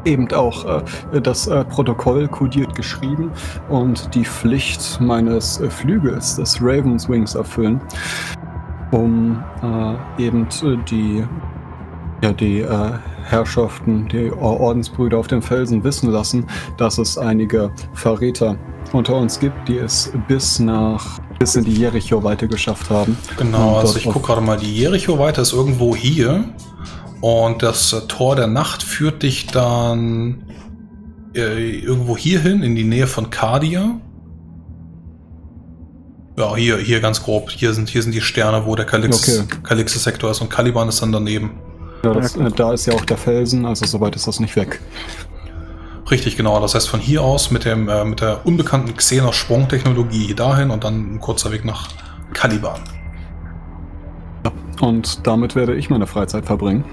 eben 0.04 0.32
auch 0.32 0.82
äh, 1.12 1.20
das 1.20 1.46
äh, 1.46 1.64
Protokoll 1.64 2.28
kodiert 2.28 2.74
geschrieben 2.74 3.30
und 3.68 4.14
die 4.14 4.24
Pflicht 4.24 5.00
meines 5.00 5.60
äh, 5.60 5.70
Flügels, 5.70 6.36
des 6.36 6.60
Ravens 6.60 7.08
Wings, 7.08 7.34
erfüllen 7.34 7.80
um 8.92 9.42
äh, 9.62 10.22
eben 10.22 10.46
die, 10.90 11.24
ja, 12.22 12.32
die 12.32 12.60
äh, 12.60 12.90
Herrschaften, 13.24 14.08
die 14.08 14.30
Ordensbrüder 14.32 15.18
auf 15.18 15.26
dem 15.26 15.42
Felsen 15.42 15.82
wissen 15.84 16.10
lassen, 16.10 16.46
dass 16.76 16.98
es 16.98 17.18
einige 17.18 17.70
Verräter 17.92 18.56
unter 18.92 19.16
uns 19.16 19.38
gibt, 19.40 19.68
die 19.68 19.78
es 19.78 20.12
bis 20.28 20.58
nach 20.58 21.18
bis 21.38 21.54
in 21.54 21.64
die 21.64 21.74
Jericho-Weite 21.74 22.48
geschafft 22.48 22.88
haben. 22.88 23.18
Genau, 23.36 23.76
also 23.76 23.98
ich 23.98 24.04
gucke 24.04 24.26
gerade 24.26 24.40
mal, 24.40 24.56
die 24.56 24.74
Jericho-Weite 24.74 25.42
ist 25.42 25.52
irgendwo 25.52 25.94
hier 25.94 26.44
und 27.20 27.62
das 27.62 27.92
äh, 27.92 28.00
Tor 28.08 28.36
der 28.36 28.46
Nacht 28.46 28.82
führt 28.82 29.22
dich 29.22 29.46
dann 29.46 30.44
äh, 31.34 31.78
irgendwo 31.78 32.16
hier 32.16 32.40
hin, 32.40 32.62
in 32.62 32.74
die 32.74 32.84
Nähe 32.84 33.06
von 33.06 33.30
Cardia. 33.30 34.00
Ja, 36.38 36.54
hier, 36.54 36.76
hier 36.76 37.00
ganz 37.00 37.22
grob. 37.22 37.50
Hier 37.50 37.72
sind, 37.72 37.88
hier 37.88 38.02
sind 38.02 38.14
die 38.14 38.20
Sterne, 38.20 38.66
wo 38.66 38.76
der 38.76 38.84
Kalixis-Sektor 38.84 40.30
ist 40.30 40.40
und 40.42 40.50
Caliban 40.50 40.88
ist 40.88 41.00
dann 41.00 41.10
daneben. 41.10 41.58
Ja, 42.04 42.12
das, 42.12 42.36
äh, 42.36 42.50
da 42.50 42.74
ist 42.74 42.86
ja 42.86 42.92
auch 42.92 43.04
der 43.06 43.16
Felsen, 43.16 43.64
also 43.64 43.86
soweit 43.86 44.14
ist 44.16 44.26
das 44.26 44.38
nicht 44.38 44.54
weg. 44.54 44.80
Richtig, 46.10 46.36
genau. 46.36 46.60
Das 46.60 46.74
heißt, 46.74 46.88
von 46.88 47.00
hier 47.00 47.22
aus 47.22 47.50
mit, 47.50 47.64
dem, 47.64 47.88
äh, 47.88 48.04
mit 48.04 48.20
der 48.20 48.44
unbekannten 48.44 48.94
Xenos-Sprungtechnologie 48.94 50.34
dahin 50.34 50.70
und 50.70 50.84
dann 50.84 51.14
ein 51.14 51.20
kurzer 51.20 51.50
Weg 51.52 51.64
nach 51.64 51.88
Caliban. 52.34 52.80
Ja, 54.44 54.52
und 54.86 55.26
damit 55.26 55.56
werde 55.56 55.74
ich 55.74 55.88
meine 55.88 56.06
Freizeit 56.06 56.44
verbringen. 56.44 56.84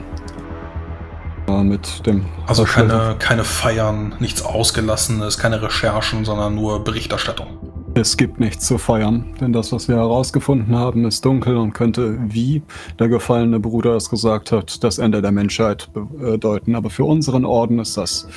Äh, 1.48 1.64
mit 1.64 2.08
dem. 2.08 2.26
Also 2.48 2.64
keine, 2.64 3.18
keine 3.20 3.44
Feiern, 3.44 4.16
nichts 4.20 4.42
Ausgelassenes, 4.42 5.38
keine 5.38 5.62
Recherchen, 5.62 6.24
sondern 6.24 6.56
nur 6.56 6.84
Berichterstattung. 6.84 7.73
Es 7.96 8.18
gibt 8.18 8.40
nichts 8.40 8.66
zu 8.66 8.80
feiern, 8.80 9.36
denn 9.40 9.54
das, 9.54 9.72
was 9.72 9.88
wir 9.88 9.98
herausgefunden 9.98 10.76
haben, 10.76 11.06
ist 11.06 11.24
dunkel 11.26 11.58
und 11.58 11.74
könnte, 11.74 12.18
wie 12.28 12.64
der 12.98 13.08
gefallene 13.08 13.60
Bruder 13.60 13.96
es 13.96 14.10
gesagt 14.10 14.52
hat, 14.52 14.84
das 14.84 14.98
Ende 14.98 15.22
der 15.22 15.32
Menschheit 15.32 15.90
bedeuten. 15.94 16.74
Aber 16.74 16.90
für 16.90 17.04
unseren 17.04 17.46
Orden 17.46 17.78
ist 17.78 17.96
das 17.96 18.28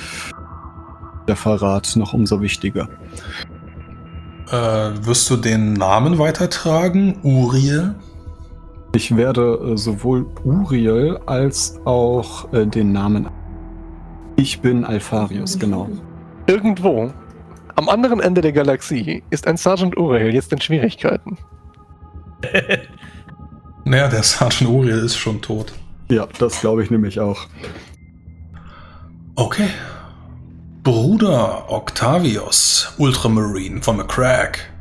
der 1.27 1.35
Verrat 1.35 1.95
noch 1.95 2.13
umso 2.13 2.39
wichtiger. 2.39 2.87
Äh, 4.51 5.05
wirst 5.05 5.27
du 5.31 5.35
den 5.35 5.73
Namen 5.73 6.19
weitertragen, 6.19 7.19
Uriel? 7.23 7.95
Ich 8.93 9.17
werde 9.17 9.73
äh, 9.73 9.77
sowohl 9.77 10.27
Uriel 10.43 11.19
als 11.25 11.79
auch 11.83 12.53
äh, 12.53 12.67
den 12.67 12.91
Namen. 12.91 13.27
Ich 14.35 14.61
bin 14.61 14.85
Alpharius, 14.85 15.57
genau. 15.57 15.89
Irgendwo 16.45 17.11
am 17.77 17.89
anderen 17.89 18.19
Ende 18.19 18.41
der 18.41 18.51
Galaxie 18.51 19.23
ist 19.29 19.45
ein 19.45 19.55
Sergeant 19.55 19.95
Uriel 19.97 20.33
jetzt 20.33 20.51
in 20.51 20.59
Schwierigkeiten. 20.59 21.37
naja, 23.85 24.07
der 24.07 24.23
Sergeant 24.23 24.69
Uriel 24.69 24.97
ist 24.97 25.15
schon 25.15 25.41
tot. 25.41 25.73
Ja, 26.09 26.27
das 26.39 26.59
glaube 26.59 26.83
ich 26.83 26.89
nämlich 26.89 27.19
auch. 27.19 27.45
Okay. 29.35 29.69
Bruder 30.81 31.69
Octavius, 31.69 32.95
Ultramarine 32.97 33.81
von 33.83 33.97
McCrack. 33.97 34.71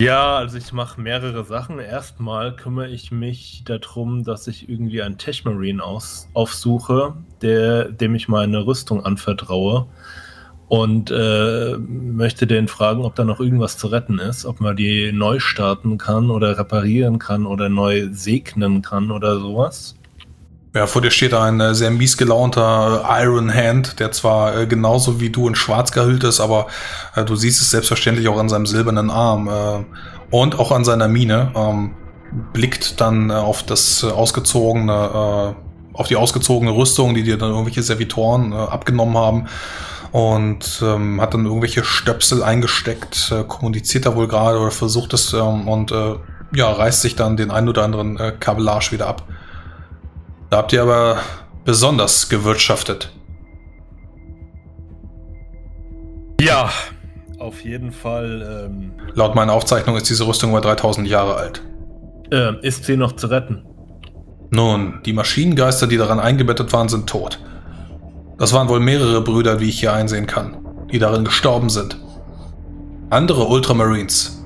Ja, 0.00 0.36
also 0.36 0.56
ich 0.56 0.72
mache 0.72 1.00
mehrere 1.00 1.44
Sachen. 1.44 1.80
Erstmal 1.80 2.54
kümmere 2.54 2.88
ich 2.88 3.10
mich 3.10 3.62
darum, 3.64 4.22
dass 4.22 4.46
ich 4.46 4.68
irgendwie 4.68 5.02
einen 5.02 5.18
Techmarine 5.18 5.82
aus, 5.82 6.28
aufsuche, 6.34 7.16
der, 7.42 7.88
dem 7.88 8.14
ich 8.14 8.28
meine 8.28 8.64
Rüstung 8.64 9.04
anvertraue. 9.04 9.88
Und 10.74 11.12
äh, 11.12 11.76
möchte 11.78 12.48
den 12.48 12.66
fragen, 12.66 13.04
ob 13.04 13.14
da 13.14 13.22
noch 13.22 13.38
irgendwas 13.38 13.78
zu 13.78 13.86
retten 13.86 14.18
ist, 14.18 14.44
ob 14.44 14.60
man 14.60 14.74
die 14.74 15.12
neu 15.12 15.38
starten 15.38 15.98
kann 15.98 16.30
oder 16.30 16.58
reparieren 16.58 17.20
kann 17.20 17.46
oder 17.46 17.68
neu 17.68 18.08
segnen 18.10 18.82
kann 18.82 19.12
oder 19.12 19.38
sowas. 19.38 19.94
Ja, 20.74 20.88
vor 20.88 21.00
dir 21.00 21.12
steht 21.12 21.32
ein 21.32 21.60
äh, 21.60 21.76
sehr 21.76 21.92
mies 21.92 22.16
gelaunter 22.16 23.04
Iron 23.20 23.54
Hand, 23.54 24.00
der 24.00 24.10
zwar 24.10 24.62
äh, 24.62 24.66
genauso 24.66 25.20
wie 25.20 25.30
du 25.30 25.46
in 25.46 25.54
schwarz 25.54 25.92
gehüllt 25.92 26.24
ist, 26.24 26.40
aber 26.40 26.66
äh, 27.14 27.24
du 27.24 27.36
siehst 27.36 27.62
es 27.62 27.70
selbstverständlich 27.70 28.26
auch 28.26 28.40
an 28.40 28.48
seinem 28.48 28.66
silbernen 28.66 29.12
Arm 29.12 29.46
äh, 29.46 29.84
und 30.34 30.58
auch 30.58 30.72
an 30.72 30.84
seiner 30.84 31.06
Miene. 31.06 31.52
Ähm, 31.54 31.94
blickt 32.52 33.00
dann 33.00 33.30
äh, 33.30 33.34
auf 33.34 33.62
das 33.62 34.02
äh, 34.02 34.10
ausgezogene, 34.10 35.54
auf 35.92 36.08
die 36.08 36.16
ausgezogene 36.16 36.72
Rüstung, 36.72 37.14
die 37.14 37.22
dir 37.22 37.38
dann 37.38 37.50
irgendwelche 37.50 37.84
Servitoren 37.84 38.52
abgenommen 38.52 39.16
haben 39.16 39.46
und 40.14 40.80
ähm, 40.80 41.20
hat 41.20 41.34
dann 41.34 41.44
irgendwelche 41.44 41.82
Stöpsel 41.82 42.44
eingesteckt, 42.44 43.34
kommuniziert 43.48 44.06
da 44.06 44.14
wohl 44.14 44.28
gerade 44.28 44.60
oder 44.60 44.70
versucht 44.70 45.12
es 45.12 45.32
ähm, 45.32 45.66
und 45.66 45.92
ja, 46.54 46.70
reißt 46.70 47.02
sich 47.02 47.16
dann 47.16 47.36
den 47.36 47.50
ein 47.50 47.68
oder 47.68 47.82
anderen 47.82 48.16
Kabellage 48.38 48.92
wieder 48.92 49.08
ab. 49.08 49.26
Da 50.50 50.58
habt 50.58 50.72
ihr 50.72 50.82
aber 50.82 51.18
besonders 51.64 52.28
gewirtschaftet. 52.28 53.10
Ja, 56.40 56.70
auf 57.38 57.64
jeden 57.64 57.90
Fall. 57.90 58.68
Ähm, 58.70 58.92
Laut 59.14 59.34
meiner 59.34 59.52
Aufzeichnung 59.52 59.96
ist 59.96 60.08
diese 60.08 60.28
Rüstung 60.28 60.50
über 60.50 60.60
3000 60.60 61.08
Jahre 61.08 61.34
alt. 61.34 61.62
Äh, 62.30 62.54
ist 62.64 62.84
sie 62.84 62.96
noch 62.96 63.16
zu 63.16 63.26
retten? 63.26 63.64
Nun, 64.50 65.00
die 65.04 65.12
Maschinengeister, 65.12 65.88
die 65.88 65.96
daran 65.96 66.20
eingebettet 66.20 66.72
waren, 66.72 66.88
sind 66.88 67.08
tot. 67.08 67.40
Das 68.38 68.52
waren 68.52 68.68
wohl 68.68 68.80
mehrere 68.80 69.20
Brüder, 69.20 69.60
wie 69.60 69.68
ich 69.68 69.80
hier 69.80 69.92
einsehen 69.92 70.26
kann, 70.26 70.56
die 70.90 70.98
darin 70.98 71.24
gestorben 71.24 71.70
sind. 71.70 72.00
Andere 73.10 73.44
Ultramarines. 73.44 74.42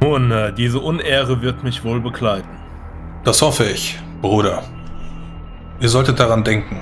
Nun, 0.00 0.30
äh, 0.30 0.52
diese 0.52 0.78
Unehre 0.78 1.42
wird 1.42 1.64
mich 1.64 1.82
wohl 1.82 2.00
begleiten. 2.00 2.48
Das 3.24 3.42
hoffe 3.42 3.64
ich. 3.64 3.98
Bruder, 4.20 4.62
ihr 5.80 5.88
solltet 5.88 6.20
daran 6.20 6.44
denken. 6.44 6.78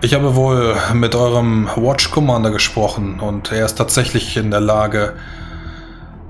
Ich 0.00 0.14
habe 0.14 0.34
wohl 0.36 0.76
mit 0.94 1.14
eurem 1.14 1.68
Watch 1.76 2.10
Commander 2.10 2.50
gesprochen 2.50 3.20
und 3.20 3.52
er 3.52 3.66
ist 3.66 3.76
tatsächlich 3.76 4.36
in 4.36 4.50
der 4.50 4.60
Lage, 4.60 5.14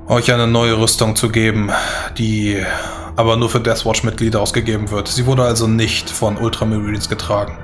euch 0.07 0.33
eine 0.33 0.47
neue 0.47 0.79
Rüstung 0.79 1.16
zu 1.16 1.29
geben, 1.29 1.70
die 2.16 2.62
aber 3.16 3.37
nur 3.37 3.51
für 3.51 3.61
Deathwatch-Mitglieder 3.61 4.41
ausgegeben 4.41 4.91
wird. 4.91 5.09
Sie 5.09 5.26
wurde 5.26 5.43
also 5.45 5.66
nicht 5.66 6.09
von 6.09 6.37
Ultramarines 6.39 7.09
getragen. 7.09 7.59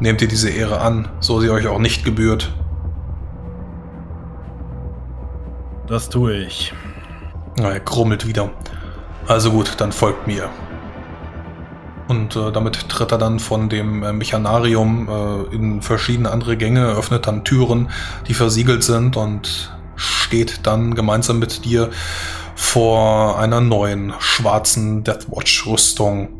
Nehmt 0.00 0.22
ihr 0.22 0.28
diese 0.28 0.50
Ehre 0.50 0.80
an, 0.80 1.08
so 1.20 1.40
sie 1.40 1.50
euch 1.50 1.66
auch 1.66 1.78
nicht 1.78 2.04
gebührt. 2.04 2.52
Das 5.86 6.08
tue 6.08 6.34
ich. 6.38 6.72
Er 7.58 7.80
grummelt 7.80 8.26
wieder. 8.26 8.50
Also 9.26 9.50
gut, 9.50 9.74
dann 9.78 9.92
folgt 9.92 10.26
mir. 10.26 10.48
Und 12.08 12.34
äh, 12.34 12.50
damit 12.50 12.88
tritt 12.88 13.12
er 13.12 13.18
dann 13.18 13.38
von 13.38 13.68
dem 13.68 14.02
äh, 14.02 14.12
Mechanarium 14.12 15.08
äh, 15.08 15.54
in 15.54 15.82
verschiedene 15.82 16.30
andere 16.30 16.56
Gänge, 16.56 16.86
öffnet 16.86 17.26
dann 17.26 17.44
Türen, 17.44 17.90
die 18.26 18.34
versiegelt 18.34 18.82
sind 18.82 19.16
und 19.16 19.76
steht 19.94 20.66
dann 20.66 20.94
gemeinsam 20.94 21.38
mit 21.38 21.64
dir 21.64 21.90
vor 22.56 23.38
einer 23.38 23.60
neuen 23.60 24.12
schwarzen 24.18 25.04
Deathwatch-Rüstung 25.04 26.30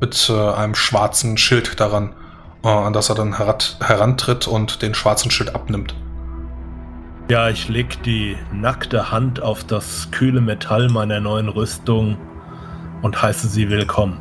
mit 0.00 0.28
äh, 0.28 0.32
einem 0.32 0.74
schwarzen 0.74 1.36
Schild 1.38 1.78
daran, 1.78 2.14
an 2.62 2.92
das 2.92 3.08
er 3.08 3.14
dann 3.14 3.38
herantritt 3.38 4.46
und 4.46 4.82
den 4.82 4.94
schwarzen 4.94 5.30
Schild 5.30 5.54
abnimmt. 5.54 5.94
Ja, 7.28 7.48
ich 7.48 7.68
leg 7.68 8.02
die 8.02 8.36
nackte 8.52 9.10
Hand 9.10 9.40
auf 9.40 9.64
das 9.64 10.10
kühle 10.10 10.40
Metall 10.40 10.88
meiner 10.88 11.20
neuen 11.20 11.48
Rüstung 11.48 12.18
und 13.00 13.22
heiße 13.22 13.48
sie 13.48 13.70
willkommen. 13.70 14.20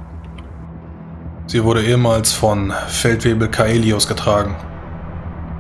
Sie 1.48 1.64
wurde 1.64 1.84
ehemals 1.84 2.32
von 2.32 2.72
Feldwebel 2.88 3.50
Kaelios 3.50 4.08
getragen. 4.08 4.56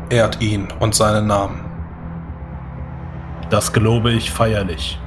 Ehrt 0.09 0.41
ihn 0.41 0.67
und 0.79 0.95
seinen 0.95 1.27
Namen. 1.27 1.65
Das 3.49 3.73
gelobe 3.73 4.13
ich 4.13 4.31
feierlich. 4.31 5.00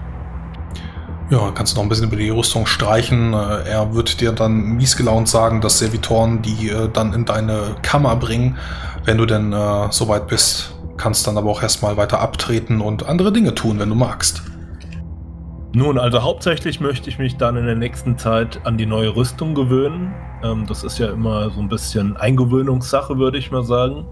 Ja, 1.35 1.51
kannst 1.51 1.73
du 1.73 1.79
noch 1.79 1.83
ein 1.83 1.89
bisschen 1.89 2.07
über 2.07 2.15
die 2.15 2.31
Rüstung 2.31 2.65
streichen. 2.65 3.33
Äh, 3.33 3.69
er 3.69 3.93
wird 3.93 4.21
dir 4.21 4.31
dann 4.31 4.77
miesgelaunt 4.77 5.27
sagen, 5.27 5.61
dass 5.61 5.81
Servitoren 5.81 6.43
die 6.43 6.69
äh, 6.69 6.89
dann 6.89 7.13
in 7.13 7.25
deine 7.25 7.75
Kammer 7.83 8.15
bringen, 8.15 8.57
wenn 9.05 9.19
du 9.19 9.27
denn 9.27 9.53
äh, 9.53 9.91
soweit 9.91 10.29
bist. 10.29 10.77
Kannst 10.97 11.27
dann 11.27 11.37
aber 11.37 11.51
auch 11.51 11.61
erstmal 11.61 11.97
weiter 11.97 12.21
abtreten 12.21 12.81
und 12.81 13.09
andere 13.09 13.33
Dinge 13.33 13.53
tun, 13.53 13.81
wenn 13.81 13.89
du 13.89 13.97
magst. 13.97 14.45
Nun, 15.73 15.99
also 15.99 16.23
hauptsächlich 16.23 16.79
möchte 16.79 17.11
ich 17.11 17.19
mich 17.19 17.37
dann 17.37 17.57
in 17.57 17.67
der 17.67 17.75
nächsten 17.75 18.17
Zeit 18.17 18.65
an 18.65 18.79
die 18.79 18.87
neue 18.87 19.17
Rüstung 19.17 19.57
gewöhnen. 19.57 20.15
Ähm, 20.45 20.67
das 20.69 20.85
ist 20.85 21.01
ja 21.01 21.09
immer 21.09 21.51
so 21.51 21.59
ein 21.59 21.69
bisschen 21.69 22.17
Eingewöhnungssache, 22.17 23.19
würde 23.19 23.39
ich 23.39 23.51
mal 23.51 23.65
sagen. 23.65 24.07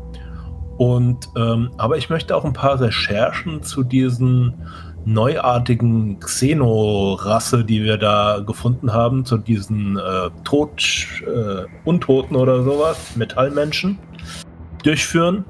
Und 0.76 1.28
ähm, 1.36 1.70
aber 1.76 1.98
ich 1.98 2.10
möchte 2.10 2.34
auch 2.34 2.44
ein 2.44 2.52
paar 2.52 2.80
Recherchen 2.80 3.62
zu 3.62 3.84
diesen 3.84 4.66
neuartigen 5.04 6.20
Xeno-Rasse, 6.20 7.64
die 7.64 7.82
wir 7.82 7.96
da 7.96 8.42
gefunden 8.46 8.92
haben, 8.92 9.24
zu 9.24 9.36
diesen 9.36 9.96
äh, 9.96 10.30
Tod, 10.44 10.82
äh, 11.22 11.64
Untoten 11.84 12.36
oder 12.36 12.62
sowas, 12.62 13.16
Metallmenschen, 13.16 13.98
durchführen, 14.82 15.44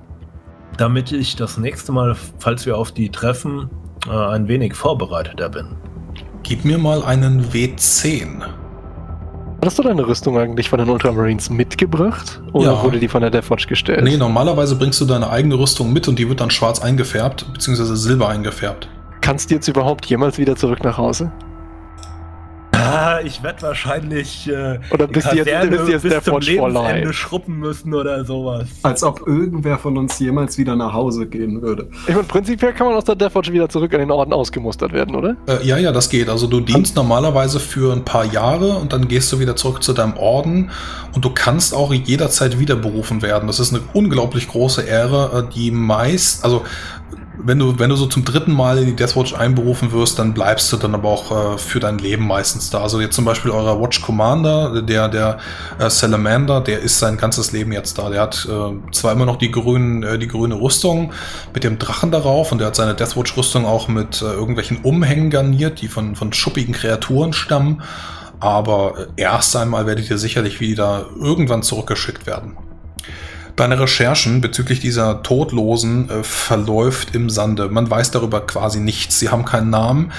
damit 0.78 1.12
ich 1.12 1.36
das 1.36 1.58
nächste 1.58 1.92
Mal, 1.92 2.16
falls 2.38 2.66
wir 2.66 2.76
auf 2.76 2.92
die 2.92 3.10
treffen, 3.10 3.70
äh, 4.06 4.10
ein 4.10 4.48
wenig 4.48 4.74
vorbereiteter 4.74 5.48
bin. 5.48 5.76
Gib 6.42 6.64
mir 6.64 6.78
mal 6.78 7.02
einen 7.04 7.44
W10. 7.50 8.42
Hattest 9.60 9.78
du 9.78 9.84
deine 9.84 10.04
Rüstung 10.04 10.36
eigentlich 10.38 10.68
von 10.68 10.80
den 10.80 10.88
Ultramarines 10.88 11.48
mitgebracht? 11.48 12.42
Oder 12.52 12.72
ja. 12.72 12.82
wurde 12.82 12.98
die 12.98 13.06
von 13.06 13.20
der 13.20 13.30
Deathwatch 13.30 13.68
gestellt? 13.68 14.02
Nee, 14.02 14.16
normalerweise 14.16 14.74
bringst 14.74 15.00
du 15.00 15.04
deine 15.04 15.30
eigene 15.30 15.54
Rüstung 15.54 15.92
mit 15.92 16.08
und 16.08 16.18
die 16.18 16.28
wird 16.28 16.40
dann 16.40 16.50
schwarz 16.50 16.82
eingefärbt, 16.82 17.46
beziehungsweise 17.52 17.96
silber 17.96 18.28
eingefärbt. 18.28 18.88
Kannst 19.22 19.50
du 19.50 19.54
jetzt 19.54 19.68
überhaupt 19.68 20.04
jemals 20.06 20.36
wieder 20.36 20.56
zurück 20.56 20.82
nach 20.84 20.98
Hause? 20.98 21.32
Ah, 22.72 23.20
ich 23.24 23.42
werde 23.42 23.62
wahrscheinlich 23.62 24.48
äh, 24.48 24.80
oder 24.90 25.06
bist 25.06 25.30
du 25.30 25.36
jetzt, 25.36 25.70
bist 25.70 25.88
jetzt 25.88 26.02
bis 26.02 26.24
zum 26.24 26.40
Lebensende 26.40 27.12
schruppen 27.12 27.58
müssen 27.60 27.94
oder 27.94 28.24
sowas. 28.24 28.68
Als 28.82 29.04
ob 29.04 29.26
irgendwer 29.26 29.78
von 29.78 29.96
uns 29.96 30.18
jemals 30.18 30.58
wieder 30.58 30.74
nach 30.74 30.92
Hause 30.92 31.26
gehen 31.26 31.62
würde. 31.62 31.88
Ich 32.08 32.14
meine, 32.14 32.26
prinzipiell 32.26 32.72
kann 32.72 32.88
man 32.88 32.96
aus 32.96 33.04
der 33.04 33.14
Deathwatch 33.14 33.52
wieder 33.52 33.68
zurück 33.68 33.94
an 33.94 34.00
den 34.00 34.10
Orden 34.10 34.32
ausgemustert 34.32 34.92
werden, 34.92 35.14
oder? 35.14 35.36
Äh, 35.46 35.64
ja, 35.64 35.78
ja, 35.78 35.92
das 35.92 36.10
geht. 36.10 36.28
Also 36.28 36.48
du 36.48 36.60
dienst 36.60 36.96
normalerweise 36.96 37.60
für 37.60 37.92
ein 37.92 38.04
paar 38.04 38.24
Jahre 38.24 38.76
und 38.78 38.92
dann 38.92 39.06
gehst 39.06 39.32
du 39.32 39.38
wieder 39.38 39.54
zurück 39.54 39.82
zu 39.82 39.92
deinem 39.92 40.16
Orden 40.16 40.70
und 41.14 41.24
du 41.24 41.30
kannst 41.30 41.74
auch 41.74 41.94
jederzeit 41.94 42.58
wieder 42.58 42.74
berufen 42.74 43.22
werden. 43.22 43.46
Das 43.46 43.60
ist 43.60 43.72
eine 43.72 43.82
unglaublich 43.92 44.48
große 44.48 44.82
Ehre, 44.82 45.46
äh, 45.48 45.54
die 45.54 45.70
meist, 45.70 46.44
also 46.44 46.62
wenn 47.44 47.58
du, 47.58 47.78
wenn 47.78 47.90
du 47.90 47.96
so 47.96 48.06
zum 48.06 48.24
dritten 48.24 48.52
Mal 48.52 48.78
in 48.78 48.86
die 48.86 48.96
Deathwatch 48.96 49.34
einberufen 49.34 49.92
wirst, 49.92 50.18
dann 50.18 50.34
bleibst 50.34 50.72
du 50.72 50.76
dann 50.76 50.94
aber 50.94 51.08
auch 51.08 51.54
äh, 51.54 51.58
für 51.58 51.80
dein 51.80 51.98
Leben 51.98 52.26
meistens 52.26 52.70
da. 52.70 52.82
Also 52.82 53.00
jetzt 53.00 53.16
zum 53.16 53.24
Beispiel 53.24 53.50
euer 53.50 53.80
Watch 53.80 54.02
Commander, 54.02 54.82
der, 54.82 55.08
der 55.08 55.38
äh, 55.78 55.90
Salamander, 55.90 56.60
der 56.60 56.80
ist 56.80 56.98
sein 56.98 57.16
ganzes 57.16 57.52
Leben 57.52 57.72
jetzt 57.72 57.98
da. 57.98 58.10
Der 58.10 58.20
hat 58.22 58.48
äh, 58.50 58.92
zwar 58.92 59.12
immer 59.12 59.26
noch 59.26 59.36
die, 59.36 59.50
grünen, 59.50 60.02
äh, 60.02 60.18
die 60.18 60.28
grüne 60.28 60.54
Rüstung 60.54 61.12
mit 61.54 61.64
dem 61.64 61.78
Drachen 61.78 62.10
darauf 62.10 62.52
und 62.52 62.58
der 62.58 62.68
hat 62.68 62.76
seine 62.76 62.94
Deathwatch-Rüstung 62.94 63.66
auch 63.66 63.88
mit 63.88 64.22
äh, 64.22 64.26
irgendwelchen 64.26 64.78
Umhängen 64.82 65.30
garniert, 65.30 65.80
die 65.80 65.88
von, 65.88 66.14
von 66.14 66.32
schuppigen 66.32 66.74
Kreaturen 66.74 67.32
stammen. 67.32 67.82
Aber 68.38 68.94
äh, 69.16 69.22
erst 69.22 69.56
einmal 69.56 69.86
werdet 69.86 70.08
ihr 70.10 70.18
sicherlich 70.18 70.60
wieder 70.60 71.06
irgendwann 71.20 71.62
zurückgeschickt 71.62 72.26
werden. 72.26 72.56
Deine 73.56 73.78
Recherchen 73.78 74.40
bezüglich 74.40 74.80
dieser 74.80 75.22
Todlosen 75.22 76.08
äh, 76.08 76.22
verläuft 76.22 77.14
im 77.14 77.28
Sande. 77.28 77.68
Man 77.68 77.90
weiß 77.90 78.10
darüber 78.10 78.46
quasi 78.46 78.80
nichts. 78.80 79.18
Sie 79.18 79.28
haben 79.28 79.44
keinen 79.44 79.70
Namen. 79.70 80.12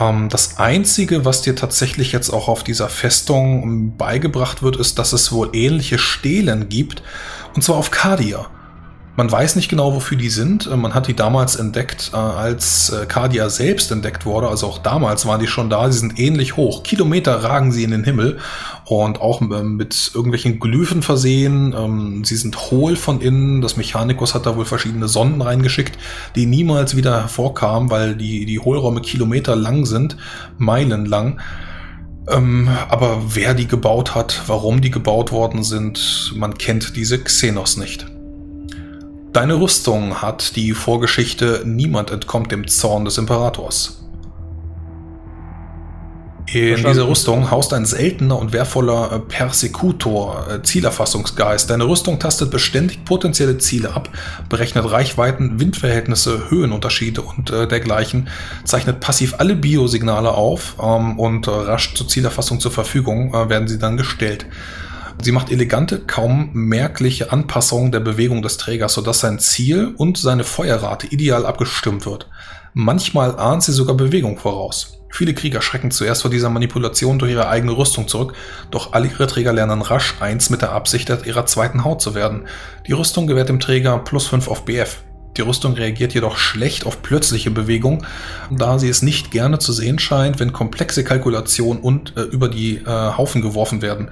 Ähm, 0.00 0.28
das 0.28 0.58
Einzige, 0.58 1.24
was 1.24 1.42
dir 1.42 1.54
tatsächlich 1.54 2.12
jetzt 2.12 2.30
auch 2.30 2.48
auf 2.48 2.64
dieser 2.64 2.88
Festung 2.88 3.96
beigebracht 3.96 4.62
wird, 4.62 4.76
ist, 4.76 4.98
dass 4.98 5.12
es 5.12 5.30
wohl 5.32 5.50
ähnliche 5.52 5.98
Stelen 5.98 6.68
gibt. 6.68 7.02
Und 7.54 7.62
zwar 7.62 7.76
auf 7.76 7.90
Kadia. 7.90 8.46
Man 9.14 9.30
weiß 9.30 9.56
nicht 9.56 9.68
genau, 9.68 9.92
wofür 9.94 10.16
die 10.16 10.30
sind. 10.30 10.66
Äh, 10.66 10.76
Man 10.76 10.94
hat 10.94 11.06
die 11.06 11.14
damals 11.14 11.56
entdeckt, 11.56 12.12
äh, 12.14 12.16
als 12.16 12.90
äh, 12.90 13.04
Cardia 13.06 13.50
selbst 13.50 13.90
entdeckt 13.90 14.24
wurde. 14.24 14.48
Also 14.48 14.66
auch 14.66 14.78
damals 14.78 15.26
waren 15.26 15.40
die 15.40 15.46
schon 15.46 15.68
da. 15.68 15.90
Sie 15.92 15.98
sind 15.98 16.18
ähnlich 16.18 16.56
hoch. 16.56 16.82
Kilometer 16.82 17.44
ragen 17.44 17.72
sie 17.72 17.84
in 17.84 17.90
den 17.90 18.04
Himmel 18.04 18.38
und 18.84 19.20
auch 19.20 19.40
ähm, 19.40 19.76
mit 19.76 20.10
irgendwelchen 20.14 20.58
Glyphen 20.58 21.02
versehen. 21.02 21.74
Ähm, 21.76 22.24
Sie 22.24 22.36
sind 22.36 22.70
hohl 22.70 22.96
von 22.96 23.20
innen. 23.20 23.60
Das 23.60 23.76
Mechanikus 23.76 24.34
hat 24.34 24.46
da 24.46 24.56
wohl 24.56 24.64
verschiedene 24.64 25.08
Sonden 25.08 25.40
reingeschickt, 25.40 25.98
die 26.34 26.46
niemals 26.46 26.96
wieder 26.96 27.20
hervorkamen, 27.20 27.90
weil 27.90 28.16
die, 28.16 28.44
die 28.44 28.58
Hohlräume 28.58 29.00
Kilometer 29.00 29.56
lang 29.56 29.86
sind, 29.86 30.16
Meilen 30.58 31.06
lang. 31.06 31.40
Ähm, 32.28 32.68
aber 32.88 33.20
wer 33.34 33.54
die 33.54 33.66
gebaut 33.66 34.14
hat, 34.14 34.42
warum 34.46 34.80
die 34.80 34.90
gebaut 34.90 35.32
worden 35.32 35.62
sind, 35.62 36.32
man 36.36 36.54
kennt 36.54 36.96
diese 36.96 37.18
Xenos 37.18 37.76
nicht. 37.76 38.06
Deine 39.32 39.60
Rüstung 39.60 40.20
hat 40.20 40.56
die 40.56 40.72
Vorgeschichte 40.72 41.62
Niemand 41.64 42.10
entkommt 42.10 42.52
dem 42.52 42.68
Zorn 42.68 43.06
des 43.06 43.16
Imperators. 43.16 44.01
In 46.52 46.84
dieser 46.84 47.08
Rüstung 47.08 47.50
haust 47.50 47.72
ein 47.72 47.86
seltener 47.86 48.38
und 48.38 48.52
wertvoller 48.52 49.12
äh, 49.12 49.18
Persekutor, 49.20 50.46
äh, 50.50 50.62
Zielerfassungsgeist. 50.62 51.70
Deine 51.70 51.84
Rüstung 51.84 52.18
tastet 52.18 52.50
beständig 52.50 53.04
potenzielle 53.04 53.56
Ziele 53.56 53.94
ab, 53.94 54.10
berechnet 54.50 54.90
Reichweiten, 54.90 55.60
Windverhältnisse, 55.60 56.50
Höhenunterschiede 56.50 57.22
und 57.22 57.50
äh, 57.50 57.66
dergleichen, 57.66 58.28
zeichnet 58.64 59.00
passiv 59.00 59.36
alle 59.38 59.56
Biosignale 59.56 60.32
auf 60.32 60.76
ähm, 60.82 61.18
und 61.18 61.46
äh, 61.46 61.50
rasch 61.50 61.94
zur 61.94 62.06
Zielerfassung 62.06 62.60
zur 62.60 62.70
Verfügung 62.70 63.32
äh, 63.32 63.48
werden 63.48 63.66
sie 63.66 63.78
dann 63.78 63.96
gestellt. 63.96 64.46
Sie 65.22 65.32
macht 65.32 65.50
elegante, 65.50 66.00
kaum 66.00 66.50
merkliche 66.52 67.32
Anpassungen 67.32 67.92
der 67.92 68.00
Bewegung 68.00 68.42
des 68.42 68.58
Trägers, 68.58 68.94
sodass 68.94 69.20
sein 69.20 69.38
Ziel 69.38 69.94
und 69.96 70.18
seine 70.18 70.44
Feuerrate 70.44 71.06
ideal 71.06 71.46
abgestimmt 71.46 72.04
wird. 72.04 72.28
Manchmal 72.74 73.38
ahnt 73.38 73.62
sie 73.62 73.72
sogar 73.72 73.96
Bewegung 73.96 74.38
voraus. 74.38 75.01
Viele 75.14 75.34
Krieger 75.34 75.60
schrecken 75.60 75.90
zuerst 75.90 76.22
vor 76.22 76.30
dieser 76.30 76.48
Manipulation 76.48 77.18
durch 77.18 77.32
ihre 77.32 77.46
eigene 77.46 77.76
Rüstung 77.76 78.08
zurück, 78.08 78.32
doch 78.70 78.94
alle 78.94 79.08
ihre 79.08 79.26
Träger 79.26 79.52
lernen 79.52 79.82
rasch 79.82 80.14
eins 80.20 80.48
mit 80.48 80.62
der 80.62 80.72
Absicht, 80.72 81.10
ihrer 81.10 81.44
zweiten 81.44 81.84
Haut 81.84 82.00
zu 82.00 82.14
werden. 82.14 82.46
Die 82.86 82.92
Rüstung 82.92 83.26
gewährt 83.26 83.50
dem 83.50 83.60
Träger 83.60 83.98
plus 83.98 84.26
5 84.26 84.48
auf 84.48 84.64
BF. 84.64 85.02
Die 85.36 85.42
Rüstung 85.42 85.74
reagiert 85.74 86.14
jedoch 86.14 86.38
schlecht 86.38 86.86
auf 86.86 87.02
plötzliche 87.02 87.50
Bewegung, 87.50 88.06
da 88.50 88.78
sie 88.78 88.88
es 88.88 89.02
nicht 89.02 89.30
gerne 89.30 89.58
zu 89.58 89.74
sehen 89.74 89.98
scheint, 89.98 90.40
wenn 90.40 90.54
komplexe 90.54 91.04
Kalkulationen 91.04 91.82
und 91.82 92.16
äh, 92.16 92.22
über 92.22 92.48
die 92.48 92.76
äh, 92.76 92.86
Haufen 92.86 93.42
geworfen 93.42 93.82
werden. 93.82 94.10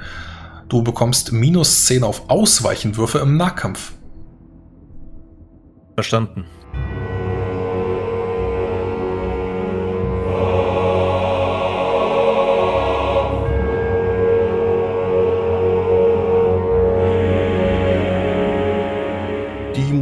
Du 0.69 0.83
bekommst 0.83 1.33
minus 1.33 1.87
10 1.87 2.05
auf 2.05 2.29
Ausweichenwürfe 2.29 3.21
im 3.21 3.39
Nahkampf. 3.39 3.93
Verstanden. 5.95 6.45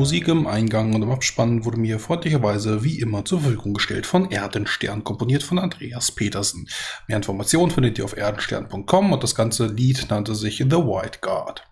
Musik 0.08 0.28
im 0.28 0.46
Eingang 0.46 0.94
und 0.94 1.02
im 1.02 1.10
Abspann 1.10 1.66
wurde 1.66 1.78
mir 1.78 1.98
freundlicherweise 1.98 2.82
wie 2.82 2.98
immer 2.98 3.26
zur 3.26 3.40
Verfügung 3.40 3.74
gestellt 3.74 4.06
von 4.06 4.30
Erdenstern, 4.30 5.04
komponiert 5.04 5.42
von 5.42 5.58
Andreas 5.58 6.12
Petersen. 6.12 6.66
Mehr 7.08 7.18
Informationen 7.18 7.70
findet 7.70 7.98
ihr 7.98 8.06
auf 8.06 8.16
erdenstern.com 8.16 9.12
und 9.12 9.22
das 9.22 9.34
ganze 9.34 9.66
Lied 9.66 10.06
nannte 10.08 10.34
sich 10.34 10.56
The 10.56 10.78
White 10.78 11.18
Guard. 11.20 11.68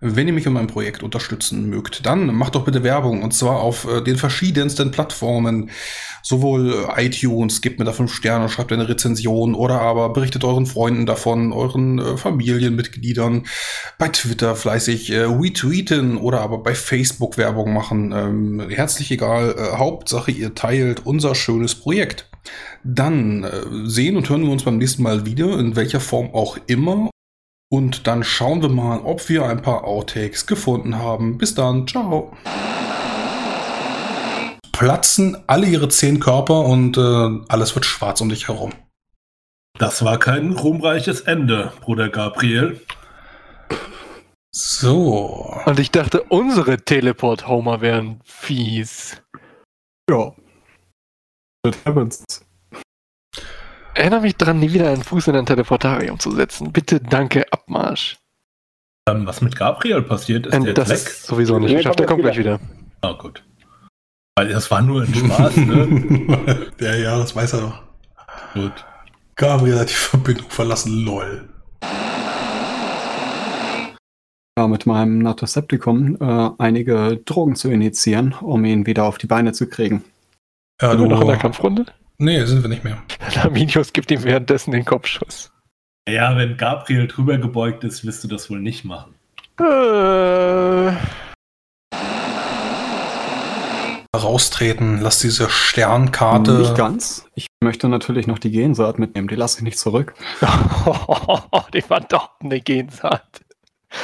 Wenn 0.00 0.26
ihr 0.26 0.34
mich 0.34 0.44
in 0.44 0.52
meinem 0.52 0.66
Projekt 0.66 1.02
unterstützen 1.02 1.70
mögt, 1.70 2.04
dann 2.04 2.34
macht 2.34 2.54
doch 2.54 2.64
bitte 2.64 2.82
Werbung 2.82 3.22
und 3.22 3.32
zwar 3.32 3.60
auf 3.60 3.86
äh, 3.90 4.02
den 4.02 4.16
verschiedensten 4.16 4.90
Plattformen. 4.90 5.70
Sowohl 6.22 6.86
äh, 6.96 7.06
iTunes, 7.06 7.62
gebt 7.62 7.78
mir 7.78 7.84
da 7.84 7.92
5 7.92 8.12
Sterne, 8.12 8.48
schreibt 8.48 8.72
eine 8.72 8.88
Rezension 8.88 9.54
oder 9.54 9.80
aber 9.80 10.10
berichtet 10.10 10.44
euren 10.44 10.66
Freunden 10.66 11.06
davon, 11.06 11.52
euren 11.52 11.98
äh, 11.98 12.16
Familienmitgliedern. 12.16 13.46
Bei 13.98 14.08
Twitter 14.08 14.54
fleißig 14.54 15.10
äh, 15.10 15.20
retweeten 15.20 16.18
oder 16.18 16.40
aber 16.40 16.58
bei 16.58 16.74
Facebook 16.74 17.38
Werbung 17.38 17.72
machen. 17.72 18.12
Ähm, 18.12 18.68
herzlich 18.68 19.10
egal, 19.10 19.54
äh, 19.56 19.76
Hauptsache 19.78 20.30
ihr 20.30 20.54
teilt 20.54 21.06
unser 21.06 21.34
schönes 21.34 21.74
Projekt. 21.74 22.28
Dann 22.84 23.44
äh, 23.44 23.62
sehen 23.84 24.16
und 24.16 24.28
hören 24.28 24.42
wir 24.42 24.50
uns 24.50 24.64
beim 24.64 24.76
nächsten 24.76 25.02
Mal 25.02 25.24
wieder, 25.24 25.58
in 25.58 25.74
welcher 25.74 26.00
Form 26.00 26.34
auch 26.34 26.58
immer. 26.66 27.08
Und 27.68 28.06
dann 28.06 28.22
schauen 28.22 28.62
wir 28.62 28.68
mal, 28.68 29.00
ob 29.00 29.28
wir 29.28 29.44
ein 29.44 29.60
paar 29.60 29.84
Outtakes 29.84 30.46
gefunden 30.46 30.98
haben. 30.98 31.36
Bis 31.36 31.54
dann, 31.54 31.86
ciao. 31.88 32.36
Platzen 34.72 35.42
alle 35.46 35.66
ihre 35.66 35.88
zehn 35.88 36.20
Körper 36.20 36.60
und 36.60 36.96
äh, 36.96 37.44
alles 37.48 37.74
wird 37.74 37.84
schwarz 37.84 38.20
um 38.20 38.28
dich 38.28 38.48
herum. 38.48 38.72
Das 39.78 40.04
war 40.04 40.18
kein 40.18 40.52
ruhmreiches 40.52 41.22
Ende, 41.22 41.72
Bruder 41.80 42.08
Gabriel. 42.08 42.80
So. 44.52 45.54
Und 45.66 45.78
ich 45.78 45.90
dachte, 45.90 46.22
unsere 46.22 46.78
Teleport-Homer 46.78 47.80
wären 47.80 48.20
fies. 48.24 49.22
Ja. 50.08 50.34
That 51.62 51.76
happens. 51.84 52.45
Erinnere 53.96 54.20
mich 54.20 54.36
dran, 54.36 54.58
nie 54.60 54.74
wieder 54.74 54.90
einen 54.90 55.02
Fuß 55.02 55.28
in 55.28 55.36
ein 55.36 55.46
Teleportarium 55.46 56.18
zu 56.20 56.30
setzen. 56.32 56.70
Bitte, 56.70 57.00
danke, 57.00 57.50
Abmarsch. 57.50 58.18
Ähm, 59.08 59.26
was 59.26 59.40
mit 59.40 59.56
Gabriel 59.56 60.02
passiert, 60.02 60.46
ist 60.46 60.54
Und 60.54 60.64
der 60.66 60.74
das 60.74 60.90
jetzt 60.90 61.06
weg. 61.06 61.12
ist 61.12 61.26
sowieso 61.26 61.58
nicht 61.58 61.74
geschafft. 61.74 61.98
Der 61.98 62.06
kommt 62.06 62.20
gleich 62.20 62.36
wieder. 62.36 62.60
Ah, 63.00 63.12
gut. 63.12 63.42
Weil 64.36 64.48
das 64.48 64.70
war 64.70 64.82
nur 64.82 65.00
ein 65.02 65.14
Spaß, 65.14 65.56
ne? 65.56 66.66
ja, 66.80 66.94
ja, 66.94 67.18
das 67.18 67.34
weiß 67.34 67.54
er 67.54 67.60
doch. 67.62 67.82
gut. 68.52 68.84
Gabriel 69.34 69.78
hat 69.78 69.88
die 69.88 69.94
Verbindung 69.94 70.50
verlassen, 70.50 71.02
lol. 71.02 71.48
Ja, 74.58 74.66
mit 74.68 74.84
meinem 74.84 75.20
Natosepticum 75.20 76.18
äh, 76.20 76.50
einige 76.58 77.16
Drogen 77.24 77.56
zu 77.56 77.70
initiieren, 77.70 78.34
um 78.42 78.62
ihn 78.66 78.84
wieder 78.84 79.04
auf 79.04 79.16
die 79.16 79.26
Beine 79.26 79.54
zu 79.54 79.70
kriegen. 79.70 80.04
Ja, 80.82 80.98
wir 80.98 81.06
noch 81.06 81.22
in 81.22 81.26
der 81.28 81.36
du. 81.36 81.42
Kampfrunde? 81.42 81.86
Nee, 82.18 82.44
sind 82.44 82.62
wir 82.62 82.68
nicht 82.68 82.84
mehr. 82.84 83.02
Laminius 83.34 83.92
gibt 83.92 84.10
ihm 84.10 84.24
währenddessen 84.24 84.70
den 84.70 84.84
Kopfschuss. 84.84 85.52
Ja, 86.08 86.36
wenn 86.36 86.56
Gabriel 86.56 87.08
drüber 87.08 87.36
gebeugt 87.36 87.84
ist, 87.84 88.06
wirst 88.06 88.24
du 88.24 88.28
das 88.28 88.48
wohl 88.48 88.60
nicht 88.60 88.84
machen. 88.84 89.14
Äh, 89.58 90.92
Raustreten, 94.16 95.00
lass 95.00 95.18
diese 95.18 95.50
Sternkarte. 95.50 96.52
Nicht 96.52 96.76
ganz. 96.76 97.26
Ich 97.34 97.46
möchte 97.62 97.88
natürlich 97.88 98.26
noch 98.26 98.38
die 98.38 98.50
Gensaat 98.50 98.98
mitnehmen, 98.98 99.28
die 99.28 99.34
lasse 99.34 99.58
ich 99.58 99.64
nicht 99.64 99.78
zurück. 99.78 100.14
die 101.74 101.82
verdammte 101.82 102.60
Gensaat. 102.60 103.40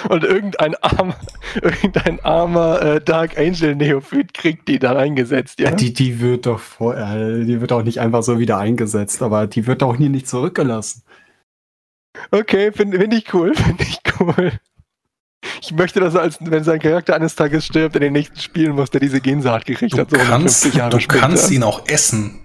Und 0.08 0.24
irgendein, 0.24 0.74
arm, 0.76 1.14
irgendein 1.62 2.20
armer 2.24 2.82
äh, 2.82 3.00
Dark 3.00 3.38
Angel 3.38 3.74
Neophyt 3.74 4.34
kriegt 4.34 4.68
die 4.68 4.78
dann 4.78 4.96
eingesetzt, 4.96 5.60
ja? 5.60 5.70
Ja, 5.70 5.76
die, 5.76 5.92
die 5.92 6.20
wird 6.20 6.46
doch 6.46 6.58
vorher, 6.60 7.38
die 7.38 7.60
wird 7.60 7.72
auch 7.72 7.82
nicht 7.82 8.00
einfach 8.00 8.22
so 8.22 8.38
wieder 8.38 8.58
eingesetzt, 8.58 9.22
aber 9.22 9.46
die 9.46 9.66
wird 9.66 9.82
auch 9.82 9.98
nie 9.98 10.08
nicht 10.08 10.28
zurückgelassen. 10.28 11.02
Okay, 12.30 12.72
finde 12.72 12.98
find 12.98 13.14
ich 13.14 13.32
cool, 13.34 13.54
finde 13.54 13.82
ich 13.84 13.98
cool. 14.20 14.52
Ich 15.60 15.72
möchte, 15.72 15.98
dass 15.98 16.14
er, 16.14 16.20
als, 16.20 16.38
wenn 16.40 16.62
sein 16.62 16.78
Charakter 16.78 17.16
eines 17.16 17.34
Tages 17.34 17.66
stirbt, 17.66 17.96
in 17.96 18.02
den 18.02 18.12
nächsten 18.12 18.38
Spielen 18.38 18.72
muss, 18.76 18.90
der 18.90 19.00
diese 19.00 19.20
Gensaat 19.20 19.64
gekriegt 19.66 19.94
Du 19.94 19.98
hat. 19.98 20.10
so 20.10 20.16
kannst, 20.16 20.30
150 20.64 20.74
Jahre 20.74 20.90
du 20.90 21.00
später. 21.00 21.20
kannst 21.20 21.50
ihn 21.50 21.62
auch 21.64 21.86
essen. 21.88 22.38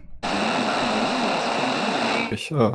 Ich, 2.32 2.52
äh, 2.52 2.72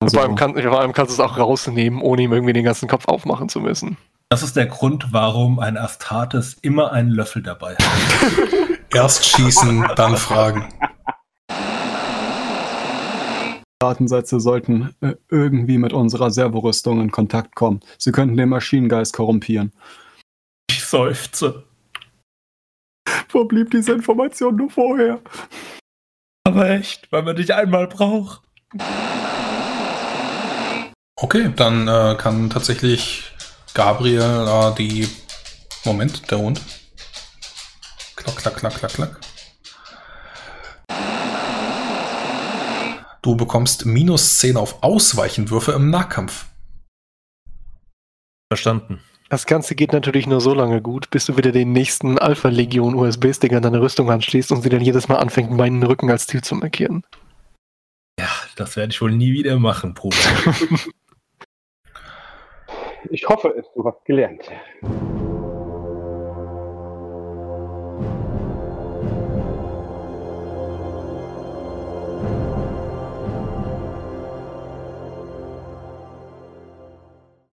also, 0.00 0.16
vor, 0.16 0.24
allem 0.24 0.34
kann, 0.34 0.54
vor 0.54 0.80
allem 0.80 0.92
kannst 0.92 1.16
du 1.16 1.22
es 1.22 1.28
auch 1.28 1.36
rausnehmen, 1.36 2.00
ohne 2.00 2.22
ihm 2.22 2.32
irgendwie 2.32 2.54
den 2.54 2.64
ganzen 2.64 2.88
Kopf 2.88 3.06
aufmachen 3.06 3.48
zu 3.48 3.60
müssen. 3.60 3.98
Das 4.30 4.42
ist 4.42 4.56
der 4.56 4.66
Grund, 4.66 5.12
warum 5.12 5.58
ein 5.58 5.76
Astartes 5.76 6.54
immer 6.62 6.92
einen 6.92 7.10
Löffel 7.10 7.42
dabei 7.42 7.74
hat. 7.74 8.78
Erst 8.94 9.26
schießen, 9.26 9.86
dann 9.96 10.16
fragen. 10.16 10.72
Datensätze 13.80 14.40
sollten 14.40 14.94
äh, 15.00 15.14
irgendwie 15.30 15.78
mit 15.78 15.92
unserer 15.92 16.30
Servorüstung 16.30 17.00
in 17.00 17.10
Kontakt 17.10 17.54
kommen. 17.54 17.80
Sie 17.98 18.12
könnten 18.12 18.36
den 18.36 18.48
Maschinengeist 18.48 19.14
korrumpieren. 19.14 19.72
Ich 20.70 20.84
seufze. 20.84 21.64
Wo 23.30 23.44
blieb 23.44 23.70
diese 23.70 23.92
Information 23.92 24.56
nur 24.56 24.70
vorher? 24.70 25.20
Aber 26.44 26.70
echt, 26.70 27.10
weil 27.10 27.22
man 27.22 27.36
dich 27.36 27.54
einmal 27.54 27.86
braucht. 27.86 28.42
Okay, 31.22 31.52
dann 31.54 31.86
äh, 31.86 32.16
kann 32.16 32.48
tatsächlich 32.48 33.30
Gabriel 33.74 34.22
äh, 34.22 34.74
die. 34.74 35.06
Moment, 35.84 36.30
der 36.30 36.38
Hund. 36.38 36.60
Klack, 38.16 38.36
klack, 38.36 38.56
klack, 38.56 38.74
klack, 38.74 38.92
klack. 38.92 39.20
Du 43.22 43.36
bekommst 43.36 43.84
minus 43.84 44.38
10 44.38 44.56
auf 44.56 44.82
Ausweichenwürfe 44.82 45.72
im 45.72 45.90
Nahkampf. 45.90 46.46
Verstanden. 48.50 49.00
Das 49.28 49.46
Ganze 49.46 49.74
geht 49.74 49.92
natürlich 49.92 50.26
nur 50.26 50.40
so 50.40 50.54
lange 50.54 50.80
gut, 50.80 51.10
bis 51.10 51.26
du 51.26 51.36
wieder 51.36 51.52
den 51.52 51.72
nächsten 51.72 52.18
Alpha-Legion 52.18 52.94
USB-Stick 52.94 53.52
an 53.52 53.62
deine 53.62 53.80
Rüstung 53.80 54.10
anschließt 54.10 54.52
und 54.52 54.62
sie 54.62 54.70
dann 54.70 54.80
jedes 54.80 55.08
Mal 55.08 55.16
anfängt, 55.16 55.50
meinen 55.50 55.82
Rücken 55.82 56.10
als 56.10 56.26
Ziel 56.26 56.42
zu 56.42 56.54
markieren. 56.54 57.04
Ja, 58.18 58.28
das 58.56 58.76
werde 58.76 58.92
ich 58.92 59.00
wohl 59.00 59.12
nie 59.12 59.32
wieder 59.32 59.58
machen, 59.58 59.92
Bruder. 59.94 60.16
Ich 63.08 63.28
hoffe 63.28 63.54
es, 63.56 63.66
du 63.74 63.84
hast 63.84 64.04
gelernt. 64.04 64.42